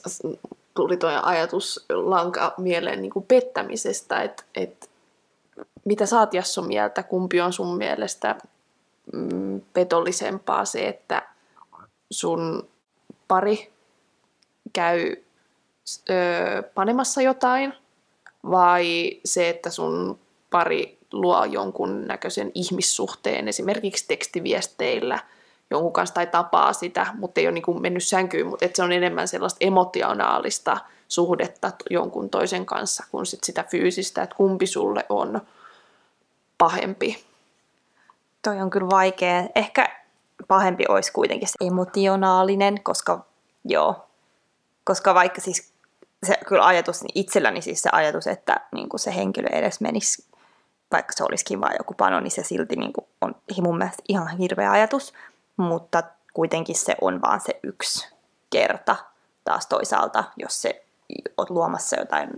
tuli 0.75 0.97
tuo 0.97 1.11
ajatuslanka 1.23 2.55
mieleen 2.59 3.03
niin 3.03 3.13
kuin 3.13 3.25
pettämisestä, 3.27 4.23
että, 4.23 4.43
että 4.55 4.87
mitä 5.85 6.07
sä 6.07 6.19
oot 6.19 6.35
Jassu 6.35 6.63
mieltä, 6.63 7.03
kumpi 7.03 7.41
on 7.41 7.53
sun 7.53 7.77
mielestä 7.77 8.37
mm, 9.13 9.61
petollisempaa 9.73 10.65
se, 10.65 10.89
että 10.89 11.29
sun 12.11 12.69
pari 13.29 13.73
käy 14.73 15.17
ö, 16.11 16.63
panemassa 16.63 17.23
jotain 17.23 17.73
vai 18.51 19.21
se, 19.25 19.49
että 19.49 19.71
sun 19.71 20.19
pari 20.51 20.99
luo 21.13 21.45
jonkun 21.45 22.07
näköisen 22.07 22.51
ihmissuhteen 22.55 23.49
esimerkiksi 23.49 24.05
tekstiviesteillä 24.09 25.19
jonkun 25.71 25.93
kanssa 25.93 26.15
tai 26.15 26.27
tapaa 26.27 26.73
sitä, 26.73 27.07
mutta 27.15 27.41
ei 27.41 27.47
ole 27.47 27.55
niin 27.55 27.83
mennyt 27.83 28.05
sänkyyn, 28.05 28.47
mutta 28.47 28.69
se 28.75 28.83
on 28.83 28.93
enemmän 28.93 29.29
sellaista 29.29 29.59
emotionaalista 29.61 30.79
suhdetta 31.09 31.73
jonkun 31.91 32.31
toisen 32.31 32.67
kanssa 32.67 33.05
kuin 33.11 33.27
sit 33.27 33.45
sitä 33.45 33.65
fyysistä, 33.71 34.23
että 34.23 34.37
kumpi 34.37 34.67
sulle 34.67 35.07
on 35.09 35.41
pahempi. 36.59 37.25
Toi 38.43 38.61
on 38.61 38.71
kyllä 38.71 38.91
vaikea. 38.91 39.49
Ehkä 39.55 39.89
pahempi 40.49 40.85
olisi 40.89 41.13
kuitenkin 41.13 41.49
se 41.49 41.67
emotionaalinen, 41.67 42.83
koska 42.83 43.25
joo, 43.65 44.07
koska 44.85 45.15
vaikka 45.15 45.41
siis 45.41 45.73
se 46.27 46.39
kyllä 46.47 46.67
ajatus, 46.67 47.03
niin 47.03 47.13
itselläni 47.15 47.63
siis 47.63 47.83
se 47.83 47.89
ajatus, 47.93 48.27
että 48.27 48.61
niin 48.73 48.89
kuin 48.89 49.01
se 49.01 49.15
henkilö 49.15 49.49
edes 49.53 49.81
menisi, 49.81 50.25
vaikka 50.93 51.13
se 51.17 51.25
olisikin 51.25 51.61
vain 51.61 51.77
joku 51.79 51.95
pano, 51.95 52.21
niin 52.21 52.31
se 52.31 52.43
silti 52.43 52.77
niin 52.77 52.93
kuin 52.93 53.07
on 53.21 53.35
mun 53.63 53.79
mielestä 53.79 54.03
ihan 54.09 54.39
hirveä 54.39 54.71
ajatus, 54.71 55.13
mutta 55.57 56.03
kuitenkin 56.35 56.77
se 56.77 56.95
on 57.01 57.23
vaan 57.23 57.41
se 57.41 57.61
yksi 57.63 58.09
kerta 58.51 58.97
taas 59.45 59.67
toisaalta, 59.67 60.25
jos 60.37 60.63
se 60.63 60.85
oot 61.37 61.51
luomassa 61.51 62.01
jotain 62.01 62.29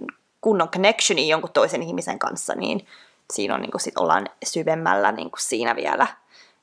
kunnon 0.40 0.68
connectionia 0.68 1.30
jonkun 1.30 1.52
toisen 1.52 1.82
ihmisen 1.82 2.18
kanssa, 2.18 2.54
niin 2.54 2.86
siinä 3.32 3.54
on, 3.54 3.60
niin 3.60 3.70
kuin, 3.70 3.80
sit 3.80 3.98
ollaan 3.98 4.26
syvemmällä 4.44 5.12
niin 5.12 5.30
kuin 5.30 5.40
siinä 5.40 5.76
vielä. 5.76 6.06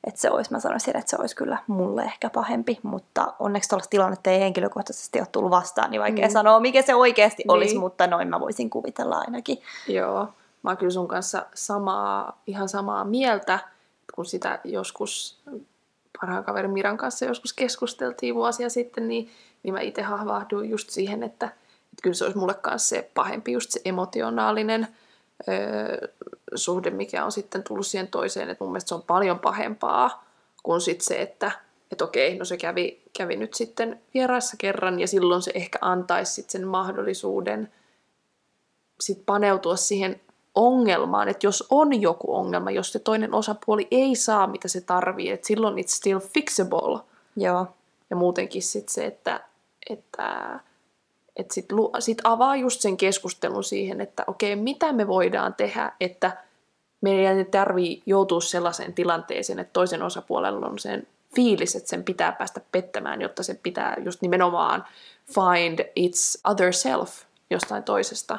Että 0.07 0.21
se 0.21 0.31
olisi, 0.31 0.51
mä 0.51 0.59
sanoisin, 0.59 0.97
että 0.97 1.09
se 1.09 1.15
olisi 1.19 1.35
kyllä 1.35 1.57
mulle 1.67 2.03
ehkä 2.03 2.29
pahempi, 2.29 2.79
mutta 2.83 3.33
onneksi 3.39 3.69
tuollaista 3.69 3.89
tilannetta 3.89 4.29
ei 4.29 4.39
henkilökohtaisesti 4.39 5.19
ole 5.19 5.27
tullut 5.31 5.51
vastaan, 5.51 5.91
niin 5.91 6.01
vaikea 6.01 6.27
Mm. 6.27 6.31
sanoa, 6.33 6.59
mikä 6.59 6.81
se 6.81 6.95
oikeasti 6.95 7.43
Niin. 7.43 7.51
olisi, 7.51 7.77
mutta 7.77 8.07
noin 8.07 8.27
mä 8.27 8.39
voisin 8.39 8.69
kuvitella 8.69 9.17
ainakin. 9.17 9.61
Joo, 9.87 10.27
mä 10.63 10.69
oon 10.69 10.77
kyllä 10.77 10.91
sun 10.91 11.07
kanssa 11.07 11.45
samaa, 11.55 12.41
ihan 12.47 12.69
samaa 12.69 13.03
mieltä, 13.03 13.59
kun 14.15 14.25
sitä 14.25 14.59
joskus 14.63 15.39
parhaan 16.21 16.43
kaverin 16.43 16.71
Miran 16.71 16.97
kanssa 16.97 17.25
joskus 17.25 17.53
keskusteltiin 17.53 18.35
vuosia 18.35 18.69
sitten, 18.69 19.07
niin, 19.07 19.29
niin 19.63 19.73
mä 19.73 19.79
itse 19.79 20.01
havahduin 20.01 20.69
just 20.69 20.89
siihen, 20.89 21.23
että, 21.23 21.45
että 21.45 22.01
kyllä 22.03 22.13
se 22.13 22.23
olisi 22.25 22.37
mulle 22.37 22.53
kanssa 22.53 22.89
se 22.89 23.09
pahempi, 23.13 23.51
just 23.51 23.71
se 23.71 23.81
emotionaalinen 23.85 24.87
suhde, 26.55 26.89
mikä 26.89 27.25
on 27.25 27.31
sitten 27.31 27.63
tullut 27.63 27.87
siihen 27.87 28.07
toiseen, 28.07 28.49
että 28.49 28.63
mun 28.63 28.71
mielestä 28.71 28.89
se 28.89 28.95
on 28.95 29.03
paljon 29.03 29.39
pahempaa 29.39 30.25
kuin 30.63 30.81
sit 30.81 31.01
se, 31.01 31.21
että 31.21 31.51
että 31.91 32.05
okei, 32.05 32.37
no 32.37 32.45
se 32.45 32.57
kävi, 32.57 33.01
kävi 33.17 33.35
nyt 33.35 33.53
sitten 33.53 34.01
vieraissa 34.13 34.57
kerran 34.57 34.99
ja 34.99 35.07
silloin 35.07 35.41
se 35.41 35.51
ehkä 35.55 35.79
antaisi 35.81 36.33
sit 36.33 36.49
sen 36.49 36.67
mahdollisuuden 36.67 37.71
sit 39.01 39.25
paneutua 39.25 39.75
siihen 39.75 40.21
ongelmaan, 40.55 41.29
että 41.29 41.47
jos 41.47 41.67
on 41.69 42.01
joku 42.01 42.35
ongelma, 42.35 42.71
jos 42.71 42.91
se 42.91 42.99
toinen 42.99 43.33
osapuoli 43.33 43.87
ei 43.91 44.15
saa 44.15 44.47
mitä 44.47 44.67
se 44.67 44.81
tarvii, 44.81 45.29
että 45.29 45.47
silloin 45.47 45.77
it's 45.77 45.87
still 45.87 46.19
fixable. 46.19 46.99
Joo, 47.35 47.67
Ja 48.09 48.15
muutenkin 48.15 48.61
sit 48.61 48.89
se, 48.89 49.05
että, 49.05 49.39
että, 49.89 50.59
että 51.35 51.53
sit, 51.53 51.65
sit 51.99 52.17
avaa 52.23 52.55
just 52.55 52.81
sen 52.81 52.97
keskustelun 52.97 53.63
siihen, 53.63 54.01
että 54.01 54.23
okei, 54.27 54.55
mitä 54.55 54.93
me 54.93 55.07
voidaan 55.07 55.53
tehdä, 55.53 55.91
että 55.99 56.37
meidän 57.01 57.37
ei 57.37 57.45
tarvii 57.45 58.03
joutua 58.05 58.41
sellaiseen 58.41 58.93
tilanteeseen, 58.93 59.59
että 59.59 59.73
toisen 59.73 60.03
osapuolella 60.03 60.67
on 60.67 60.79
sen 60.79 61.07
fiilis, 61.35 61.75
että 61.75 61.89
sen 61.89 62.03
pitää 62.03 62.31
päästä 62.31 62.61
pettämään, 62.71 63.21
jotta 63.21 63.43
se 63.43 63.53
pitää 63.53 63.95
just 64.05 64.21
nimenomaan 64.21 64.85
find 65.27 65.79
its 65.95 66.39
other 66.43 66.73
self 66.73 67.21
jostain 67.49 67.83
toisesta. 67.83 68.37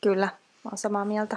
kyllä, 0.00 0.26
mä 0.64 0.68
oon 0.70 0.78
samaa 0.78 1.04
mieltä. 1.04 1.36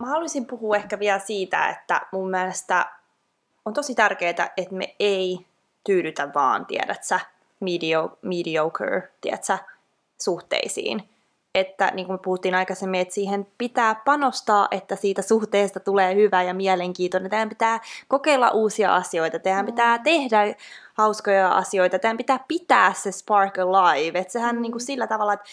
Mä 0.00 0.06
haluaisin 0.06 0.46
puhua 0.46 0.76
ehkä 0.76 0.98
vielä 0.98 1.18
siitä, 1.18 1.68
että 1.68 2.06
mun 2.12 2.30
mielestä 2.30 2.86
on 3.64 3.72
tosi 3.72 3.94
tärkeää, 3.94 4.52
että 4.56 4.74
me 4.74 4.94
ei 5.00 5.46
tyydytä 5.84 6.28
vaan, 6.34 6.66
tiedät 6.66 7.04
sä, 7.04 7.20
medio, 7.60 8.18
mediocre, 8.22 9.08
tiedät 9.20 9.44
sä, 9.44 9.58
suhteisiin. 10.20 11.08
Että 11.54 11.90
niin 11.94 12.06
kuin 12.06 12.14
me 12.14 12.22
puhuttiin 12.24 12.54
aikaisemmin, 12.54 13.00
että 13.00 13.14
siihen 13.14 13.46
pitää 13.58 13.94
panostaa, 13.94 14.68
että 14.70 14.96
siitä 14.96 15.22
suhteesta 15.22 15.80
tulee 15.80 16.14
hyvä 16.14 16.42
ja 16.42 16.54
mielenkiintoinen. 16.54 17.30
Teidän 17.30 17.48
pitää 17.48 17.80
kokeilla 18.08 18.50
uusia 18.50 18.96
asioita, 18.96 19.38
teidän 19.38 19.66
pitää 19.66 19.98
tehdä 19.98 20.54
hauskoja 20.94 21.50
asioita, 21.52 21.98
teidän 21.98 22.16
pitää 22.16 22.40
pitää 22.48 22.92
se 22.92 23.12
spark 23.12 23.58
alive. 23.58 24.18
Että 24.18 24.32
sehän 24.32 24.56
Mm. 24.56 24.62
niin 24.62 24.72
kuin 24.72 24.82
sillä 24.82 25.06
tavalla, 25.06 25.32
että 25.32 25.44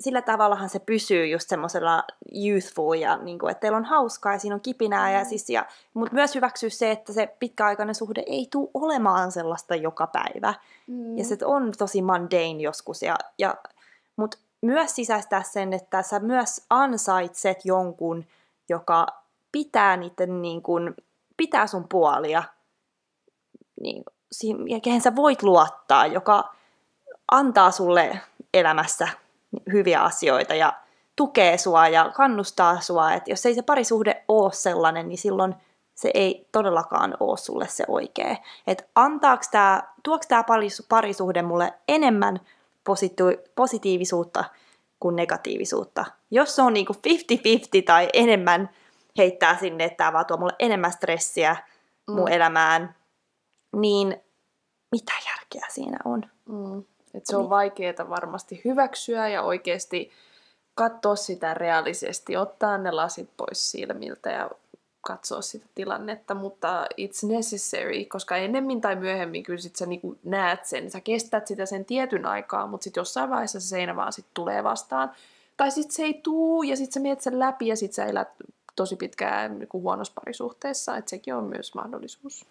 sillä 0.00 0.22
tavallahan 0.22 0.68
se 0.68 0.78
pysyy 0.78 1.26
just 1.26 1.48
semmoisella 1.48 2.04
youthful 2.46 2.92
ja 2.92 3.16
niin 3.16 3.38
kuin, 3.38 3.50
että 3.50 3.60
teillä 3.60 3.78
on 3.78 3.84
hauskaa 3.84 4.32
ja 4.32 4.38
siinä 4.38 4.54
on 4.54 4.60
kipinää. 4.60 5.12
Ja 5.12 5.24
siis, 5.24 5.50
ja, 5.50 5.66
mutta 5.94 6.14
myös 6.14 6.34
hyväksyä 6.34 6.70
se, 6.70 6.90
että 6.90 7.12
se 7.12 7.36
pitkäaikainen 7.38 7.94
suhde 7.94 8.22
ei 8.26 8.48
tule 8.52 8.70
olemaan 8.74 9.32
sellaista 9.32 9.74
joka 9.74 10.06
päivä. 10.06 10.54
Mm. 10.86 11.18
Ja 11.18 11.24
se 11.24 11.36
on 11.44 11.72
tosi 11.78 12.02
mundane 12.02 12.62
joskus. 12.62 13.02
Ja, 13.02 13.16
ja, 13.38 13.54
mutta 14.16 14.38
myös 14.60 14.94
sisäistää 14.94 15.42
sen, 15.42 15.72
että 15.72 16.02
sä 16.02 16.18
myös 16.18 16.64
ansaitset 16.70 17.64
jonkun, 17.64 18.24
joka 18.68 19.06
pitää 19.52 19.96
niiden 19.96 20.42
niin 20.42 20.62
kuin, 20.62 20.94
pitää 21.36 21.66
sun 21.66 21.88
puolia. 21.88 22.42
Niin, 23.80 24.04
ja 24.68 24.80
kehen 24.80 25.00
sä 25.00 25.16
voit 25.16 25.42
luottaa, 25.42 26.06
joka 26.06 26.54
antaa 27.30 27.70
sulle 27.70 28.20
elämässä 28.54 29.08
hyviä 29.72 30.02
asioita 30.02 30.54
ja 30.54 30.72
tukee 31.16 31.58
sua 31.58 31.88
ja 31.88 32.10
kannustaa 32.14 32.80
sua. 32.80 33.12
Että 33.12 33.30
jos 33.30 33.46
ei 33.46 33.54
se 33.54 33.62
parisuhde 33.62 34.24
ole 34.28 34.52
sellainen, 34.52 35.08
niin 35.08 35.18
silloin 35.18 35.54
se 35.94 36.10
ei 36.14 36.48
todellakaan 36.52 37.16
ole 37.20 37.36
sulle 37.36 37.68
se 37.68 37.84
oikea. 37.88 38.36
Että 38.66 38.84
antaako 38.94 39.42
tämä, 39.50 39.82
tuoks 40.02 40.26
tämä 40.26 40.44
parisuhde 40.88 41.42
mulle 41.42 41.74
enemmän 41.88 42.40
positiivisuutta 43.54 44.44
kuin 45.00 45.16
negatiivisuutta. 45.16 46.04
Jos 46.30 46.56
se 46.56 46.62
on 46.62 46.72
niinku 46.72 46.92
50-50 46.92 46.96
tai 47.86 48.08
enemmän 48.12 48.70
heittää 49.18 49.58
sinne, 49.58 49.84
että 49.84 49.96
tämä 49.96 50.12
vaan 50.12 50.26
tuo 50.26 50.36
mulle 50.36 50.56
enemmän 50.58 50.92
stressiä 50.92 51.56
mun 52.08 52.28
mm. 52.28 52.32
elämään, 52.32 52.94
niin 53.76 54.16
mitä 54.92 55.12
järkeä 55.26 55.70
siinä 55.70 55.98
on? 56.04 56.22
Mm. 56.48 56.84
Et 57.14 57.26
se 57.26 57.36
on 57.36 57.42
niin. 57.42 57.50
vaikeaa 57.50 58.10
varmasti 58.10 58.60
hyväksyä 58.64 59.28
ja 59.28 59.42
oikeasti 59.42 60.10
katsoa 60.74 61.16
sitä 61.16 61.54
reaalisesti, 61.54 62.36
ottaa 62.36 62.78
ne 62.78 62.90
lasit 62.90 63.30
pois 63.36 63.70
silmiltä 63.70 64.30
ja 64.30 64.50
katsoa 65.00 65.42
sitä 65.42 65.66
tilannetta, 65.74 66.34
mutta 66.34 66.86
it's 67.00 67.28
necessary, 67.28 68.04
koska 68.04 68.36
ennemmin 68.36 68.80
tai 68.80 68.96
myöhemmin 68.96 69.42
kyllä 69.42 69.60
sit 69.60 69.76
sä 69.76 69.86
niinku 69.86 70.16
näet 70.24 70.66
sen, 70.66 70.90
sä 70.90 71.00
kestät 71.00 71.46
sitä 71.46 71.66
sen 71.66 71.84
tietyn 71.84 72.26
aikaa, 72.26 72.66
mutta 72.66 72.84
sitten 72.84 73.00
jossain 73.00 73.30
vaiheessa 73.30 73.60
se 73.60 73.68
seinä 73.68 73.96
vaan 73.96 74.12
sit 74.12 74.26
tulee 74.34 74.64
vastaan. 74.64 75.10
Tai 75.56 75.70
sitten 75.70 75.96
se 75.96 76.02
ei 76.02 76.14
tuu 76.14 76.62
ja 76.62 76.76
sitten 76.76 76.92
sä 76.92 77.00
menet 77.00 77.20
sen 77.20 77.38
läpi 77.38 77.66
ja 77.66 77.76
sitten 77.76 77.94
sä 77.94 78.04
elät 78.04 78.28
tosi 78.76 78.96
pitkään 78.96 79.58
niinku 79.58 79.80
huonossa 79.80 80.14
parisuhteessa, 80.14 80.96
että 80.96 81.10
sekin 81.10 81.34
on 81.34 81.44
myös 81.44 81.74
mahdollisuus. 81.74 82.46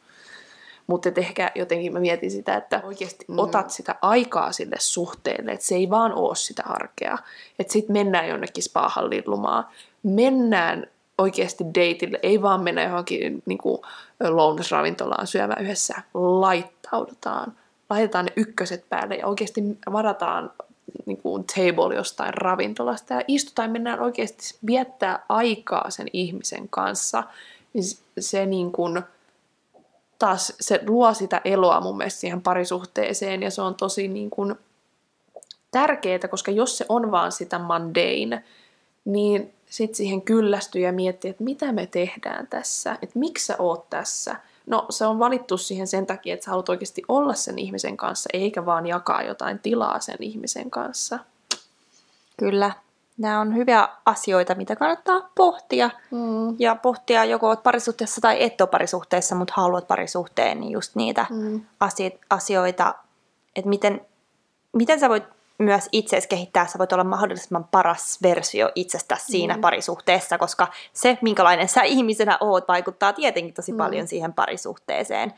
Mutta 0.90 1.10
ehkä 1.16 1.52
jotenkin 1.56 1.94
mä 1.94 2.00
mietin 2.00 2.32
sitä, 2.32 2.56
että 2.56 2.82
oikeasti 2.84 3.26
mm. 3.28 3.40
otat 3.40 3.70
sitä 3.70 3.96
aikaa 4.02 4.52
sille 4.52 4.76
suhteelle, 4.80 5.52
että 5.52 5.66
se 5.66 5.76
ei 5.76 5.90
vaan 5.90 6.14
oo 6.14 6.36
sitä 6.36 6.64
arkea. 6.66 7.18
Että 7.60 7.74
sitten 7.74 7.94
mennään 7.94 8.30
jonnekin 8.30 8.64
spa-halliin 8.64 9.24
mennään 10.04 10.88
oikeasti 11.18 11.64
dateille, 11.64 12.20
ei 12.24 12.42
vaan 12.42 12.64
mennä 12.64 12.84
johonkin 12.84 13.44
niin 13.46 13.58
kuin, 13.58 13.82
lounasravintolaan 14.30 15.28
syömään 15.28 15.64
yhdessä, 15.64 16.02
laittaudutaan, 16.14 17.54
laitetaan 17.90 18.26
ne 18.26 18.34
ykköset 18.36 18.86
päälle 18.90 19.16
ja 19.16 19.28
oikeasti 19.28 19.62
varataan 19.92 20.52
niin 21.06 21.18
kuin 21.18 21.44
table 21.44 21.96
jostain 21.96 22.34
ravintolasta 22.34 23.14
ja 23.14 23.22
istutaan 23.28 23.72
mennään 23.72 24.00
oikeasti 24.00 24.56
viettää 24.66 25.26
aikaa 25.30 25.90
sen 25.90 26.08
ihmisen 26.14 26.70
kanssa, 26.70 27.24
niin 27.74 27.84
se 28.20 28.46
niin 28.46 28.72
kuin, 28.72 29.02
taas 30.20 30.53
se 30.59 30.80
luo 30.88 31.13
sitä 31.13 31.41
eloa 31.45 31.82
mun 31.82 31.97
mielestä 31.97 32.20
siihen 32.20 32.41
parisuhteeseen 32.41 33.43
ja 33.43 33.51
se 33.51 33.61
on 33.61 33.76
tosi 33.76 34.07
niin 34.07 34.30
kuin, 34.30 34.55
tärkeää, 35.72 36.28
koska 36.30 36.51
jos 36.51 36.78
se 36.78 36.86
on 36.89 37.11
vaan 37.11 37.32
sitä 37.32 37.59
mundane, 37.59 38.43
niin 39.05 39.53
sitten 39.70 39.95
siihen 39.95 40.22
kyllästyy 40.22 40.82
ja 40.82 40.93
miettii, 40.93 41.32
että 41.32 41.43
mitä 41.43 41.72
me 41.72 41.88
tehdään 41.88 42.47
tässä, 42.47 42.97
että 43.01 43.20
miksi 43.20 43.45
sä 43.45 43.55
oot 43.59 43.89
tässä. 43.89 44.36
No 44.65 44.86
se 44.89 45.05
on 45.05 45.20
valittu 45.20 45.57
siihen 45.57 45.88
sen 45.88 46.05
takia, 46.05 46.34
että 46.34 46.43
sä 46.43 46.51
haluat 46.51 46.70
oikeasti 46.70 47.03
olla 47.07 47.34
sen 47.34 47.59
ihmisen 47.59 47.97
kanssa, 47.97 48.30
eikä 48.34 48.65
vaan 48.65 48.88
jakaa 48.88 49.24
jotain 49.24 49.59
tilaa 49.59 49.99
sen 49.99 50.17
ihmisen 50.20 50.72
kanssa. 50.72 51.20
Kyllä. 52.38 52.72
Nämä 53.20 53.41
on 53.41 53.55
hyviä 53.55 53.88
asioita, 54.05 54.55
mitä 54.55 54.76
kannattaa 54.76 55.30
pohtia. 55.36 55.89
Mm. 56.11 56.55
Ja 56.59 56.76
pohtia 56.76 57.26
joko 57.26 57.47
olet 57.47 57.63
parisuhteessa 57.63 58.22
tai 58.22 58.43
et 58.43 58.61
ole 58.61 58.70
parisuhteessa, 58.70 59.36
mutta 59.36 59.53
haluat 59.57 59.88
parisuhteen, 59.88 60.59
niin 60.59 60.72
just 60.72 60.95
niitä 60.95 61.26
mm. 61.30 61.61
asioita, 62.30 62.95
että 63.55 63.70
miten, 63.70 64.01
miten 64.74 64.99
sä 64.99 65.09
voit 65.09 65.24
myös 65.57 65.89
itseesi 65.91 66.28
kehittää, 66.28 66.67
sä 66.67 66.80
voit 66.80 66.93
olla 66.93 67.03
mahdollisimman 67.03 67.67
paras 67.72 68.20
versio 68.24 68.72
itsestäsi 68.76 69.26
siinä 69.26 69.55
mm. 69.55 69.61
parisuhteessa, 69.61 70.38
koska 70.38 70.67
se, 70.93 71.17
minkälainen 71.22 71.67
sä 71.67 71.82
ihmisenä 71.82 72.38
oot, 72.41 72.67
vaikuttaa 72.67 73.13
tietenkin 73.13 73.53
tosi 73.53 73.72
mm. 73.72 73.78
paljon 73.78 74.07
siihen 74.07 74.34
parisuhteeseen. 74.34 75.34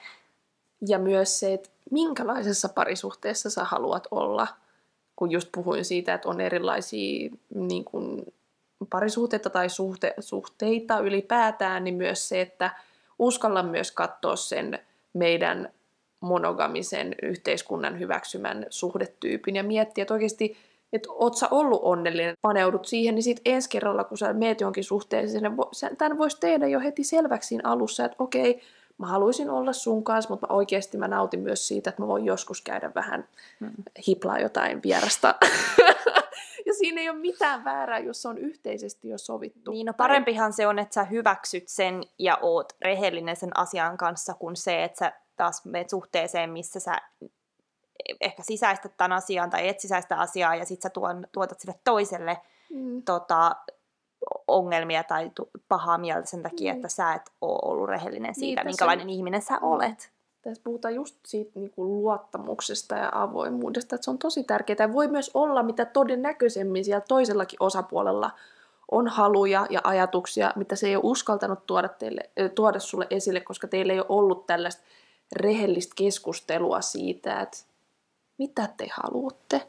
Ja 0.88 1.00
myös 1.00 1.40
se, 1.40 1.54
että 1.54 1.70
minkälaisessa 1.92 2.70
parisuhteessa 2.70 3.50
sä 3.50 3.64
haluat 3.64 4.08
olla. 4.12 4.48
Kun 5.22 5.32
just 5.32 5.50
puhuin 5.52 5.86
siitä, 5.86 6.14
että 6.14 6.30
on 6.30 6.42
erilaisia 6.42 7.30
niin 7.56 7.86
kuin 7.86 8.34
parisuhteita 8.90 9.50
tai 9.50 9.70
suhte, 9.70 10.14
suhteita 10.20 11.00
ylipäätään, 11.00 11.84
niin 11.84 11.96
myös 11.96 12.30
se, 12.30 12.42
että 12.42 12.72
uskalla 13.20 13.64
myös 13.64 13.92
katsoa 13.92 14.36
sen 14.36 14.80
meidän 15.14 15.70
monogamisen 16.20 17.16
yhteiskunnan 17.22 18.00
hyväksymän 18.00 18.66
suhdetyypin 18.70 19.56
ja 19.56 19.64
miettiä, 19.64 20.02
että 20.02 20.14
oikeasti, 20.14 20.58
että 20.94 21.10
oot 21.12 21.38
sä 21.38 21.48
ollut 21.52 21.82
onnellinen, 21.84 22.36
paneudut 22.42 22.86
siihen, 22.86 23.16
niin 23.16 23.24
sitten 23.24 23.54
ensi 23.54 23.70
kerralla, 23.70 24.04
kun 24.04 24.18
sä 24.18 24.34
meet 24.34 24.62
johonkin 24.62 24.84
suhteeseen, 24.84 25.44
niin 25.44 25.98
tämän 25.98 26.18
voisi 26.18 26.40
tehdä 26.40 26.68
jo 26.68 26.80
heti 26.80 27.04
selväksi 27.04 27.48
siinä 27.48 27.70
alussa, 27.70 28.06
että 28.06 28.24
okei, 28.24 28.62
mä 29.02 29.08
haluaisin 29.08 29.50
olla 29.50 29.74
sun 29.74 30.04
kanssa, 30.04 30.30
mutta 30.30 30.48
mä 30.48 30.56
oikeasti 30.56 30.98
mä 30.98 31.08
nautin 31.08 31.40
myös 31.40 31.68
siitä, 31.68 31.90
että 31.90 32.02
mä 32.02 32.08
voin 32.08 32.26
joskus 32.26 32.62
käydä 32.62 32.92
vähän 32.96 33.28
hmm. 33.60 33.72
hiplaa 34.08 34.40
jotain 34.40 34.84
vierasta. 34.84 35.36
ja 36.66 36.74
siinä 36.74 37.02
ei 37.02 37.10
ole 37.10 37.18
mitään 37.18 37.64
väärää, 37.64 38.00
jos 38.00 38.22
se 38.22 38.28
on 38.28 38.38
yhteisesti 38.38 39.10
jo 39.10 39.18
sovittu. 39.18 39.72
Niin, 39.72 39.86
no 39.86 39.94
parempihan 39.94 40.54
se 40.54 40.68
on, 40.68 40.80
että 40.80 40.94
sä 40.94 41.04
hyväksyt 41.04 41.68
sen 41.68 42.04
ja 42.20 42.38
oot 42.42 42.74
rehellinen 42.82 43.36
sen 43.36 43.58
asian 43.58 43.98
kanssa, 43.98 44.34
kuin 44.34 44.56
se, 44.56 44.84
että 44.84 45.00
sä 45.00 45.12
taas 45.36 45.66
menet 45.66 45.90
suhteeseen, 45.90 46.50
missä 46.50 46.80
sä 46.80 46.98
ehkä 48.22 48.44
sisäistät 48.44 48.98
tämän 48.98 49.12
asian 49.12 49.50
tai 49.50 49.68
et 49.68 49.80
sisäistä 49.80 50.18
asiaa 50.18 50.56
ja 50.56 50.66
sitten 50.66 50.90
sä 50.90 50.94
tuon, 50.94 51.28
tuotat 51.32 51.60
sille 51.60 51.76
toiselle 51.84 52.38
mm. 52.70 53.04
tota, 53.04 53.56
ongelmia 54.48 55.04
tai 55.04 55.32
pahaa 55.68 55.98
mieltä 55.98 56.30
sen 56.30 56.44
takia, 56.44 56.74
mm. 56.74 56.76
että 56.76 56.88
sä 56.88 57.14
et 57.14 57.32
ole 57.42 57.60
ollut 57.64 57.90
rehellinen 57.90 58.36
siitä, 58.36 58.62
niin, 58.62 58.72
minkälainen 58.72 59.06
on... 59.06 59.10
ihminen 59.10 59.42
sä 59.42 59.54
mm. 59.54 59.64
olet. 59.64 60.12
Tässä 60.42 60.64
puhutaan 60.64 60.96
just 60.96 61.16
siitä 61.26 61.52
niin 61.56 61.72
kuin 61.72 62.02
luottamuksesta 62.02 62.96
ja 62.96 63.10
avoimuudesta, 63.14 63.96
että 63.96 64.06
se 64.06 64.12
on 64.12 64.18
tosi 64.18 64.44
tärkeää. 64.44 64.78
Ja 64.80 64.94
voi 64.94 65.08
myös 65.08 65.32
olla 65.34 65.64
mitä 65.64 65.86
todennäköisemmin 65.86 66.86
siellä 66.86 67.06
toisellakin 67.08 67.58
osapuolella 67.64 68.32
on 68.92 69.08
haluja 69.08 69.68
ja 69.70 69.82
ajatuksia, 69.84 70.54
mitä 70.56 70.76
se 70.76 70.88
ei 70.88 70.96
ole 70.96 71.04
uskaltanut 71.06 71.66
tuoda, 71.66 71.88
teille, 71.90 72.30
tuoda 72.56 72.80
sulle 72.80 73.08
esille, 73.10 73.40
koska 73.40 73.68
teillä 73.68 73.94
ei 73.94 74.00
ole 74.00 74.06
ollut 74.10 74.48
tällaista 74.48 74.84
rehellistä 75.36 75.94
keskustelua 75.96 76.82
siitä, 76.82 77.42
että 77.42 77.58
mitä 78.38 78.70
te 78.78 78.88
haluatte. 78.94 79.68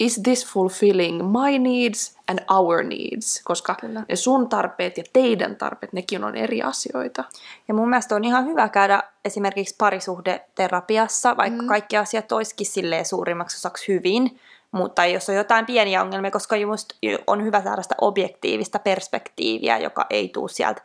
Is 0.00 0.20
this 0.22 0.46
fulfilling 0.46 1.24
my 1.24 1.58
needs 1.58 2.16
and 2.28 2.38
our 2.50 2.82
needs? 2.82 3.42
Koska 3.44 3.74
Kyllä. 3.80 4.04
ne 4.08 4.16
sun 4.16 4.48
tarpeet 4.48 4.98
ja 4.98 5.04
teidän 5.12 5.56
tarpeet, 5.56 5.92
nekin 5.92 6.24
on 6.24 6.36
eri 6.36 6.62
asioita. 6.62 7.24
Ja 7.68 7.74
mun 7.74 7.88
mielestä 7.88 8.14
on 8.14 8.24
ihan 8.24 8.46
hyvä 8.46 8.68
käydä 8.68 9.02
esimerkiksi 9.24 9.74
parisuhdeterapiassa, 9.78 11.36
vaikka 11.36 11.62
mm. 11.62 11.68
kaikki 11.68 11.96
asiat 11.96 12.32
olisikin 12.32 12.66
silleen 12.66 13.04
suurimmaksi 13.04 13.56
osaksi 13.56 13.92
hyvin, 13.92 14.40
mutta 14.72 15.06
jos 15.06 15.28
on 15.28 15.34
jotain 15.34 15.66
pieniä 15.66 16.02
ongelmia, 16.02 16.30
koska 16.30 16.56
just 16.56 16.92
on 17.26 17.44
hyvä 17.44 17.62
saada 17.62 17.82
sitä 17.82 17.94
objektiivista 18.00 18.78
perspektiiviä, 18.78 19.78
joka 19.78 20.06
ei 20.10 20.28
tule 20.28 20.48
sieltä 20.48 20.82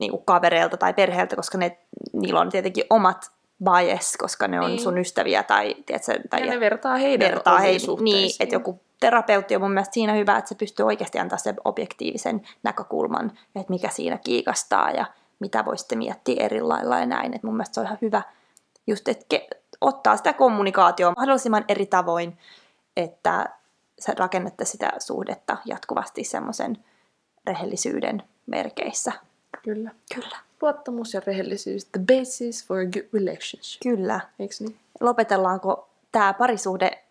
niin 0.00 0.10
kuin 0.10 0.24
kavereilta 0.24 0.76
tai 0.76 0.94
perheeltä, 0.94 1.36
koska 1.36 1.58
ne, 1.58 1.78
niillä 2.12 2.40
on 2.40 2.50
tietenkin 2.50 2.84
omat 2.90 3.30
bias, 3.64 4.16
koska 4.18 4.48
ne 4.48 4.60
on 4.60 4.70
niin. 4.70 4.80
sun 4.80 4.98
ystäviä 4.98 5.42
tai, 5.42 5.74
tiedätkö, 5.86 6.20
tai 6.30 6.40
ja 6.40 6.52
ne 6.52 6.60
vertaa 6.60 6.96
heidän 6.96 7.30
vertaa 7.32 7.58
heidän, 7.58 7.80
Niin, 8.00 8.30
että 8.40 8.54
joku 8.54 8.80
terapeutti 9.00 9.56
on 9.56 9.62
mun 9.62 9.70
mielestä 9.70 9.94
siinä 9.94 10.12
hyvä, 10.12 10.38
että 10.38 10.48
se 10.48 10.54
pystyy 10.54 10.86
oikeasti 10.86 11.18
antaa 11.18 11.38
sen 11.38 11.56
objektiivisen 11.64 12.42
näkökulman, 12.62 13.32
että 13.54 13.70
mikä 13.70 13.88
siinä 13.88 14.18
kiikastaa 14.18 14.90
ja 14.90 15.06
mitä 15.38 15.64
voi 15.64 15.78
sitten 15.78 15.98
miettiä 15.98 16.44
eri 16.44 16.60
lailla 16.60 16.98
ja 16.98 17.06
näin. 17.06 17.34
että 17.34 17.46
mun 17.46 17.56
mielestä 17.56 17.74
se 17.74 17.80
on 17.80 17.86
ihan 17.86 17.98
hyvä 18.02 18.22
just, 18.86 19.08
että 19.08 19.26
ke- 19.34 19.58
ottaa 19.80 20.16
sitä 20.16 20.32
kommunikaatioa 20.32 21.12
mahdollisimman 21.16 21.64
eri 21.68 21.86
tavoin, 21.86 22.38
että 22.96 23.46
sä 23.98 24.12
rakennatte 24.18 24.64
sitä 24.64 24.92
suhdetta 24.98 25.56
jatkuvasti 25.64 26.24
semmoisen 26.24 26.84
rehellisyyden 27.46 28.22
merkeissä. 28.46 29.12
Kyllä. 29.62 29.90
Kyllä. 30.14 30.36
Luottamus 30.62 31.14
ja 31.14 31.22
rehellisyys, 31.26 31.84
the 31.84 32.00
basis 32.00 32.66
for 32.66 32.78
a 32.78 32.84
good 32.84 33.04
relationship. 33.12 33.80
Kyllä. 33.82 34.20
Eikö 34.38 34.54
niin? 34.60 34.76
Lopetellaanko 35.00 35.88
tämä 36.12 36.32
parisuhde 36.32 37.02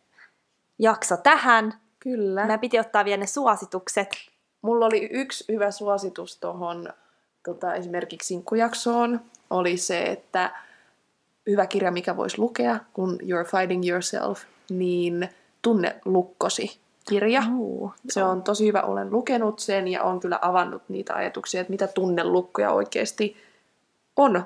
jakso 0.79 1.17
tähän? 1.17 1.73
Kyllä. 1.99 2.45
Mä 2.45 2.57
piti 2.57 2.79
ottaa 2.79 3.05
vielä 3.05 3.19
ne 3.19 3.27
suositukset. 3.27 4.09
Mulla 4.61 4.85
oli 4.85 5.09
yksi 5.11 5.45
hyvä 5.49 5.71
suositus 5.71 6.37
tuohon 6.37 6.93
tota, 7.45 7.73
esimerkiksi 7.73 8.27
sinkkujaksoon. 8.27 9.21
Oli 9.49 9.77
se, 9.77 10.03
että 10.03 10.51
hyvä 11.49 11.65
kirja, 11.65 11.91
mikä 11.91 12.17
voisi 12.17 12.37
lukea, 12.37 12.79
kun 12.93 13.17
you're 13.21 13.57
fighting 13.57 13.89
yourself, 13.89 14.43
niin 14.69 15.29
tunne 15.61 15.95
lukkosi 16.05 16.79
kirja. 17.09 17.43
Oh, 17.59 17.93
se 18.09 18.23
on 18.23 18.43
tosi 18.43 18.67
hyvä, 18.67 18.81
olen 18.81 19.11
lukenut 19.11 19.59
sen 19.59 19.87
ja 19.87 20.03
on 20.03 20.19
kyllä 20.19 20.39
avannut 20.41 20.81
niitä 20.89 21.13
ajatuksia, 21.13 21.61
että 21.61 21.71
mitä 21.71 21.87
tunnelukkoja 21.87 22.71
oikeasti 22.71 23.37
on 24.17 24.45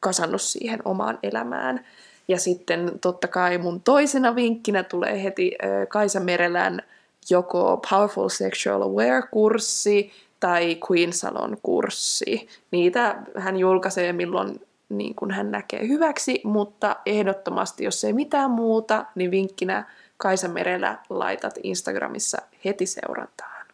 kasannut 0.00 0.42
siihen 0.42 0.80
omaan 0.84 1.18
elämään. 1.22 1.84
Ja 2.28 2.38
sitten 2.38 2.92
totta 3.00 3.28
kai 3.28 3.58
mun 3.58 3.80
toisena 3.80 4.34
vinkkinä 4.34 4.82
tulee 4.82 5.22
heti 5.22 5.52
Kaisa 5.88 6.20
Merelän 6.20 6.82
joko 7.30 7.82
Powerful 7.90 8.28
Sexual 8.28 8.82
Aware-kurssi 8.82 10.10
tai 10.40 10.80
Queen 10.90 11.12
Salon-kurssi. 11.12 12.48
Niitä 12.70 13.22
hän 13.36 13.56
julkaisee 13.56 14.12
milloin 14.12 14.60
niin 14.88 15.14
kuin 15.14 15.30
hän 15.30 15.50
näkee 15.50 15.88
hyväksi, 15.88 16.40
mutta 16.44 16.96
ehdottomasti, 17.06 17.84
jos 17.84 18.04
ei 18.04 18.12
mitään 18.12 18.50
muuta, 18.50 19.04
niin 19.14 19.30
vinkkinä 19.30 19.84
Kaisa 20.16 20.48
Merellä 20.48 20.98
laitat 21.08 21.54
Instagramissa 21.62 22.38
heti 22.64 22.86
seurantaan. 22.86 23.66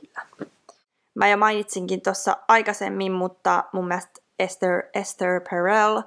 Kyllä. 0.00 0.26
Mä 1.14 1.28
jo 1.28 1.36
mainitsinkin 1.36 2.00
tuossa 2.00 2.36
aikaisemmin, 2.48 3.12
mutta 3.12 3.64
mun 3.72 3.88
mielestä 3.88 4.20
Esther, 4.38 4.82
Esther 4.94 5.40
Perel 5.50 6.02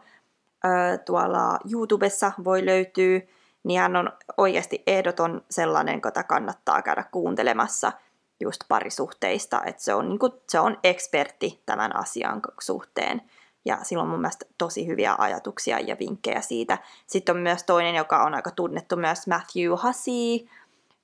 tuolla 1.06 1.60
YouTubessa 1.72 2.32
voi 2.44 2.66
löytyä, 2.66 3.20
niin 3.64 3.80
hän 3.80 3.96
on 3.96 4.12
oikeasti 4.38 4.84
ehdoton 4.88 5.44
sellainen, 5.50 6.02
jota 6.06 6.24
kannattaa 6.24 6.82
käydä 6.82 7.04
kuuntelemassa 7.12 7.92
just 8.40 8.62
parisuhteista, 8.68 9.62
että 9.66 9.84
se 9.84 9.94
on, 9.94 10.10
niin 10.10 10.20
kuin, 10.20 10.32
se 10.50 10.60
on 10.60 10.78
ekspertti 10.84 11.62
tämän 11.66 11.96
asian 11.96 12.42
suhteen. 12.60 13.22
Ja 13.66 13.80
sillä 13.84 14.04
on 14.04 14.10
mun 14.10 14.22
mielestä 14.22 14.46
tosi 14.58 14.88
hyviä 14.88 15.16
ajatuksia 15.18 15.80
ja 15.80 15.96
vinkkejä 16.00 16.42
siitä. 16.42 16.78
Sitten 17.08 17.36
on 17.36 17.42
myös 17.42 17.64
toinen, 17.64 17.96
joka 17.96 18.24
on 18.24 18.34
aika 18.34 18.52
tunnettu 18.52 18.96
myös 18.96 19.28
Matthew 19.28 19.72
Hussey, 19.72 20.48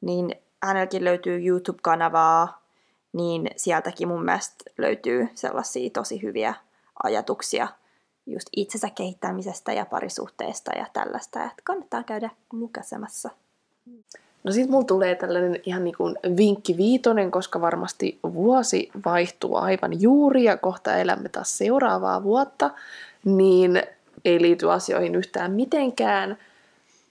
niin 0.02 0.36
hänelläkin 0.64 1.04
löytyy 1.04 1.48
YouTube-kanavaa, 1.48 2.62
niin 3.14 3.50
sieltäkin 3.58 4.08
mun 4.08 4.26
mielestä 4.26 4.56
löytyy 4.78 5.30
sellaisia 5.34 5.90
tosi 5.90 6.22
hyviä 6.22 6.54
ajatuksia 7.04 7.68
just 8.26 8.50
itsensä 8.56 8.90
kehittämisestä 8.90 9.74
ja 9.74 9.86
parisuhteesta 9.86 10.72
ja 10.78 10.86
tällaista, 10.94 11.44
että 11.44 11.62
kannattaa 11.64 12.04
käydä 12.04 12.30
lukasemassa. 12.54 13.30
No 14.44 14.52
sit 14.52 14.70
mulla 14.70 14.86
tulee 14.86 15.16
tällainen 15.16 15.60
ihan 15.66 15.84
niin 15.84 15.96
kuin 15.98 16.16
vinkki 16.38 16.78
viitonen, 16.78 17.32
koska 17.32 17.62
varmasti 17.62 18.20
vuosi 18.34 18.92
vaihtuu 19.06 19.56
aivan 19.56 20.02
juuri 20.02 20.44
ja 20.44 20.58
kohta 20.58 20.98
elämme 20.98 21.30
taas 21.30 21.58
seuraavaa 21.58 22.24
vuotta, 22.24 22.70
niin 23.26 23.84
ei 24.26 24.42
liity 24.42 24.72
asioihin 24.72 25.16
yhtään 25.16 25.52
mitenkään. 25.52 26.38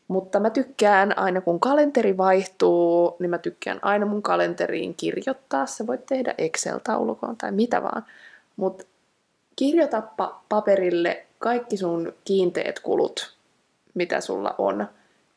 Mutta 0.09 0.41
mä 0.41 0.51
tykkään 0.51 1.18
aina 1.18 1.41
kun 1.41 1.61
kalenteri 1.61 2.16
vaihtuu, 2.16 3.16
niin 3.18 3.31
mä 3.31 3.39
tykkään 3.39 3.78
aina 3.83 4.07
mun 4.07 4.22
kalenteriin 4.22 4.95
kirjoittaa. 4.95 5.66
Se 5.66 5.87
voit 5.87 6.07
tehdä 6.07 6.35
Excel-taulukoon 6.39 7.37
tai 7.37 7.53
mitä 7.53 7.83
vaan. 7.83 8.05
Mutta 8.57 8.85
kirjoitappa 9.57 10.43
paperille 10.49 11.26
kaikki 11.39 11.76
sun 11.76 12.12
kiinteät 12.24 12.81
kulut, 12.81 13.35
mitä 13.95 14.20
sulla 14.20 14.55
on. 14.59 14.87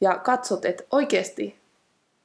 Ja 0.01 0.15
katsot, 0.17 0.65
että 0.65 0.83
oikeasti 0.91 1.62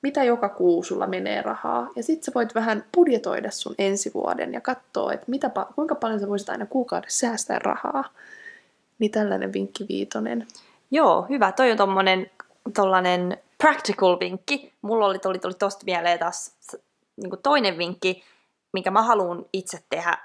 mitä 0.03 0.25
joka 0.25 0.49
kuu 0.49 0.83
sulla 0.83 1.07
menee 1.07 1.43
rahaa. 1.43 1.89
Ja 1.97 2.03
sitten 2.03 2.25
sä 2.25 2.33
voit 2.35 2.55
vähän 2.55 2.85
budjetoida 2.97 3.51
sun 3.51 3.75
ensi 3.79 4.11
vuoden 4.15 4.55
ja 4.55 4.61
katsoa, 4.61 5.13
että 5.13 5.27
mitä, 5.29 5.51
kuinka 5.75 5.95
paljon 5.95 6.21
sä 6.21 6.29
voisit 6.29 6.49
aina 6.49 6.67
kuukaudessa 6.67 7.27
säästää 7.27 7.59
rahaa. 7.59 8.05
Niin 8.99 9.11
tällainen 9.11 9.53
vinkki 9.53 9.87
viitonen. 9.89 10.47
Joo, 10.91 11.27
hyvä. 11.29 11.53
Toi 11.53 11.71
on 11.71 11.77
tommonen 11.77 12.31
tollanen 12.75 13.39
practical 13.59 14.21
vinkki. 14.21 14.73
Mulla 14.83 15.07
oli, 15.07 15.19
tuli, 15.19 15.39
tuli 15.39 15.55
tosta 15.55 15.85
mieleen 15.85 16.19
taas 16.19 16.57
niin 17.17 17.43
toinen 17.43 17.79
vinkki, 17.79 18.25
minkä 18.73 18.91
mä 18.91 19.03
haluan 19.03 19.45
itse 19.53 19.79
tehdä. 19.91 20.19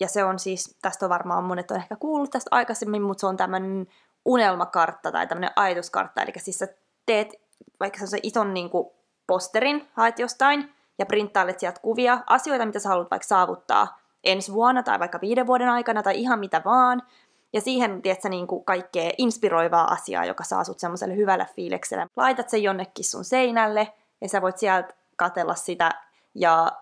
Ja 0.00 0.08
se 0.08 0.24
on 0.24 0.38
siis, 0.38 0.76
tästä 0.82 1.06
on 1.06 1.10
varmaan 1.10 1.44
monet 1.44 1.70
on 1.70 1.76
ehkä 1.76 1.96
kuullut 1.96 2.30
tästä 2.30 2.48
aikaisemmin, 2.50 3.02
mutta 3.02 3.20
se 3.20 3.26
on 3.26 3.36
tämmöinen 3.36 3.86
unelmakartta 4.24 5.12
tai 5.12 5.26
tämmöinen 5.26 5.50
ajatuskartta. 5.56 6.22
Eli 6.22 6.32
siis 6.36 6.58
sä 6.58 6.68
teet 7.06 7.28
vaikka 7.80 8.06
se 8.06 8.18
ison 8.22 8.54
niin 8.54 8.70
kuin, 8.70 8.90
posterin, 9.32 9.88
haet 9.92 10.18
jostain 10.18 10.72
ja 10.98 11.06
printtailet 11.06 11.60
sieltä 11.60 11.80
kuvia, 11.80 12.18
asioita, 12.26 12.66
mitä 12.66 12.78
sä 12.78 12.88
haluat 12.88 13.10
vaikka 13.10 13.28
saavuttaa 13.28 13.98
ensi 14.24 14.52
vuonna 14.52 14.82
tai 14.82 14.98
vaikka 14.98 15.20
viiden 15.20 15.46
vuoden 15.46 15.68
aikana 15.68 16.02
tai 16.02 16.20
ihan 16.20 16.38
mitä 16.38 16.62
vaan. 16.64 17.02
Ja 17.52 17.60
siihen, 17.60 18.02
tiedätkö, 18.02 18.28
niin 18.28 18.46
kuin 18.46 18.64
kaikkea 18.64 19.10
inspiroivaa 19.18 19.92
asiaa, 19.92 20.24
joka 20.24 20.44
saa 20.44 20.64
sut 20.64 20.78
semmoiselle 20.78 21.16
hyvälle 21.16 21.46
fiilikselle. 21.56 22.06
Laitat 22.16 22.48
sen 22.48 22.62
jonnekin 22.62 23.04
sun 23.04 23.24
seinälle 23.24 23.92
ja 24.20 24.28
sä 24.28 24.42
voit 24.42 24.58
sieltä 24.58 24.94
katella 25.16 25.54
sitä 25.54 25.90
ja 26.34 26.72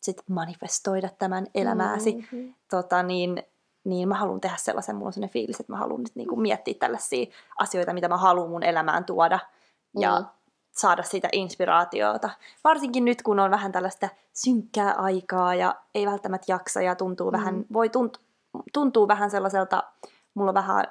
sitten 0.00 0.24
manifestoida 0.28 1.08
tämän 1.18 1.46
elämääsi. 1.54 2.12
Mm-hmm. 2.12 2.54
Tota, 2.70 3.02
niin, 3.02 3.42
niin 3.84 4.08
mä 4.08 4.14
haluan 4.14 4.40
tehdä 4.40 4.56
sellaisen, 4.56 4.96
mulla 4.96 5.06
on 5.06 5.12
sellainen 5.12 5.32
fiilis, 5.32 5.60
että 5.60 5.72
mä 5.72 5.78
haluan 5.78 6.00
nyt 6.00 6.16
niin 6.16 6.28
kuin 6.28 6.40
miettiä 6.40 6.74
tällaisia 6.80 7.26
asioita, 7.58 7.92
mitä 7.92 8.08
mä 8.08 8.16
haluan 8.16 8.50
mun 8.50 8.62
elämään 8.62 9.04
tuoda. 9.04 9.38
Ja 9.98 10.20
mm 10.20 10.26
saada 10.78 11.02
sitä 11.02 11.28
inspiraatiota. 11.32 12.30
Varsinkin 12.64 13.04
nyt, 13.04 13.22
kun 13.22 13.40
on 13.40 13.50
vähän 13.50 13.72
tällaista 13.72 14.08
synkkää 14.32 14.92
aikaa 14.92 15.54
ja 15.54 15.74
ei 15.94 16.06
välttämättä 16.06 16.52
jaksa 16.52 16.82
ja 16.82 16.94
tuntuu 16.94 17.30
mm. 17.30 17.32
vähän, 17.32 17.64
voi 17.72 17.88
tunt, 17.88 18.20
tuntuu 18.72 19.08
vähän 19.08 19.30
sellaiselta, 19.30 19.82
mulla 20.34 20.50
on 20.50 20.54
vähän 20.54 20.84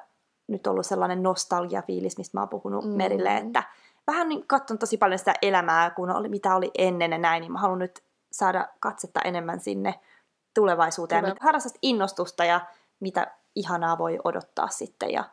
nyt 0.47 0.67
ollut 0.67 0.85
sellainen 0.85 1.23
nostalgia-fiilis, 1.23 2.17
mistä 2.17 2.37
mä 2.37 2.41
oon 2.41 2.49
puhunut 2.49 2.85
mm. 2.85 2.91
Merille, 2.91 3.37
että 3.37 3.63
vähän 4.07 4.29
niin 4.29 4.47
katson 4.47 4.77
tosi 4.77 4.97
paljon 4.97 5.19
sitä 5.19 5.33
elämää, 5.41 5.89
kun 5.89 6.09
oli, 6.09 6.29
mitä 6.29 6.55
oli 6.55 6.71
ennen 6.77 7.11
ja 7.11 7.17
näin, 7.17 7.41
niin 7.41 7.51
mä 7.51 7.59
haluan 7.59 7.79
nyt 7.79 8.03
saada 8.31 8.67
katsetta 8.79 9.19
enemmän 9.23 9.59
sinne 9.59 9.99
tulevaisuuteen, 10.53 11.23
Tule. 11.23 11.35
harrastaa 11.39 11.79
innostusta 11.81 12.45
ja 12.45 12.61
mitä 12.99 13.27
ihanaa 13.55 13.97
voi 13.97 14.19
odottaa 14.23 14.67
sitten 14.67 15.11
ja 15.11 15.23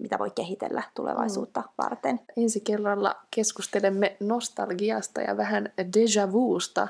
mitä 0.00 0.18
voi 0.18 0.30
kehitellä 0.30 0.82
tulevaisuutta 0.94 1.60
mm. 1.60 1.68
varten. 1.78 2.20
Ensi 2.36 2.60
kerralla 2.60 3.16
keskustelemme 3.30 4.16
nostalgiasta 4.20 5.20
ja 5.20 5.36
vähän 5.36 5.72
déjà 5.80 6.32
vuusta. 6.32 6.88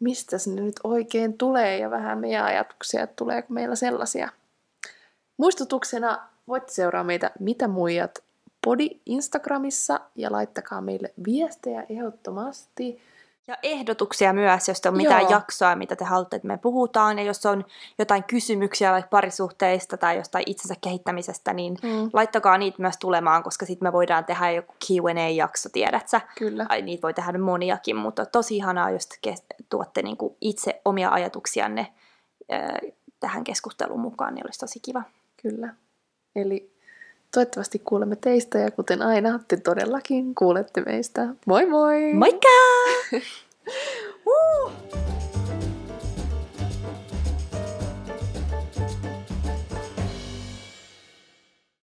Mistä 0.00 0.38
sinne 0.38 0.62
nyt 0.62 0.80
oikein 0.84 1.38
tulee 1.38 1.78
ja 1.78 1.90
vähän 1.90 2.18
meidän 2.18 2.44
ajatuksia, 2.44 3.02
että 3.02 3.16
tuleeko 3.16 3.52
meillä 3.52 3.76
sellaisia. 3.76 4.28
Muistutuksena 5.36 6.28
voitte 6.48 6.72
seuraa 6.72 7.04
meitä 7.04 7.30
Mitä 7.40 7.68
muijat 7.68 8.18
podi 8.64 8.90
Instagramissa 9.06 10.00
ja 10.14 10.32
laittakaa 10.32 10.80
meille 10.80 11.14
viestejä 11.26 11.86
ehdottomasti. 11.88 13.00
Ja 13.48 13.56
ehdotuksia 13.62 14.32
myös, 14.32 14.68
jos 14.68 14.80
on 14.86 14.96
mitään 14.96 15.22
Joo. 15.22 15.30
jaksoa, 15.30 15.76
mitä 15.76 15.96
te 15.96 16.04
haluatte, 16.04 16.36
että 16.36 16.48
me 16.48 16.58
puhutaan. 16.58 17.18
Ja 17.18 17.24
jos 17.24 17.46
on 17.46 17.64
jotain 17.98 18.24
kysymyksiä 18.24 18.92
vaikka 18.92 19.08
parisuhteista 19.08 19.96
tai 19.96 20.16
jostain 20.16 20.44
itsensä 20.46 20.74
kehittämisestä, 20.80 21.52
niin 21.52 21.76
mm. 21.82 22.10
laittakaa 22.12 22.58
niitä 22.58 22.82
myös 22.82 22.96
tulemaan, 22.96 23.42
koska 23.42 23.66
sitten 23.66 23.88
me 23.88 23.92
voidaan 23.92 24.24
tehdä 24.24 24.50
joku 24.50 24.74
Q&A-jakso, 24.86 25.68
tiedät 25.72 26.08
sä? 26.08 26.20
Kyllä. 26.38 26.66
Ai, 26.68 26.82
niitä 26.82 27.02
voi 27.02 27.14
tehdä 27.14 27.38
moniakin, 27.38 27.96
mutta 27.96 28.26
tosi 28.26 28.56
ihanaa, 28.56 28.90
jos 28.90 29.08
tuotte 29.68 30.02
niinku 30.02 30.36
itse 30.40 30.80
omia 30.84 31.10
ajatuksianne 31.10 31.94
äh, 32.52 32.92
tähän 33.20 33.44
keskusteluun 33.44 34.00
mukaan, 34.00 34.34
niin 34.34 34.46
olisi 34.46 34.60
tosi 34.60 34.80
kiva. 34.80 35.02
Kyllä. 35.42 35.74
Eli 36.36 36.75
Toivottavasti 37.34 37.78
kuulemme 37.84 38.16
teistä 38.16 38.58
ja 38.58 38.70
kuten 38.70 39.02
aina, 39.02 39.40
te 39.48 39.56
todellakin 39.56 40.34
kuulette 40.34 40.80
meistä. 40.80 41.28
Moi 41.46 41.66
moi! 41.66 42.14
Moikka! 42.14 42.48
uh! 44.26 44.72